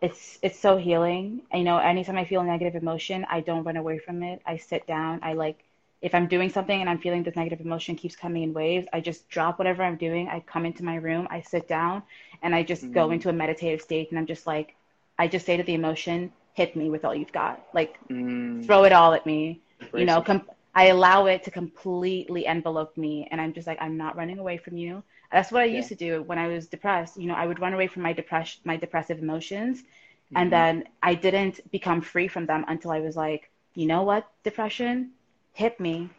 it's 0.01 0.39
it's 0.41 0.59
so 0.59 0.77
healing. 0.77 1.41
You 1.53 1.63
know, 1.63 1.77
anytime 1.77 2.17
I 2.17 2.25
feel 2.25 2.41
a 2.41 2.45
negative 2.45 2.81
emotion, 2.81 3.25
I 3.29 3.41
don't 3.41 3.63
run 3.63 3.77
away 3.77 3.99
from 3.99 4.23
it. 4.23 4.41
I 4.45 4.57
sit 4.57 4.87
down. 4.87 5.19
I 5.23 5.33
like 5.33 5.63
if 6.01 6.13
I'm 6.13 6.27
doing 6.27 6.49
something 6.49 6.79
and 6.79 6.89
I'm 6.89 6.99
feeling 6.99 7.23
this 7.23 7.35
negative 7.35 7.65
emotion 7.65 7.95
keeps 7.95 8.15
coming 8.15 8.43
in 8.43 8.53
waves, 8.53 8.87
I 8.93 8.99
just 8.99 9.27
drop 9.29 9.57
whatever 9.57 9.83
I'm 9.83 9.95
doing. 9.95 10.29
I 10.29 10.41
come 10.41 10.65
into 10.65 10.83
my 10.83 10.95
room, 10.95 11.27
I 11.31 11.41
sit 11.41 11.67
down, 11.67 12.03
and 12.43 12.53
I 12.53 12.63
just 12.63 12.83
mm-hmm. 12.83 12.93
go 12.93 13.11
into 13.11 13.29
a 13.29 13.33
meditative 13.33 13.81
state. 13.81 14.11
And 14.11 14.19
I'm 14.19 14.27
just 14.27 14.45
like, 14.45 14.75
I 15.17 15.27
just 15.27 15.45
say 15.45 15.57
to 15.57 15.63
the 15.63 15.73
emotion, 15.73 16.31
hit 16.53 16.75
me 16.75 16.89
with 16.89 17.03
all 17.03 17.15
you've 17.15 17.31
got. 17.31 17.65
Like, 17.73 17.97
mm. 18.09 18.65
throw 18.65 18.83
it 18.83 18.91
all 18.91 19.13
at 19.13 19.25
me. 19.25 19.61
you 19.93 20.05
know, 20.05 20.21
com- 20.21 20.47
I 20.75 20.87
allow 20.87 21.25
it 21.25 21.43
to 21.45 21.51
completely 21.51 22.45
envelope 22.45 22.95
me, 22.97 23.27
and 23.31 23.41
I'm 23.41 23.53
just 23.53 23.65
like, 23.65 23.79
I'm 23.81 23.97
not 23.97 24.15
running 24.15 24.37
away 24.37 24.57
from 24.57 24.77
you. 24.77 25.03
That's 25.31 25.51
what 25.51 25.63
I 25.63 25.65
yeah. 25.65 25.77
used 25.77 25.89
to 25.89 25.95
do 25.95 26.21
when 26.23 26.37
I 26.37 26.47
was 26.47 26.67
depressed. 26.67 27.17
You 27.17 27.27
know, 27.27 27.33
I 27.33 27.47
would 27.47 27.59
run 27.59 27.73
away 27.73 27.87
from 27.87 28.03
my 28.03 28.13
depression, 28.13 28.61
my 28.63 28.77
depressive 28.77 29.17
emotions, 29.17 29.79
mm-hmm. 29.79 30.37
and 30.37 30.51
then 30.51 30.83
I 31.01 31.15
didn't 31.15 31.71
become 31.71 32.01
free 32.01 32.27
from 32.27 32.45
them 32.45 32.63
until 32.67 32.91
I 32.91 32.99
was 32.99 33.15
like, 33.15 33.49
you 33.73 33.87
know 33.87 34.03
what, 34.03 34.29
depression, 34.43 35.11
hit 35.57 35.79
me, 35.79 36.09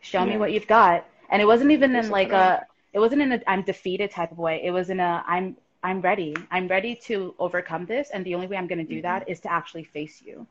show 0.00 0.24
yeah. 0.24 0.32
me 0.32 0.36
what 0.36 0.52
you've 0.52 0.66
got. 0.66 1.06
And 1.30 1.40
it 1.40 1.46
wasn't 1.46 1.70
even 1.70 1.94
in 1.94 2.10
like 2.10 2.32
a, 2.32 2.66
it 2.92 2.98
wasn't 2.98 3.22
in 3.22 3.32
a 3.32 3.40
I'm 3.46 3.62
defeated 3.62 4.10
type 4.10 4.32
of 4.32 4.38
way. 4.38 4.60
It 4.64 4.72
was 4.72 4.90
in 4.90 4.98
a 4.98 5.22
I'm 5.26 5.56
I'm 5.82 6.00
ready. 6.00 6.34
I'm 6.50 6.66
ready 6.66 6.94
to 7.06 7.34
overcome 7.38 7.86
this, 7.86 8.10
and 8.12 8.24
the 8.24 8.34
only 8.34 8.48
way 8.48 8.56
I'm 8.56 8.66
going 8.66 8.84
to 8.86 8.92
do 8.96 8.96
mm-hmm. 8.96 9.02
that 9.02 9.28
is 9.28 9.40
to 9.40 9.52
actually 9.52 9.84
face 9.84 10.20
you. 10.20 10.46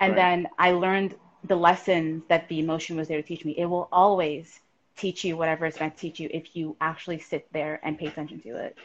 And 0.00 0.10
right. 0.12 0.22
then 0.22 0.48
I 0.58 0.72
learned 0.72 1.14
the 1.44 1.56
lessons 1.56 2.24
that 2.28 2.48
the 2.48 2.58
emotion 2.60 2.96
was 2.96 3.08
there 3.08 3.20
to 3.22 3.26
teach 3.26 3.44
me. 3.44 3.54
It 3.56 3.66
will 3.66 3.88
always 3.90 4.60
teach 4.96 5.24
you 5.24 5.36
whatever 5.36 5.64
it's 5.66 5.80
meant 5.80 5.96
to 5.96 6.00
teach 6.00 6.20
you 6.20 6.28
if 6.32 6.54
you 6.54 6.76
actually 6.80 7.20
sit 7.20 7.50
there 7.52 7.80
and 7.82 7.98
pay 7.98 8.06
attention 8.06 8.40
to 8.42 8.56
it. 8.64 8.76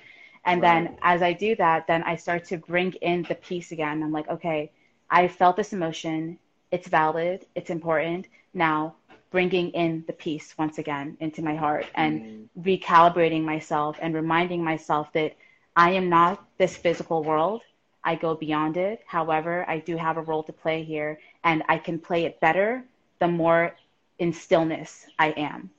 And 0.46 0.62
right. 0.62 0.86
then 0.86 0.98
as 1.02 1.22
I 1.22 1.34
do 1.34 1.56
that, 1.58 1.88
then 1.88 2.04
I 2.04 2.16
start 2.16 2.46
to 2.46 2.58
bring 2.58 2.94
in 2.94 3.24
the 3.24 3.36
peace 3.36 3.72
again. 3.72 4.02
I'm 4.02 4.12
like, 4.12 4.30
okay, 4.30 4.72
I 5.10 5.28
felt 5.28 5.58
this 5.58 5.74
emotion. 5.74 6.38
It's 6.72 6.88
valid. 6.88 7.46
It's 7.56 7.70
important. 7.70 8.28
Now 8.54 8.96
bringing 9.32 9.72
in 9.72 10.04
the 10.06 10.14
peace 10.14 10.54
once 10.60 10.78
again 10.78 11.18
into 11.20 11.42
my 11.42 11.56
heart 11.56 11.88
and 11.96 12.22
mm. 12.22 12.48
recalibrating 12.62 13.44
myself 13.44 13.98
and 14.00 14.14
reminding 14.14 14.64
myself 14.64 15.12
that 15.14 15.36
I 15.76 15.92
am 15.92 16.08
not 16.08 16.46
this 16.60 16.78
physical 16.78 17.24
world. 17.24 17.62
I 18.04 18.16
go 18.16 18.36
beyond 18.36 18.78
it. 18.78 19.02
However, 19.08 19.66
I 19.68 19.80
do 19.80 19.98
have 19.98 20.18
a 20.18 20.22
role 20.22 20.44
to 20.44 20.54
play 20.54 20.84
here 20.84 21.20
and 21.44 21.64
I 21.68 21.80
can 21.80 21.98
play 21.98 22.26
it 22.26 22.40
better 22.42 22.84
the 23.20 23.28
more 23.28 23.76
in 24.20 24.34
stillness 24.34 25.08
I 25.18 25.30
am, 25.32 25.72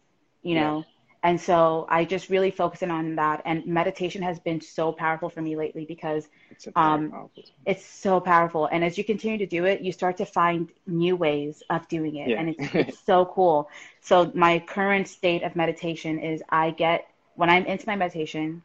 you 0.42 0.56
know? 0.56 0.84
And 1.24 1.40
so 1.40 1.86
I 1.88 2.04
just 2.04 2.28
really 2.28 2.50
focusing 2.50 2.90
on 2.90 3.16
that. 3.16 3.40
And 3.46 3.66
meditation 3.66 4.20
has 4.22 4.38
been 4.38 4.60
so 4.60 4.92
powerful 4.92 5.30
for 5.30 5.40
me 5.40 5.56
lately 5.56 5.86
because 5.86 6.28
it's, 6.50 6.68
um, 6.76 7.30
it's 7.64 7.84
so 7.86 8.20
powerful. 8.20 8.66
And 8.66 8.84
as 8.84 8.98
you 8.98 9.04
continue 9.04 9.38
to 9.38 9.46
do 9.46 9.64
it, 9.64 9.80
you 9.80 9.90
start 9.90 10.18
to 10.18 10.26
find 10.26 10.68
new 10.86 11.16
ways 11.16 11.62
of 11.70 11.88
doing 11.88 12.16
it. 12.16 12.28
Yeah. 12.28 12.40
And 12.40 12.50
it's, 12.50 12.74
it's 12.74 12.98
so 12.98 13.24
cool. 13.24 13.70
So 14.02 14.30
my 14.34 14.58
current 14.58 15.08
state 15.08 15.42
of 15.42 15.56
meditation 15.56 16.18
is 16.18 16.42
I 16.50 16.72
get, 16.72 17.08
when 17.36 17.48
I'm 17.48 17.64
into 17.64 17.86
my 17.86 17.96
meditation, 17.96 18.62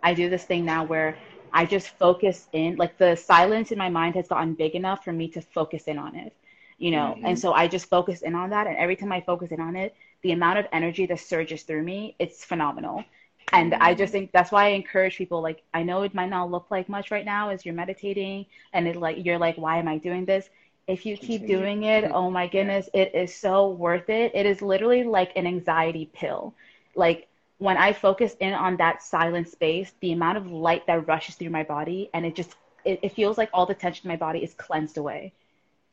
I 0.00 0.14
do 0.14 0.30
this 0.30 0.44
thing 0.44 0.64
now 0.64 0.84
where 0.84 1.18
I 1.52 1.66
just 1.66 1.88
focus 1.88 2.46
in, 2.52 2.76
like 2.76 2.98
the 2.98 3.16
silence 3.16 3.72
in 3.72 3.78
my 3.78 3.88
mind 3.88 4.14
has 4.14 4.28
gotten 4.28 4.54
big 4.54 4.76
enough 4.76 5.02
for 5.02 5.12
me 5.12 5.26
to 5.30 5.40
focus 5.40 5.88
in 5.88 5.98
on 5.98 6.14
it, 6.14 6.36
you 6.78 6.92
know? 6.92 7.14
Mm-hmm. 7.16 7.26
And 7.26 7.38
so 7.38 7.52
I 7.52 7.66
just 7.66 7.86
focus 7.86 8.22
in 8.22 8.36
on 8.36 8.50
that. 8.50 8.68
And 8.68 8.76
every 8.76 8.94
time 8.94 9.10
I 9.10 9.22
focus 9.22 9.50
in 9.50 9.60
on 9.60 9.74
it, 9.74 9.96
the 10.22 10.32
amount 10.32 10.58
of 10.58 10.66
energy 10.72 11.06
that 11.06 11.20
surges 11.20 11.62
through 11.62 11.82
me, 11.82 12.16
it's 12.18 12.44
phenomenal. 12.44 12.98
Mm-hmm. 12.98 13.56
And 13.56 13.74
I 13.74 13.94
just 13.94 14.12
think 14.12 14.32
that's 14.32 14.52
why 14.52 14.66
I 14.66 14.68
encourage 14.70 15.16
people. 15.16 15.40
Like, 15.40 15.62
I 15.72 15.82
know 15.82 16.02
it 16.02 16.14
might 16.14 16.30
not 16.30 16.50
look 16.50 16.70
like 16.70 16.88
much 16.88 17.10
right 17.10 17.24
now 17.24 17.50
as 17.50 17.64
you're 17.64 17.74
meditating, 17.74 18.46
and 18.72 18.86
it 18.86 18.96
like 18.96 19.24
you're 19.24 19.38
like, 19.38 19.56
why 19.56 19.78
am 19.78 19.88
I 19.88 19.98
doing 19.98 20.24
this? 20.24 20.48
If 20.86 21.04
you 21.04 21.18
keep 21.18 21.46
doing 21.46 21.84
it, 21.84 22.10
oh 22.12 22.30
my 22.30 22.46
goodness, 22.46 22.88
it 22.94 23.14
is 23.14 23.34
so 23.34 23.68
worth 23.70 24.08
it. 24.08 24.32
It 24.34 24.46
is 24.46 24.62
literally 24.62 25.04
like 25.04 25.32
an 25.36 25.46
anxiety 25.46 26.10
pill. 26.14 26.54
Like 26.94 27.28
when 27.58 27.76
I 27.76 27.92
focus 27.92 28.36
in 28.40 28.54
on 28.54 28.78
that 28.78 29.02
silent 29.02 29.48
space, 29.48 29.92
the 30.00 30.12
amount 30.12 30.38
of 30.38 30.46
light 30.46 30.86
that 30.86 31.06
rushes 31.06 31.34
through 31.34 31.50
my 31.50 31.62
body, 31.62 32.08
and 32.14 32.24
it 32.24 32.34
just 32.34 32.54
it, 32.84 33.00
it 33.02 33.12
feels 33.12 33.36
like 33.36 33.50
all 33.52 33.66
the 33.66 33.74
tension 33.74 34.06
in 34.06 34.08
my 34.08 34.16
body 34.16 34.42
is 34.42 34.54
cleansed 34.54 34.96
away. 34.96 35.34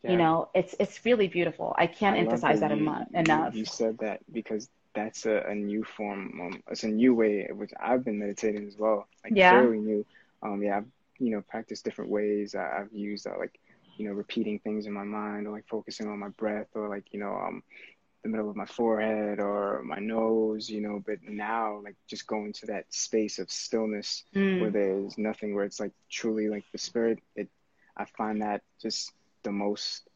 Yeah. 0.05 0.11
You 0.11 0.17
know, 0.17 0.49
it's 0.53 0.75
it's 0.79 1.03
really 1.03 1.27
beautiful. 1.27 1.73
I 1.77 1.87
can't 1.87 2.15
I 2.15 2.19
emphasize 2.19 2.59
that, 2.59 2.69
that 2.69 2.77
you, 2.77 3.05
enough. 3.13 3.55
You 3.55 3.65
said 3.65 3.97
that 3.99 4.21
because 4.31 4.69
that's 4.93 5.25
a, 5.25 5.43
a 5.47 5.55
new 5.55 5.83
form. 5.83 6.39
Um, 6.41 6.63
it's 6.69 6.83
a 6.83 6.87
new 6.87 7.15
way 7.15 7.47
which 7.51 7.71
I've 7.81 8.05
been 8.05 8.19
meditating 8.19 8.67
as 8.67 8.77
well. 8.77 9.07
Like 9.23 9.33
yeah. 9.35 9.51
fairly 9.51 9.79
new. 9.79 10.05
Um, 10.43 10.61
yeah, 10.61 10.77
I've 10.77 10.85
you 11.17 11.31
know 11.31 11.41
practiced 11.41 11.83
different 11.83 12.11
ways. 12.11 12.53
I, 12.53 12.77
have 12.77 12.93
used 12.93 13.25
uh, 13.25 13.33
like 13.39 13.59
you 13.97 14.07
know 14.07 14.13
repeating 14.13 14.59
things 14.59 14.85
in 14.85 14.93
my 14.93 15.03
mind 15.03 15.47
or 15.47 15.51
like 15.51 15.67
focusing 15.67 16.07
on 16.07 16.19
my 16.19 16.29
breath 16.29 16.67
or 16.75 16.87
like 16.87 17.05
you 17.11 17.19
know 17.19 17.33
um 17.33 17.63
the 18.21 18.29
middle 18.29 18.49
of 18.49 18.55
my 18.55 18.65
forehead 18.65 19.39
or 19.39 19.83
my 19.83 19.99
nose, 19.99 20.67
you 20.67 20.81
know, 20.81 21.01
but 21.05 21.19
now 21.23 21.79
like 21.83 21.95
just 22.07 22.25
going 22.25 22.53
to 22.53 22.65
that 22.65 22.91
space 22.91 23.37
of 23.37 23.51
stillness 23.51 24.23
mm. 24.35 24.61
where 24.61 24.71
there's 24.71 25.15
nothing 25.17 25.53
where 25.53 25.63
it's 25.63 25.79
like 25.79 25.91
truly 26.09 26.49
like 26.49 26.63
the 26.71 26.77
spirit, 26.77 27.19
it 27.35 27.49
I 27.97 28.05
find 28.17 28.41
that 28.41 28.61
just 28.81 29.11
the 29.45 29.51
most 29.53 30.09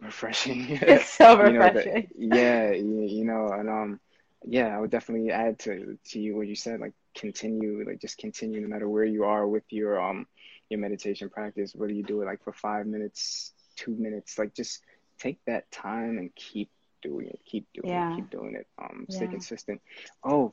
refreshing. 0.00 0.78
It's 0.82 1.10
so 1.10 1.36
refreshing. 1.36 2.08
you 2.16 2.28
know, 2.28 2.36
yeah, 2.36 2.70
you, 2.70 3.02
you, 3.02 3.24
know, 3.24 3.48
and 3.48 3.68
um, 3.68 4.00
yeah, 4.44 4.76
I 4.76 4.78
would 4.78 4.90
definitely 4.90 5.32
add 5.32 5.58
to 5.60 5.98
to 6.10 6.20
you 6.20 6.36
what 6.36 6.46
you 6.46 6.54
said. 6.54 6.78
Like 6.78 6.92
continue, 7.16 7.84
like 7.84 8.00
just 8.00 8.18
continue, 8.18 8.60
no 8.60 8.68
matter 8.68 8.88
where 8.88 9.04
you 9.04 9.24
are 9.24 9.48
with 9.48 9.64
your 9.70 10.00
um 10.00 10.26
your 10.68 10.78
meditation 10.78 11.28
practice. 11.28 11.74
Whether 11.74 11.94
you 11.94 12.04
do 12.04 12.22
it 12.22 12.26
like 12.26 12.44
for 12.44 12.52
five 12.52 12.86
minutes, 12.86 13.52
two 13.74 13.96
minutes, 13.96 14.38
like 14.38 14.54
just 14.54 14.82
take 15.18 15.38
that 15.46 15.70
time 15.72 16.18
and 16.18 16.32
keep 16.36 16.70
doing 17.02 17.26
it, 17.26 17.40
keep 17.44 17.66
doing 17.72 17.88
yeah. 17.88 18.12
it, 18.12 18.16
keep 18.16 18.30
doing 18.30 18.54
it. 18.54 18.66
Um, 18.78 19.06
stay 19.08 19.24
yeah. 19.24 19.30
consistent. 19.30 19.80
Oh, 20.22 20.52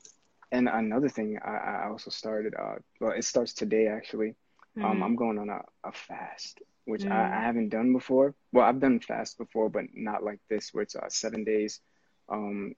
and 0.51 0.69
another 0.69 1.09
thing, 1.09 1.39
I, 1.43 1.85
I 1.85 1.89
also 1.89 2.11
started. 2.11 2.53
Uh, 2.55 2.75
well, 2.99 3.11
it 3.11 3.25
starts 3.25 3.53
today 3.53 3.87
actually. 3.87 4.35
Mm. 4.77 4.85
Um, 4.85 5.03
I'm 5.03 5.15
going 5.15 5.37
on 5.37 5.49
a, 5.49 5.61
a 5.83 5.91
fast 5.91 6.61
which 6.85 7.03
mm. 7.03 7.11
I, 7.11 7.37
I, 7.37 7.41
haven't 7.41 7.69
done 7.69 7.93
before. 7.93 8.35
Well, 8.51 8.65
I've 8.65 8.79
done 8.79 8.99
fast 8.99 9.37
before, 9.37 9.69
but 9.69 9.85
not 9.93 10.23
like 10.23 10.39
this, 10.49 10.73
where 10.73 10.83
it's 10.83 10.95
uh, 10.95 11.09
seven 11.09 11.43
days, 11.43 11.79
um, 12.29 12.75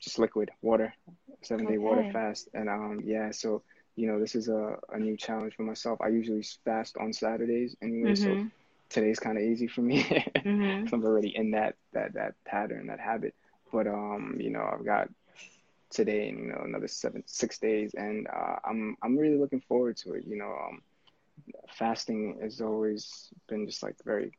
just 0.00 0.18
liquid 0.18 0.50
water, 0.62 0.94
seven 1.42 1.66
day 1.66 1.78
water 1.78 2.10
fast. 2.12 2.48
And 2.54 2.68
um, 2.68 3.00
yeah, 3.04 3.30
so 3.30 3.62
you 3.96 4.06
know, 4.06 4.18
this 4.18 4.34
is 4.34 4.48
a, 4.48 4.78
a 4.92 4.98
new 4.98 5.16
challenge 5.16 5.54
for 5.54 5.62
myself. 5.62 6.00
I 6.00 6.08
usually 6.08 6.44
fast 6.64 6.96
on 6.98 7.12
Saturdays 7.12 7.76
anyway, 7.82 8.12
mm-hmm. 8.12 8.42
so 8.42 8.50
today's 8.88 9.18
kind 9.18 9.36
of 9.36 9.44
easy 9.44 9.66
for 9.66 9.82
me. 9.82 10.02
mm-hmm. 10.36 10.94
I'm 10.94 11.04
already 11.04 11.34
in 11.36 11.52
that 11.52 11.76
that 11.92 12.14
that 12.14 12.34
pattern, 12.44 12.86
that 12.86 13.00
habit. 13.00 13.34
But 13.72 13.86
um, 13.86 14.36
you 14.40 14.50
know, 14.50 14.68
I've 14.72 14.84
got 14.84 15.08
today 15.90 16.28
and 16.28 16.38
you 16.38 16.46
know 16.46 16.62
another 16.64 16.88
seven 16.88 17.22
six 17.26 17.58
days, 17.58 17.94
and 17.94 18.26
uh, 18.28 18.56
I'm 18.64 18.96
I'm 19.02 19.16
really 19.16 19.38
looking 19.38 19.60
forward 19.60 19.96
to 19.98 20.14
it. 20.14 20.24
You 20.26 20.36
know, 20.36 20.54
um, 20.68 20.82
fasting 21.68 22.38
has 22.42 22.60
always 22.60 23.28
been 23.48 23.66
just 23.66 23.82
like 23.82 23.96
very 24.04 24.32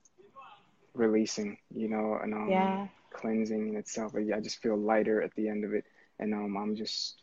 releasing, 0.93 1.57
you 1.73 1.89
know, 1.89 2.19
and 2.21 2.33
um, 2.33 2.49
yeah. 2.49 2.87
cleansing 3.13 3.69
in 3.69 3.75
itself. 3.75 4.13
I 4.15 4.39
just 4.39 4.61
feel 4.61 4.77
lighter 4.77 5.21
at 5.21 5.33
the 5.35 5.47
end 5.47 5.63
of 5.63 5.73
it, 5.73 5.85
and 6.19 6.33
um, 6.33 6.57
I'm 6.57 6.75
just 6.75 7.21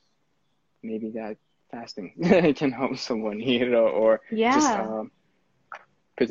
maybe 0.82 1.10
that 1.10 1.36
fasting 1.70 2.12
can 2.56 2.72
help 2.72 2.96
someone, 2.96 3.40
you 3.40 3.68
know, 3.68 3.86
or 3.86 4.20
yeah. 4.30 4.54
just 4.54 4.70
um, 4.70 5.10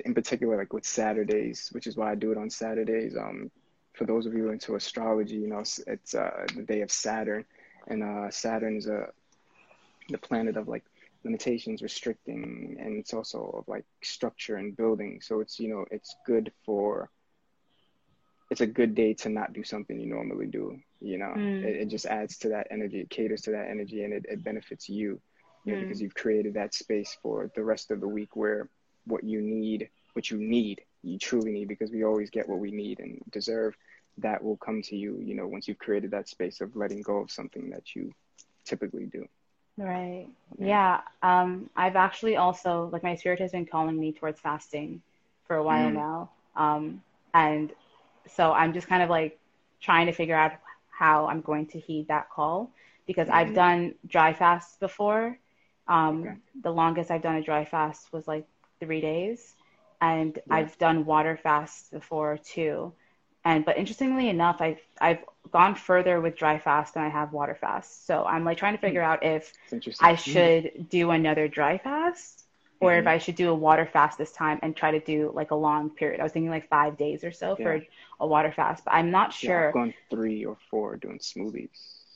in 0.06 0.14
particular 0.14 0.58
like 0.58 0.74
with 0.74 0.86
Saturdays, 0.86 1.70
which 1.72 1.88
is 1.88 1.96
why 1.96 2.12
I 2.12 2.16
do 2.16 2.32
it 2.32 2.38
on 2.38 2.50
Saturdays. 2.50 3.16
Um, 3.16 3.52
for 3.94 4.06
those 4.06 4.26
of 4.28 4.34
you 4.34 4.50
into 4.50 4.76
astrology, 4.76 5.36
you 5.36 5.48
know, 5.48 5.60
it's, 5.60 5.80
it's 5.88 6.14
uh, 6.14 6.46
the 6.56 6.62
day 6.62 6.82
of 6.82 6.92
Saturn, 6.92 7.46
and 7.88 8.04
uh, 8.04 8.30
Saturn 8.30 8.78
is 8.78 8.88
a 8.88 9.08
the 10.10 10.18
planet 10.18 10.56
of 10.56 10.68
like 10.68 10.86
limitations, 11.24 11.82
restricting, 11.82 12.78
and 12.80 12.98
it's 12.98 13.14
also 13.14 13.60
of 13.60 13.68
like 13.68 13.86
structure 14.04 14.56
and 14.56 14.76
building. 14.76 15.20
So 15.22 15.42
it's 15.42 15.60
you 15.60 15.70
know 15.70 15.86
it's 15.92 16.16
good 16.26 16.52
for. 16.66 17.10
It's 18.50 18.62
a 18.62 18.68
good 18.68 18.96
day 18.96 19.14
to 19.16 19.30
not 19.30 19.52
do 19.52 19.62
something 19.64 20.00
you 20.00 20.08
normally 20.08 20.46
do. 20.46 20.80
You 21.02 21.18
know, 21.18 21.34
mm. 21.36 21.64
it, 21.66 21.82
it, 21.82 21.88
just 21.90 22.06
adds 22.06 22.38
to 22.40 22.50
that 22.50 22.68
energy. 22.72 23.02
It 23.02 23.10
caters 23.10 23.42
to 23.42 23.52
that 23.52 23.68
energy, 23.70 24.04
and 24.04 24.14
it, 24.14 24.26
it 24.30 24.42
benefits 24.42 24.88
you. 24.88 25.20
You 25.66 25.74
know, 25.74 25.80
mm. 25.80 25.82
because 25.82 26.02
you've 26.02 26.16
created 26.16 26.54
that 26.54 26.74
space 26.74 27.18
for 27.22 27.52
the 27.56 27.64
rest 27.64 27.92
of 27.92 28.00
the 28.00 28.08
week 28.08 28.38
where 28.38 28.70
what 29.06 29.26
you 29.26 29.42
need, 29.42 29.90
what 30.14 30.32
you 30.32 30.38
need, 30.38 30.82
you 31.04 31.20
truly 31.20 31.52
need, 31.52 31.68
because 31.68 31.92
we 31.92 32.06
always 32.06 32.30
get 32.30 32.48
what 32.48 32.60
we 32.60 32.72
need 32.72 33.00
and 33.00 33.22
deserve. 33.32 33.76
That 34.20 34.42
will 34.42 34.58
come 34.58 34.82
to 34.84 34.96
you. 34.96 35.20
You 35.20 35.36
know, 35.36 35.46
once 35.46 35.68
you've 35.68 35.78
created 35.78 36.12
that 36.12 36.30
space 36.30 36.62
of 36.62 36.76
letting 36.76 37.02
go 37.02 37.18
of 37.18 37.30
something 37.30 37.70
that 37.72 37.96
you 37.96 38.14
typically 38.68 39.06
do. 39.06 39.28
Right. 39.78 40.28
Yeah. 40.58 41.02
Um, 41.22 41.70
I've 41.76 41.96
actually 41.96 42.36
also 42.36 42.90
like 42.92 43.04
my 43.04 43.16
spirit 43.16 43.40
has 43.40 43.52
been 43.52 43.66
calling 43.66 44.00
me 44.00 44.12
towards 44.12 44.40
fasting 44.40 45.02
for 45.46 45.56
a 45.56 45.64
while 45.64 45.90
mm. 45.90 45.94
now. 45.94 46.30
Um, 46.56 47.04
and 47.34 47.72
so 48.28 48.52
I'm 48.52 48.74
just 48.74 48.88
kind 48.88 49.04
of 49.04 49.10
like 49.10 49.40
trying 49.80 50.08
to 50.08 50.12
figure 50.12 50.36
out 50.36 50.54
how 50.90 51.28
I'm 51.28 51.42
going 51.42 51.68
to 51.68 51.80
heed 51.80 52.08
that 52.08 52.30
call 52.32 52.72
because 53.06 53.28
mm. 53.28 53.34
I've 53.34 53.54
done 53.54 53.94
dry 54.08 54.34
fasts 54.34 54.78
before. 54.78 55.38
Um, 55.88 56.22
okay. 56.24 56.36
The 56.64 56.72
longest 56.72 57.12
I've 57.12 57.22
done 57.22 57.36
a 57.36 57.44
dry 57.44 57.64
fast 57.64 58.12
was 58.12 58.28
like 58.28 58.46
three 58.80 59.00
days, 59.00 59.56
and 60.02 60.36
yeah. 60.36 60.56
I've 60.56 60.78
done 60.78 61.06
water 61.06 61.38
fasts 61.38 61.90
before 61.90 62.38
too. 62.38 62.94
And 63.48 63.64
but 63.64 63.78
interestingly 63.78 64.28
enough, 64.28 64.58
I've 64.60 64.82
I've 65.00 65.20
gone 65.54 65.74
further 65.74 66.20
with 66.20 66.36
dry 66.36 66.60
fast 66.60 66.96
than 66.96 67.04
I 67.04 67.08
have 67.08 67.32
water 67.32 67.56
fast. 67.56 68.06
So 68.06 68.26
I'm 68.26 68.44
like 68.44 68.58
trying 68.58 68.76
to 68.76 68.82
figure 68.82 69.02
hmm. 69.02 69.10
out 69.10 69.24
if 69.24 69.54
I 70.02 70.16
should 70.16 70.90
do 70.90 71.12
another 71.12 71.48
dry 71.48 71.78
fast 71.78 72.44
or 72.82 72.92
mm-hmm. 72.92 73.00
if 73.00 73.08
I 73.08 73.18
should 73.20 73.36
do 73.36 73.50
a 73.50 73.56
water 73.56 73.86
fast 73.86 74.18
this 74.18 74.34
time 74.34 74.60
and 74.64 74.76
try 74.76 74.92
to 74.92 75.00
do 75.00 75.32
like 75.34 75.52
a 75.52 75.56
long 75.56 75.90
period. 75.90 76.20
I 76.20 76.24
was 76.24 76.34
thinking 76.34 76.50
like 76.50 76.68
five 76.68 76.98
days 76.98 77.24
or 77.24 77.32
so 77.32 77.56
yeah. 77.58 77.66
for 77.66 77.86
a 78.20 78.28
water 78.28 78.52
fast, 78.52 78.84
but 78.84 78.94
I'm 78.94 79.12
not 79.12 79.32
sure. 79.32 79.62
Yeah, 79.62 79.68
I've 79.70 79.74
gone 79.74 79.94
three 80.10 80.44
or 80.44 80.58
four 80.70 80.98
doing 80.98 81.20
smoothies. 81.20 81.70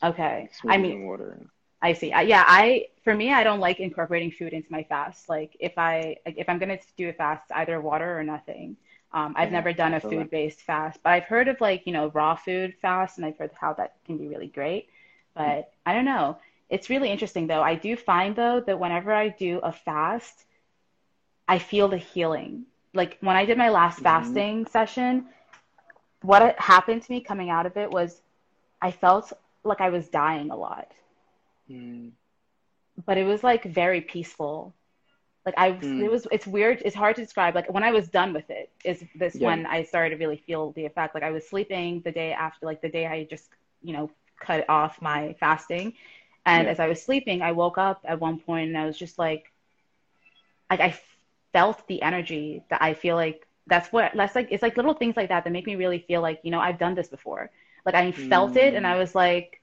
Okay. 0.03 0.49
Smoothies 0.61 0.73
I 0.73 0.77
mean, 0.79 1.05
water. 1.05 1.39
I 1.82 1.93
see. 1.93 2.09
yeah, 2.09 2.43
I 2.45 2.88
for 3.05 3.15
me, 3.15 3.32
I 3.32 3.45
don't 3.45 3.61
like 3.61 3.79
incorporating 3.79 4.32
food 4.32 4.51
into 4.51 4.69
my 4.69 4.84
fast. 4.84 5.29
Like 5.29 5.55
if 5.61 5.77
I 5.77 6.17
if 6.25 6.49
I'm 6.49 6.59
gonna 6.59 6.79
do 6.97 7.07
a 7.07 7.13
fast, 7.13 7.43
either 7.55 7.79
water 7.79 8.19
or 8.19 8.23
nothing. 8.25 8.75
Um, 9.14 9.34
I've 9.38 9.49
yeah, 9.49 9.53
never 9.53 9.74
done 9.74 9.93
a 9.93 9.99
food 9.99 10.30
based 10.30 10.62
fast, 10.62 10.99
but 11.03 11.12
I've 11.12 11.26
heard 11.26 11.49
of 11.49 11.59
like, 11.59 11.86
you 11.86 11.91
know, 11.91 12.07
raw 12.14 12.36
food 12.36 12.76
fast 12.82 13.18
and 13.18 13.26
I've 13.26 13.38
heard 13.38 13.51
how 13.59 13.74
that 13.74 13.95
can 14.05 14.18
be 14.18 14.28
really 14.28 14.47
great. 14.47 14.88
But 15.36 15.72
I 15.86 15.93
don't 15.93 16.05
know. 16.05 16.38
It's 16.70 16.89
really 16.89 17.09
interesting 17.09 17.47
though. 17.47 17.62
I 17.62 17.76
do 17.76 17.97
find 17.97 18.36
though 18.36 18.62
that 18.62 18.80
whenever 18.80 19.14
I 19.14 19.28
do 19.28 19.59
a 19.62 19.74
fast, 19.74 20.45
I 21.47 21.59
feel 21.59 21.89
the 21.89 21.97
healing. 21.97 22.66
Like 22.93 23.18
when 23.20 23.36
I 23.36 23.43
did 23.45 23.57
my 23.57 23.70
last 23.70 23.95
mm-hmm. 23.95 24.03
fasting 24.03 24.66
session, 24.68 25.26
what 26.22 26.57
happened 26.57 27.03
to 27.03 27.12
me 27.12 27.20
coming 27.20 27.49
out 27.49 27.66
of 27.66 27.76
it 27.76 27.91
was 27.91 28.22
I 28.82 28.91
felt 28.91 29.34
like 29.64 29.82
I 29.82 29.89
was 29.89 30.07
dying 30.07 30.51
a 30.51 30.55
lot. 30.55 30.91
Mm. 31.70 32.12
But 33.05 33.18
it 33.18 33.26
was 33.26 33.43
like 33.43 33.66
very 33.66 34.01
peaceful. 34.01 34.74
Like 35.45 35.55
I 35.57 35.81
Mm. 35.81 36.03
it 36.03 36.09
was 36.11 36.27
it's 36.31 36.47
weird, 36.47 36.81
it's 36.85 36.95
hard 36.95 37.15
to 37.15 37.21
describe. 37.23 37.55
Like 37.55 37.71
when 37.71 37.83
I 37.83 37.91
was 37.91 38.09
done 38.09 38.33
with 38.33 38.49
it 38.49 38.69
is 38.83 39.03
this 39.15 39.39
Yeah. 39.39 39.39
when 39.39 39.65
I 39.65 39.83
started 39.83 40.11
to 40.11 40.15
really 40.17 40.37
feel 40.37 40.71
the 40.73 40.85
effect. 40.85 41.15
Like 41.15 41.23
I 41.23 41.31
was 41.31 41.47
sleeping 41.47 42.01
the 42.03 42.11
day 42.11 42.33
after 42.33 42.65
like 42.65 42.81
the 42.81 42.89
day 42.89 43.07
I 43.07 43.25
just, 43.29 43.49
you 43.81 43.93
know, 43.93 44.09
cut 44.39 44.65
off 44.69 45.01
my 45.01 45.33
fasting. 45.39 45.93
And 46.45 46.67
Yeah. 46.67 46.69
as 46.69 46.79
I 46.79 46.87
was 46.87 47.01
sleeping, 47.03 47.41
I 47.41 47.51
woke 47.53 47.77
up 47.77 48.01
at 48.05 48.19
one 48.19 48.39
point 48.39 48.69
and 48.69 48.77
I 48.77 48.85
was 48.85 48.97
just 48.97 49.17
like 49.19 49.51
like 50.69 50.79
I 50.81 50.95
felt 51.53 51.87
the 51.87 52.01
energy 52.01 52.63
that 52.69 52.81
I 52.81 52.93
feel 52.93 53.15
like 53.15 53.45
that's 53.67 53.91
what 53.91 54.11
that's 54.15 54.35
like 54.35 54.47
it's 54.51 54.63
like 54.63 54.77
little 54.77 54.93
things 54.93 55.17
like 55.17 55.29
that 55.29 55.43
that 55.45 55.51
make 55.51 55.67
me 55.67 55.75
really 55.75 55.99
feel 55.99 56.21
like, 56.21 56.39
you 56.43 56.51
know, 56.51 56.59
I've 56.59 56.79
done 56.79 56.95
this 56.95 57.09
before. 57.09 57.51
Like 57.85 57.95
I 57.95 58.11
felt 58.11 58.55
it 58.57 58.73
and 58.75 58.85
I 58.87 58.97
was 58.97 59.15
like 59.15 59.61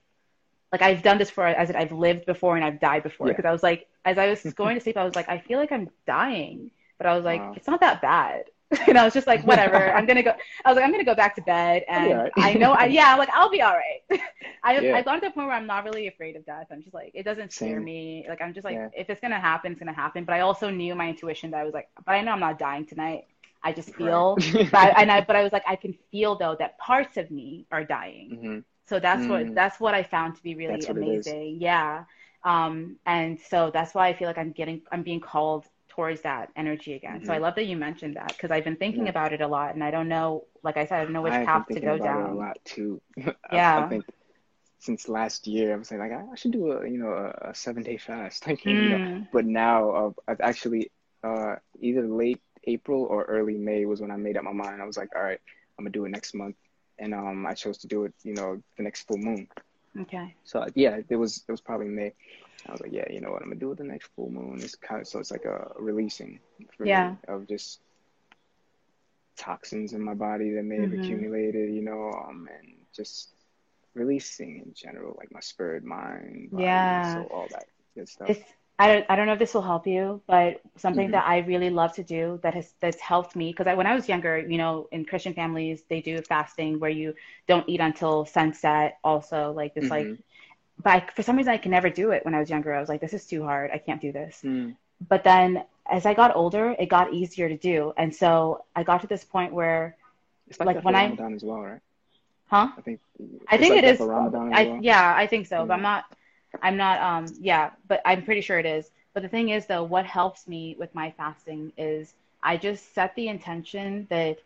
like 0.72 0.82
I've 0.82 1.02
done 1.02 1.18
this 1.18 1.30
for 1.30 1.46
as 1.46 1.70
I've 1.70 1.92
lived 1.92 2.26
before 2.26 2.56
and 2.56 2.64
I've 2.64 2.80
died 2.80 3.02
before 3.02 3.28
Yeah. 3.28 3.32
because 3.32 3.44
I 3.48 3.52
was 3.52 3.62
like 3.62 3.86
as 4.04 4.18
I 4.18 4.28
was 4.28 4.42
going 4.54 4.76
to 4.76 4.80
sleep 4.82 4.96
I 4.96 5.04
was 5.04 5.14
like 5.16 5.28
I 5.28 5.38
feel 5.38 5.58
like 5.58 5.72
I'm 5.72 5.90
dying 6.06 6.70
but 6.98 7.06
I 7.06 7.14
was 7.16 7.24
like 7.24 7.40
Wow. 7.40 7.54
it's 7.56 7.66
not 7.66 7.80
that 7.80 8.00
bad 8.02 8.44
and 8.86 8.98
I 8.98 9.04
was 9.04 9.14
just 9.14 9.26
like 9.26 9.44
whatever 9.44 9.92
I'm 9.94 10.06
gonna 10.06 10.22
go 10.22 10.32
I 10.64 10.70
was 10.70 10.76
like 10.76 10.84
I'm 10.84 10.90
gonna 10.92 11.04
go 11.04 11.14
back 11.14 11.34
to 11.36 11.42
bed 11.42 11.84
and 11.88 12.10
alright. 12.12 12.32
I 12.36 12.54
know 12.54 12.72
I 12.72 12.86
yeah 12.86 13.14
like 13.16 13.30
I'll 13.32 13.50
be 13.50 13.62
all 13.62 13.72
right 13.74 14.20
I 14.62 14.78
Yeah. 14.78 14.96
I've 14.96 15.04
gone 15.06 15.20
to 15.20 15.26
the 15.26 15.32
point 15.32 15.46
where 15.46 15.56
I'm 15.56 15.66
not 15.66 15.84
really 15.84 16.06
afraid 16.08 16.36
of 16.36 16.44
death 16.44 16.66
I'm 16.70 16.82
just 16.82 16.94
like 16.94 17.12
it 17.14 17.24
doesn't 17.24 17.52
scare 17.52 17.80
me 17.80 18.26
like 18.28 18.42
I'm 18.42 18.52
just 18.52 18.64
like 18.64 18.74
Yeah. 18.74 18.88
if 18.92 19.08
it's 19.10 19.20
gonna 19.20 19.40
happen 19.40 19.72
it's 19.72 19.78
gonna 19.78 19.92
happen 19.94 20.24
but 20.24 20.34
I 20.34 20.40
also 20.40 20.70
knew 20.70 20.94
my 20.94 21.08
intuition 21.08 21.50
that 21.52 21.60
I 21.60 21.64
was 21.64 21.74
like 21.74 21.88
but 22.04 22.12
I 22.12 22.20
know 22.22 22.32
I'm 22.32 22.40
not 22.40 22.58
dying 22.58 22.84
tonight 22.86 23.24
I 23.62 23.72
just 23.72 23.94
feel 23.94 24.42
Right. 24.52 24.70
but 24.70 24.78
I, 24.80 24.88
and 25.02 25.10
I 25.10 25.20
but 25.22 25.36
I 25.36 25.42
was 25.42 25.52
like 25.52 25.64
I 25.66 25.76
can 25.76 25.94
feel 26.10 26.36
though 26.36 26.56
that 26.58 26.78
parts 26.78 27.16
of 27.16 27.30
me 27.30 27.66
are 27.72 27.84
dying 27.84 28.38
Mhm. 28.42 28.64
So 28.88 29.00
that's 29.00 29.28
what 29.28 29.48
Mm. 29.48 29.54
that's 29.54 29.80
what 29.80 29.94
I 29.94 30.02
found 30.04 30.36
to 30.36 30.42
be 30.42 30.54
really 30.56 30.86
That's 30.86 30.88
what 30.88 30.98
it 30.98 31.08
is. 31.08 31.36
amazing. 31.36 31.58
Yeah. 31.60 32.04
Um, 32.44 32.96
and 33.06 33.38
so 33.40 33.70
that's 33.72 33.94
why 33.94 34.08
I 34.08 34.14
feel 34.14 34.28
like 34.28 34.38
I'm 34.38 34.52
getting 34.52 34.82
I'm 34.92 35.02
being 35.04 35.20
called 35.20 35.66
towards 35.88 36.22
that 36.22 36.50
energy 36.56 36.94
again. 36.94 37.22
So 37.24 37.34
I 37.34 37.38
Mhm. 37.38 37.40
love 37.40 37.56
that 37.56 37.66
you 37.66 37.76
mentioned 37.76 38.16
that 38.16 38.36
because 38.36 38.50
I've 38.52 38.64
been 38.64 38.76
thinking 38.76 39.08
Yeah. 39.08 39.10
about 39.10 39.32
it 39.32 39.42
a 39.42 39.48
lot 39.48 39.74
and 39.74 39.84
I 39.84 39.90
don't 39.90 40.08
know 40.08 40.46
like 40.62 40.76
I 40.78 40.86
said, 40.86 41.00
I 41.00 41.04
don't 41.04 41.12
know 41.14 41.22
which 41.22 41.40
I've 41.50 41.52
path 41.54 41.64
to 41.72 41.80
thinking 41.80 41.80
go 41.80 41.98
about 41.98 42.16
it 42.16 42.26
a 42.26 42.32
down. 42.32 42.34
lot 42.34 42.58
too. 42.64 43.00
Yeah. 43.50 43.76
I 43.76 43.82
think 43.84 44.06
since 44.80 45.08
last 45.08 45.46
year, 45.46 45.74
I 45.74 45.76
was 45.78 45.90
like, 45.92 46.12
I 46.12 46.24
I 46.32 46.36
should 46.36 46.52
do 46.52 46.72
a 46.72 46.88
you 46.88 46.98
know 46.98 47.12
a, 47.12 47.50
a 47.50 47.54
seven 47.54 47.82
day 47.82 47.98
fast. 47.98 48.46
Like, 48.48 48.64
you 48.66 48.90
know, 48.90 49.00
Mm, 49.00 49.28
but 49.32 49.46
now 49.46 49.90
uh, 49.90 50.10
I've 50.28 50.40
actually 50.40 50.90
uh, 51.24 51.56
either 51.80 52.06
late 52.08 52.40
April 52.64 53.04
or 53.04 53.24
early 53.24 53.58
May 53.58 53.86
was 53.86 54.00
when 54.00 54.10
I 54.12 54.16
made 54.16 54.36
up 54.36 54.44
my 54.44 54.52
mind. 54.52 54.82
I 54.82 54.86
was 54.86 54.96
like, 54.98 55.10
all 55.16 55.22
right, 55.22 55.40
I'm 55.78 55.84
gonna 55.84 55.92
do 55.92 56.04
it 56.06 56.10
next 56.10 56.34
month, 56.34 56.56
and 56.98 57.14
um, 57.14 57.46
I 57.46 57.54
chose 57.54 57.78
to 57.78 57.88
do 57.88 58.04
it, 58.04 58.14
you 58.22 58.34
know, 58.34 58.62
the 58.76 58.82
next 58.82 59.02
full 59.06 59.18
moon. 59.18 59.48
okay. 60.00 60.36
So 60.44 60.66
yeah, 60.74 60.98
it 61.08 61.16
was 61.16 61.44
it 61.48 61.52
was 61.52 61.60
probably 61.60 61.88
May. 61.88 62.12
I 62.66 62.72
was 62.72 62.80
like, 62.80 62.92
yeah, 62.92 63.06
you 63.10 63.20
know 63.20 63.30
what, 63.30 63.42
I'm 63.42 63.48
gonna 63.48 63.60
do 63.60 63.72
it 63.72 63.78
the 63.78 63.84
next 63.84 64.08
full 64.14 64.30
moon. 64.30 64.60
It's 64.62 64.76
kind 64.76 65.00
of 65.00 65.06
so 65.08 65.18
it's 65.18 65.30
like 65.30 65.44
a 65.44 65.72
releasing 65.78 66.40
for 66.76 66.86
Yeah. 66.86 67.14
me 67.14 67.18
of 67.28 67.46
just 67.48 67.80
toxins 69.36 69.92
in 69.92 70.02
my 70.02 70.14
body 70.14 70.50
that 70.52 70.64
may 70.64 70.80
have 70.80 70.92
Mhm. 70.92 70.92
accumulated, 70.92 71.72
you 71.72 71.82
know, 71.82 72.12
um, 72.28 72.48
and 72.58 72.74
just 72.94 73.34
releasing 73.94 74.58
in 74.58 74.72
general, 74.74 75.14
like 75.18 75.32
my 75.32 75.40
spirit, 75.40 75.84
mind, 75.84 76.50
body, 76.52 77.00
Yeah. 77.00 77.02
so 77.02 77.26
all 77.30 77.48
that 77.50 77.66
good 77.94 78.08
stuff. 78.08 78.36
It's 78.36 78.67
I 78.80 78.86
don't, 78.86 79.06
I 79.08 79.16
don't 79.16 79.26
know 79.26 79.32
if 79.32 79.38
this 79.40 79.54
will 79.54 79.62
help 79.62 79.86
you, 79.86 80.20
but 80.26 80.60
something 80.76 81.08
Mhm. 81.08 81.12
that 81.12 81.26
I 81.26 81.38
really 81.38 81.68
love 81.70 81.94
to 81.94 82.04
do 82.04 82.38
that 82.42 82.54
has 82.54 82.72
that's 82.80 83.00
helped 83.00 83.34
me 83.34 83.50
because 83.50 83.66
I, 83.66 83.74
when 83.74 83.86
I 83.86 83.94
was 83.94 84.08
younger, 84.08 84.38
you 84.38 84.56
know, 84.58 84.86
in 84.92 85.04
Christian 85.04 85.34
families 85.34 85.82
they 85.88 86.00
do 86.00 86.20
fasting 86.22 86.78
where 86.78 86.90
you 86.90 87.14
don't 87.48 87.68
eat 87.68 87.80
until 87.80 88.24
sunset. 88.24 88.98
Also, 89.02 89.52
like 89.52 89.74
this, 89.74 89.90
like, 89.90 90.06
Mhm. 90.06 90.18
but 90.84 90.90
I, 90.96 91.00
for 91.16 91.22
some 91.22 91.36
reason 91.36 91.52
I 91.52 91.58
can 91.58 91.72
never 91.72 91.90
do 91.90 92.12
it 92.12 92.24
when 92.24 92.34
I 92.34 92.38
was 92.38 92.50
younger. 92.50 92.72
I 92.74 92.80
was 92.80 92.88
like, 92.88 93.00
this 93.00 93.14
is 93.14 93.26
too 93.26 93.42
hard. 93.42 93.70
I 93.72 93.78
can't 93.78 94.00
do 94.00 94.12
this. 94.12 94.42
Mm. 94.44 94.76
But 95.08 95.24
then 95.24 95.64
as 95.90 96.06
I 96.06 96.14
got 96.14 96.36
older, 96.36 96.76
it 96.78 96.86
got 96.88 97.12
easier 97.12 97.48
to 97.48 97.56
do, 97.56 97.92
and 97.96 98.14
so 98.14 98.64
I 98.76 98.82
got 98.84 99.00
to 99.02 99.06
this 99.08 99.24
point 99.24 99.52
where, 99.52 99.96
It's 100.48 100.58
like, 100.60 100.76
Like, 100.76 100.84
when 100.84 100.94
I- 100.94 101.04
Ramadan 101.04 101.34
as 101.34 101.42
well, 101.44 101.60
right? 101.60 101.80
huh? 102.46 102.68
I 102.78 102.80
think. 102.80 103.00
I 103.48 103.58
think 103.58 103.74
like 103.74 103.84
it 103.84 103.88
is. 103.92 104.00
as 104.00 104.08
I 104.08 104.64
well. 104.64 104.78
yeah, 104.80 105.14
I 105.22 105.26
think 105.26 105.46
so. 105.46 105.66
But 105.66 105.74
I'm 105.74 105.82
not. 105.82 106.04
I'm 106.62 106.76
not. 106.76 107.00
Um. 107.00 107.36
Yeah, 107.40 107.70
but 107.88 108.00
I'm 108.04 108.22
pretty 108.24 108.40
sure 108.40 108.58
it 108.58 108.66
is. 108.66 108.90
But 109.14 109.22
the 109.22 109.28
thing 109.28 109.50
is, 109.50 109.66
though, 109.66 109.82
what 109.84 110.06
helps 110.06 110.46
me 110.46 110.76
with 110.78 110.94
my 110.94 111.10
fasting 111.12 111.72
is 111.76 112.14
I 112.42 112.56
just 112.56 112.94
set 112.94 113.14
the 113.14 113.28
intention 113.28 114.06
that 114.10 114.38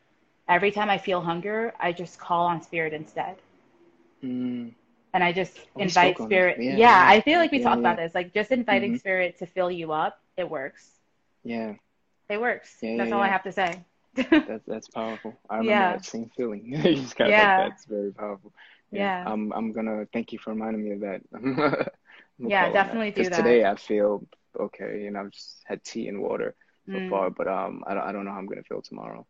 every 0.48 0.70
time 0.70 0.90
I 0.90 0.98
feel 0.98 1.20
hunger, 1.20 1.74
I 1.80 1.92
just 1.92 2.18
call 2.18 2.46
on 2.46 2.62
spirit 2.62 2.92
instead, 2.92 3.36
Mm. 4.22 4.74
and 5.14 5.22
I 5.24 5.32
just 5.32 5.58
Oh, 5.76 5.80
invite 5.80 6.18
spirit. 6.18 6.58
Yeah, 6.60 6.78
Yeah, 6.78 6.88
yeah. 6.88 7.06
I 7.06 7.20
feel 7.20 7.38
like 7.38 7.52
we 7.52 7.58
Yeah, 7.58 7.64
talked 7.64 7.80
about 7.80 7.96
this. 7.96 8.14
Like 8.14 8.32
just 8.32 8.50
inviting 8.50 8.94
Mhm. 8.94 8.98
spirit 8.98 9.38
to 9.38 9.46
fill 9.46 9.70
you 9.70 9.92
up. 9.92 10.18
It 10.36 10.48
works. 10.48 11.00
Yeah, 11.44 11.74
It 12.28 12.40
works. 12.40 12.84
That's 12.96 13.12
all 13.12 13.22
I 13.22 13.28
have 13.28 13.44
to 13.44 13.52
say. 13.52 13.84
that's 14.46 14.64
that's 14.66 14.88
powerful. 14.88 15.40
I 15.50 15.56
remember 15.58 15.86
Yeah. 15.86 15.92
that 15.92 16.04
same 16.04 16.30
feeling. 16.36 16.64
you 16.84 16.94
just 16.96 17.16
got 17.16 17.36
Yeah. 17.36 17.36
like 17.36 17.54
that's 17.56 17.84
very 17.86 18.12
powerful. 18.12 18.52
Yeah. 18.90 19.26
I'm 19.26 19.52
I'm 19.52 19.72
gonna 19.72 20.06
thank 20.12 20.32
you 20.32 20.38
for 20.38 20.50
reminding 20.50 20.84
me 20.84 20.92
of 20.92 21.00
that. 21.00 21.22
Yeah, 22.44 22.68
definitely 22.70 23.10
that. 23.12 23.12
do 23.12 23.28
that. 23.30 23.62
today 23.62 23.64
I 23.64 23.76
feel 23.76 24.26
okay, 24.58 25.06
and 25.06 25.16
I've 25.16 25.30
just 25.30 25.62
had 25.66 25.82
tea 25.84 26.08
and 26.08 26.20
water 26.22 26.54
so 26.92 27.00
Mm. 27.00 27.08
far, 27.08 27.30
but 27.30 27.48
um, 27.48 27.82
I 27.86 27.94
don't 27.94 28.04
I 28.04 28.12
don't 28.12 28.24
know 28.24 28.32
how 28.32 28.38
I'm 28.38 28.46
gonna 28.46 28.62
feel 28.62 28.82
tomorrow. 28.82 29.26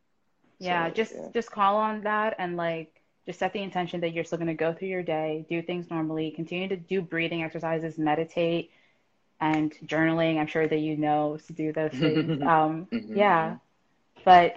Yeah, 0.58 0.90
So, 0.90 0.90
just 0.90 1.14
yeah. 1.14 1.28
just 1.32 1.50
call 1.50 1.76
on 1.76 2.02
that 2.02 2.36
and 2.38 2.56
like 2.56 3.02
just 3.26 3.38
set 3.38 3.52
the 3.52 3.62
intention 3.62 4.00
that 4.00 4.12
you're 4.12 4.24
still 4.24 4.38
going 4.38 4.48
to 4.48 4.54
go 4.54 4.72
through 4.72 4.88
your 4.88 5.02
day, 5.02 5.46
do 5.48 5.62
things 5.62 5.90
normally, 5.90 6.30
continue 6.32 6.68
to 6.68 6.76
do 6.76 7.00
breathing 7.02 7.42
exercises, 7.42 7.98
meditate, 7.98 8.70
and 9.40 9.72
journaling. 9.86 10.38
I'm 10.38 10.46
sure 10.46 10.66
that 10.66 10.78
you 10.78 10.96
know 10.96 11.38
to 11.46 11.52
do 11.52 11.72
those 11.72 11.94
things. 11.96 12.36
Um, 12.42 12.88
Mhm, 12.92 13.12
yeah, 13.12 13.56
but 14.24 14.56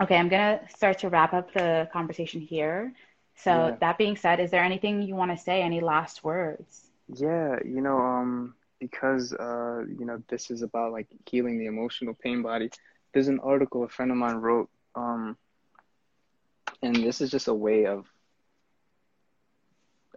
okay, 0.00 0.16
I'm 0.16 0.28
gonna 0.28 0.60
start 0.68 0.98
to 1.00 1.08
wrap 1.08 1.32
up 1.32 1.52
the 1.52 1.88
conversation 1.92 2.40
here. 2.40 2.92
So 3.36 3.72
Yeah. 3.72 3.78
that 3.80 3.98
being 3.98 4.16
said, 4.16 4.40
is 4.40 4.50
there 4.50 4.62
anything 4.64 5.02
you 5.02 5.14
want 5.14 5.30
to 5.30 5.36
say? 5.36 5.62
Any 5.62 5.80
last 5.80 6.24
words? 6.24 6.90
Yeah, 7.08 7.58
you 7.64 7.80
know, 7.80 7.98
um, 7.98 8.54
because 8.80 9.32
uh, 9.32 9.84
you 9.98 10.04
know, 10.06 10.22
this 10.28 10.50
is 10.50 10.62
about 10.62 10.92
like 10.92 11.08
healing 11.26 11.58
the 11.58 11.66
emotional 11.66 12.14
pain 12.14 12.42
body. 12.42 12.70
There's 13.12 13.28
an 13.28 13.40
article 13.40 13.84
a 13.84 13.88
friend 13.88 14.10
of 14.10 14.16
mine 14.16 14.36
wrote, 14.36 14.68
um, 14.94 15.36
and 16.82 16.96
this 16.96 17.20
is 17.20 17.30
just 17.30 17.48
a 17.48 17.54
way 17.54 17.86
of 17.86 18.06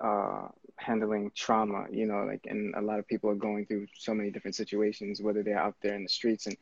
uh 0.04 0.48
handling 0.78 1.32
trauma, 1.36 1.86
you 1.92 2.06
know, 2.06 2.24
like 2.26 2.42
and 2.48 2.74
a 2.76 2.82
lot 2.82 3.00
of 3.00 3.08
people 3.08 3.30
are 3.30 3.36
going 3.36 3.66
through 3.66 3.88
so 3.98 4.14
many 4.14 4.30
different 4.32 4.56
situations, 4.56 5.22
whether 5.22 5.44
they're 5.44 5.58
out 5.60 5.76
there 5.82 5.96
in 5.96 6.04
the 6.04 6.10
streets 6.10 6.46
and 6.48 6.56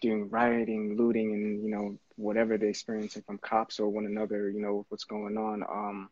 doing 0.00 0.28
rioting, 0.30 0.96
looting, 0.96 1.32
and 1.32 1.62
you 1.62 1.70
know, 1.70 1.98
whatever 2.16 2.56
they're 2.58 2.68
experiencing 2.68 3.22
from 3.26 3.38
cops 3.38 3.80
or 3.80 3.88
one 3.88 4.06
another, 4.06 4.50
you 4.50 4.60
know, 4.60 4.86
what's 4.88 5.04
going 5.04 5.36
on. 5.36 5.62
Um, 5.62 6.10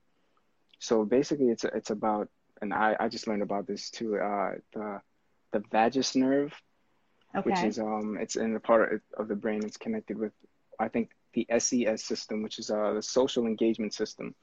so 0.78 1.04
basically, 1.04 1.48
it's 1.48 1.64
it's 1.64 1.90
about 1.90 2.28
and 2.62 2.72
I, 2.72 2.96
I 2.98 3.08
just 3.08 3.26
learned 3.26 3.42
about 3.42 3.66
this 3.66 3.90
too. 3.90 4.16
Uh, 4.16 4.52
the 4.72 5.00
the 5.52 5.62
vagus 5.70 6.16
nerve, 6.16 6.54
which 7.42 7.62
is 7.62 7.78
um, 7.78 8.16
it's 8.18 8.36
in 8.36 8.54
the 8.54 8.60
part 8.60 9.02
of, 9.18 9.28
the 9.28 9.34
brain. 9.34 9.62
It's 9.64 9.76
connected 9.76 10.16
with, 10.16 10.32
I 10.78 10.88
think, 10.88 11.10
the 11.34 11.46
SES 11.58 12.04
system, 12.04 12.42
which 12.42 12.58
is 12.58 12.70
uh, 12.70 12.94
the 12.94 13.02
social 13.02 13.46
engagement 13.46 13.92
system. 13.92 14.34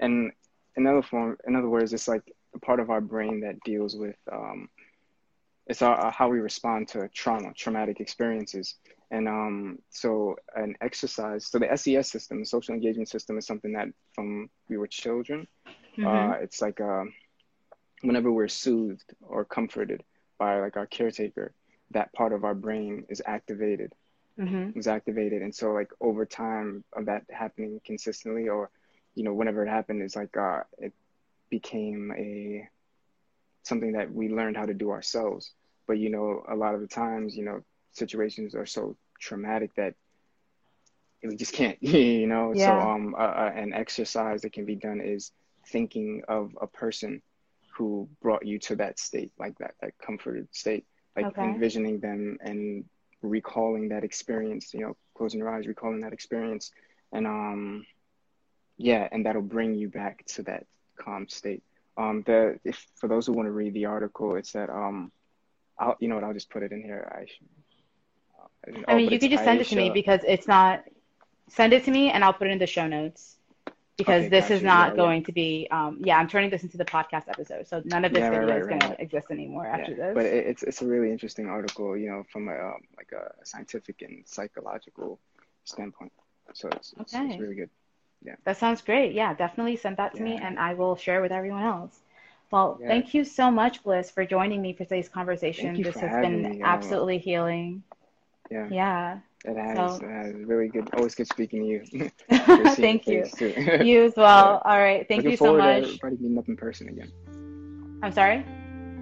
And 0.00 0.32
in 0.76 0.86
other 0.86 1.02
form, 1.02 1.36
in 1.46 1.56
other 1.56 1.68
words, 1.68 1.92
it's 1.92 2.08
like 2.08 2.22
a 2.54 2.58
part 2.60 2.80
of 2.80 2.88
our 2.88 3.00
brain 3.00 3.40
that 3.40 3.60
deals 3.64 3.96
with 3.96 4.16
um, 4.32 4.68
it's 5.66 5.82
our, 5.82 6.10
how 6.10 6.28
we 6.28 6.38
respond 6.40 6.88
to 6.88 7.08
trauma, 7.08 7.52
traumatic 7.54 8.00
experiences. 8.00 8.76
And 9.10 9.28
um, 9.28 9.78
so 9.90 10.36
an 10.54 10.76
exercise, 10.80 11.46
so 11.46 11.58
the 11.58 11.76
SES 11.76 12.10
system, 12.10 12.40
the 12.40 12.46
social 12.46 12.74
engagement 12.74 13.08
system, 13.08 13.38
is 13.38 13.46
something 13.46 13.72
that 13.72 13.88
from 14.14 14.50
we 14.68 14.76
were 14.76 14.86
children. 14.86 15.46
Mhm. 15.96 16.06
Uh, 16.06 16.34
it's 16.42 16.60
like 16.60 16.80
um, 16.80 17.14
whenever 18.02 18.30
we're 18.30 18.48
soothed 18.48 19.14
or 19.20 19.44
comforted 19.44 20.02
by 20.38 20.60
like 20.60 20.76
our 20.76 20.86
caretaker, 20.86 21.52
that 21.92 22.12
part 22.12 22.32
of 22.32 22.44
our 22.44 22.54
brain 22.54 23.04
is 23.08 23.22
activated. 23.26 23.92
Mhm. 24.38 24.76
Is 24.76 24.86
activated, 24.86 25.40
and 25.42 25.54
so 25.54 25.72
like 25.72 25.90
over 26.00 26.26
time 26.26 26.84
of 26.92 27.06
that 27.06 27.24
happening 27.30 27.80
consistently, 27.86 28.48
or 28.50 28.70
you 29.14 29.24
know 29.24 29.32
whenever 29.32 29.64
it 29.64 29.70
happened, 29.70 30.02
it's 30.02 30.14
like 30.14 30.36
uh, 30.36 30.62
it 30.78 30.92
became 31.48 32.12
a 32.12 32.68
something 33.66 33.92
that 33.92 34.12
we 34.12 34.28
learned 34.28 34.56
how 34.56 34.66
to 34.66 34.74
do 34.74 34.90
ourselves. 34.90 35.52
But 35.86 35.98
you 35.98 36.10
know, 36.10 36.42
a 36.48 36.56
lot 36.56 36.74
of 36.74 36.80
the 36.80 36.88
times, 36.88 37.36
you 37.36 37.44
know, 37.44 37.62
situations 37.92 38.54
are 38.54 38.66
so 38.66 38.96
traumatic 39.20 39.74
that 39.76 39.94
we 41.24 41.36
just 41.36 41.52
can't, 41.54 41.78
you 41.82 42.26
know. 42.26 42.54
So 42.54 42.80
um, 42.80 43.14
uh, 43.16 43.20
uh, 43.22 43.52
an 43.54 43.72
exercise 43.74 44.42
that 44.42 44.52
can 44.52 44.64
be 44.66 44.76
done 44.76 45.00
is 45.00 45.32
thinking 45.70 46.22
of 46.28 46.50
a 46.60 46.66
person 46.66 47.22
who 47.76 48.08
brought 48.22 48.46
you 48.46 48.58
to 48.60 48.76
that 48.76 48.98
state, 48.98 49.32
like 49.38 49.56
that 49.58 49.74
that 49.82 49.92
comforted 50.04 50.48
state, 50.52 50.84
like 51.16 51.30
Okay. 51.30 51.56
envisioning 51.56 52.00
them 52.00 52.38
and 52.40 52.84
recalling 53.22 53.88
that 53.90 54.04
experience. 54.04 54.72
You 54.74 54.80
know, 54.80 54.96
closing 55.16 55.40
your 55.40 55.54
eyes, 55.54 55.66
recalling 55.66 56.00
that 56.02 56.12
experience, 56.12 56.70
and 57.12 57.26
um, 57.26 57.84
yeah, 58.78 59.08
and 59.12 59.26
that'll 59.26 59.42
bring 59.42 59.74
you 59.74 59.88
back 59.88 60.24
to 60.36 60.42
that 60.44 60.66
calm 60.98 61.28
state. 61.28 61.62
Um, 61.98 62.22
the 62.26 62.58
if 62.64 62.86
for 62.96 63.08
those 63.08 63.26
who 63.26 63.32
want 63.32 63.46
to 63.46 63.52
read 63.52 63.74
the 63.74 63.86
article, 63.86 64.36
it's 64.36 64.52
that 64.52 64.70
um, 64.70 65.10
I'll 65.78 65.96
you 66.00 66.08
know 66.08 66.14
what 66.14 66.24
I'll 66.24 66.34
just 66.34 66.50
put 66.50 66.62
it 66.62 66.72
in 66.72 66.82
here. 66.82 67.10
I, 67.10 67.22
uh, 68.40 68.46
I 68.66 68.70
mean, 68.70 68.84
oh, 68.88 68.96
you 68.96 69.18
could 69.18 69.30
just 69.30 69.44
send 69.44 69.60
it 69.60 69.66
to 69.68 69.76
me 69.76 69.90
because 69.90 70.20
it's 70.26 70.46
not. 70.46 70.84
Send 71.48 71.72
it 71.72 71.84
to 71.84 71.92
me, 71.92 72.10
and 72.10 72.24
I'll 72.24 72.32
put 72.32 72.48
it 72.48 72.50
in 72.50 72.58
the 72.58 72.66
show 72.66 72.88
notes 72.88 73.36
because 73.96 74.22
okay, 74.22 74.28
this 74.28 74.50
is 74.50 74.60
you. 74.60 74.66
not 74.66 74.90
yeah, 74.90 74.96
going 74.96 75.20
yeah. 75.20 75.26
to 75.26 75.32
be. 75.32 75.68
Um, 75.70 76.00
yeah, 76.02 76.18
I'm 76.18 76.28
turning 76.28 76.50
this 76.50 76.62
into 76.62 76.76
the 76.76 76.84
podcast 76.84 77.28
episode, 77.28 77.66
so 77.66 77.82
none 77.84 78.04
of 78.04 78.12
this 78.12 78.20
yeah, 78.20 78.30
video 78.30 78.46
right, 78.46 78.52
right, 78.54 78.60
is 78.60 78.66
going 78.66 78.80
to 78.80 79.00
exist 79.00 79.28
anymore 79.30 79.66
after 79.66 79.94
this. 79.94 80.12
But 80.14 80.26
it's 80.26 80.62
it's 80.62 80.82
a 80.82 80.86
really 80.86 81.10
interesting 81.10 81.46
article, 81.46 81.96
you 81.96 82.10
know, 82.10 82.24
from 82.32 82.48
a 82.48 82.54
um, 82.54 82.80
like 82.96 83.12
a 83.12 83.32
scientific 83.44 84.02
and 84.02 84.24
psychological 84.26 85.18
standpoint. 85.64 86.12
So 86.54 86.68
it's, 86.68 86.94
it's, 87.00 87.14
okay. 87.14 87.26
it's 87.26 87.40
really 87.40 87.54
good. 87.54 87.70
Yeah. 88.24 88.34
That 88.44 88.56
sounds 88.56 88.82
great. 88.82 89.12
Yeah, 89.12 89.34
definitely 89.34 89.76
send 89.76 89.96
that 89.98 90.14
to 90.16 90.22
me 90.22 90.36
and 90.36 90.58
I 90.58 90.74
will 90.74 90.96
share 90.96 91.22
with 91.22 91.32
everyone 91.32 91.62
else. 91.62 92.00
Well, 92.50 92.78
yeah. 92.80 92.88
thank 92.88 93.12
you 93.14 93.24
so 93.24 93.50
much, 93.50 93.82
Bliss, 93.82 94.10
for 94.10 94.24
joining 94.24 94.62
me 94.62 94.72
for 94.72 94.84
today's 94.84 95.08
conversation. 95.08 95.80
This 95.82 95.96
has 95.96 96.12
been 96.24 96.42
me. 96.42 96.62
absolutely 96.62 97.18
healing. 97.18 97.82
Yeah. 98.50 98.68
Yeah. 98.70 99.18
It 99.44 99.56
has, 99.56 99.76
so. 99.76 100.04
it 100.04 100.10
has. 100.10 100.34
Really 100.34 100.68
good. 100.68 100.88
Always 100.94 101.14
good 101.14 101.28
speaking 101.28 101.60
to 101.60 101.66
you. 101.66 102.10
thank 102.74 103.06
you. 103.06 103.24
you 103.84 104.04
as 104.04 104.14
well. 104.16 104.60
All 104.64 104.78
right. 104.78 105.06
Thank 105.06 105.18
Looking 105.18 105.30
you 105.30 105.36
so 105.36 105.56
much. 105.56 105.82
Looking 105.82 105.98
forward 105.98 106.16
To 106.16 106.22
meeting 106.22 106.38
up 106.38 106.48
in 106.48 106.56
person 106.56 106.88
again. 106.88 108.00
I'm 108.02 108.12
sorry? 108.12 108.44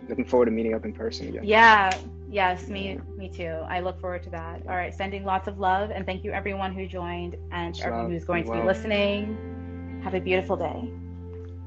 Looking 0.08 0.24
forward 0.24 0.46
to 0.46 0.50
meeting 0.50 0.74
up 0.74 0.84
in 0.84 0.92
person 0.92 1.28
again. 1.28 1.44
Yeah. 1.44 1.96
Yes, 2.34 2.66
me 2.66 2.98
me 3.16 3.28
too. 3.28 3.62
I 3.68 3.78
look 3.78 4.00
forward 4.00 4.24
to 4.24 4.30
that. 4.30 4.62
All 4.68 4.74
right, 4.74 4.92
sending 4.92 5.24
lots 5.24 5.46
of 5.46 5.60
love 5.60 5.92
and 5.92 6.04
thank 6.04 6.24
you 6.24 6.32
everyone 6.32 6.74
who 6.74 6.84
joined 6.84 7.36
and 7.52 7.80
everyone 7.80 8.10
who's 8.10 8.24
going 8.24 8.44
to 8.46 8.50
be 8.50 8.62
listening. 8.62 10.00
Have 10.02 10.14
a 10.14 10.20
beautiful 10.20 10.56
day. 10.56 10.90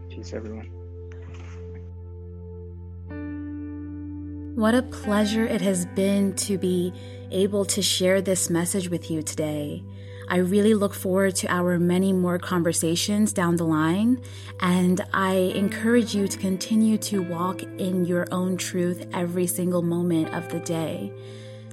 Peace 0.09 0.33
everyone. 0.33 0.67
What 4.57 4.75
a 4.75 4.81
pleasure 4.81 5.45
it 5.45 5.61
has 5.61 5.85
been 5.85 6.33
to 6.47 6.57
be 6.57 6.91
able 7.31 7.63
to 7.63 7.81
share 7.81 8.21
this 8.21 8.49
message 8.49 8.89
with 8.89 9.09
you 9.09 9.23
today. 9.23 9.85
I 10.29 10.37
really 10.37 10.73
look 10.73 10.93
forward 10.93 11.35
to 11.37 11.47
our 11.47 11.79
many 11.79 12.11
more 12.11 12.37
conversations 12.37 13.31
down 13.31 13.55
the 13.55 13.63
line, 13.63 14.21
and 14.59 14.99
I 15.13 15.35
encourage 15.55 16.13
you 16.13 16.27
to 16.27 16.37
continue 16.37 16.97
to 16.99 17.21
walk 17.21 17.63
in 17.63 18.03
your 18.05 18.27
own 18.31 18.57
truth 18.57 19.07
every 19.13 19.47
single 19.47 19.81
moment 19.81 20.33
of 20.33 20.49
the 20.49 20.59
day. 20.59 21.13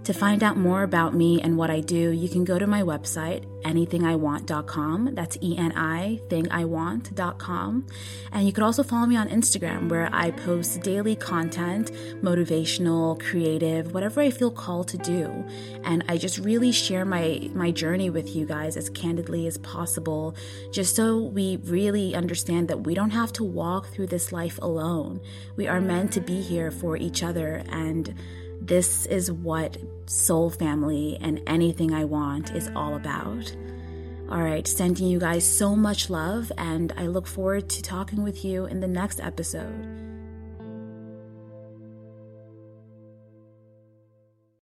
To 0.04 0.12
find 0.12 0.42
out 0.42 0.58
more 0.58 0.82
about 0.82 1.14
me 1.14 1.40
and 1.40 1.56
what 1.56 1.70
I 1.70 1.80
do, 1.80 2.10
you 2.10 2.28
can 2.28 2.44
go 2.44 2.58
to 2.58 2.66
my 2.66 2.82
website, 2.82 3.46
anythingiwant.com. 3.62 5.14
That's 5.14 5.38
E 5.40 5.56
N 5.56 5.72
I 5.74 6.20
thingiwant.com. 6.28 7.86
And 8.30 8.46
you 8.46 8.52
could 8.52 8.62
also 8.64 8.82
follow 8.82 9.06
me 9.06 9.16
on 9.16 9.30
Instagram 9.30 9.88
where 9.88 10.10
I 10.12 10.30
post 10.30 10.82
daily 10.82 11.16
content, 11.16 11.90
motivational, 12.20 13.18
creative, 13.18 13.94
whatever 13.94 14.20
I 14.20 14.28
feel 14.28 14.50
called 14.50 14.88
to 14.88 14.98
do. 14.98 15.42
And 15.84 16.04
I 16.06 16.18
just 16.18 16.36
really 16.36 16.70
share 16.70 17.06
my 17.06 17.48
my 17.54 17.70
journey 17.70 18.10
with 18.10 18.36
you 18.36 18.44
guys 18.44 18.76
as 18.76 18.90
candidly 18.90 19.46
as 19.46 19.56
possible, 19.56 20.36
just 20.70 20.94
so 20.94 21.18
we 21.18 21.56
really 21.64 22.14
understand 22.14 22.68
that 22.68 22.84
we 22.84 22.92
don't 22.92 23.08
have 23.12 23.32
to 23.34 23.42
walk 23.42 23.86
through 23.86 24.08
this 24.08 24.32
life 24.32 24.58
alone. 24.60 25.22
We 25.56 25.66
are 25.66 25.80
meant 25.80 26.12
to 26.12 26.20
be 26.20 26.42
here 26.42 26.70
for 26.70 26.98
each 26.98 27.22
other 27.22 27.62
and 27.70 28.14
this 28.66 29.06
is 29.06 29.30
what 29.30 29.76
Soul 30.06 30.50
Family 30.50 31.18
and 31.20 31.40
anything 31.46 31.92
I 31.92 32.04
want 32.04 32.54
is 32.54 32.70
all 32.74 32.96
about. 32.96 33.54
All 34.30 34.42
right, 34.42 34.66
sending 34.66 35.06
you 35.06 35.18
guys 35.18 35.46
so 35.46 35.76
much 35.76 36.08
love, 36.08 36.50
and 36.56 36.92
I 36.96 37.06
look 37.06 37.26
forward 37.26 37.68
to 37.68 37.82
talking 37.82 38.22
with 38.22 38.44
you 38.44 38.64
in 38.64 38.80
the 38.80 38.88
next 38.88 39.20
episode. 39.20 40.03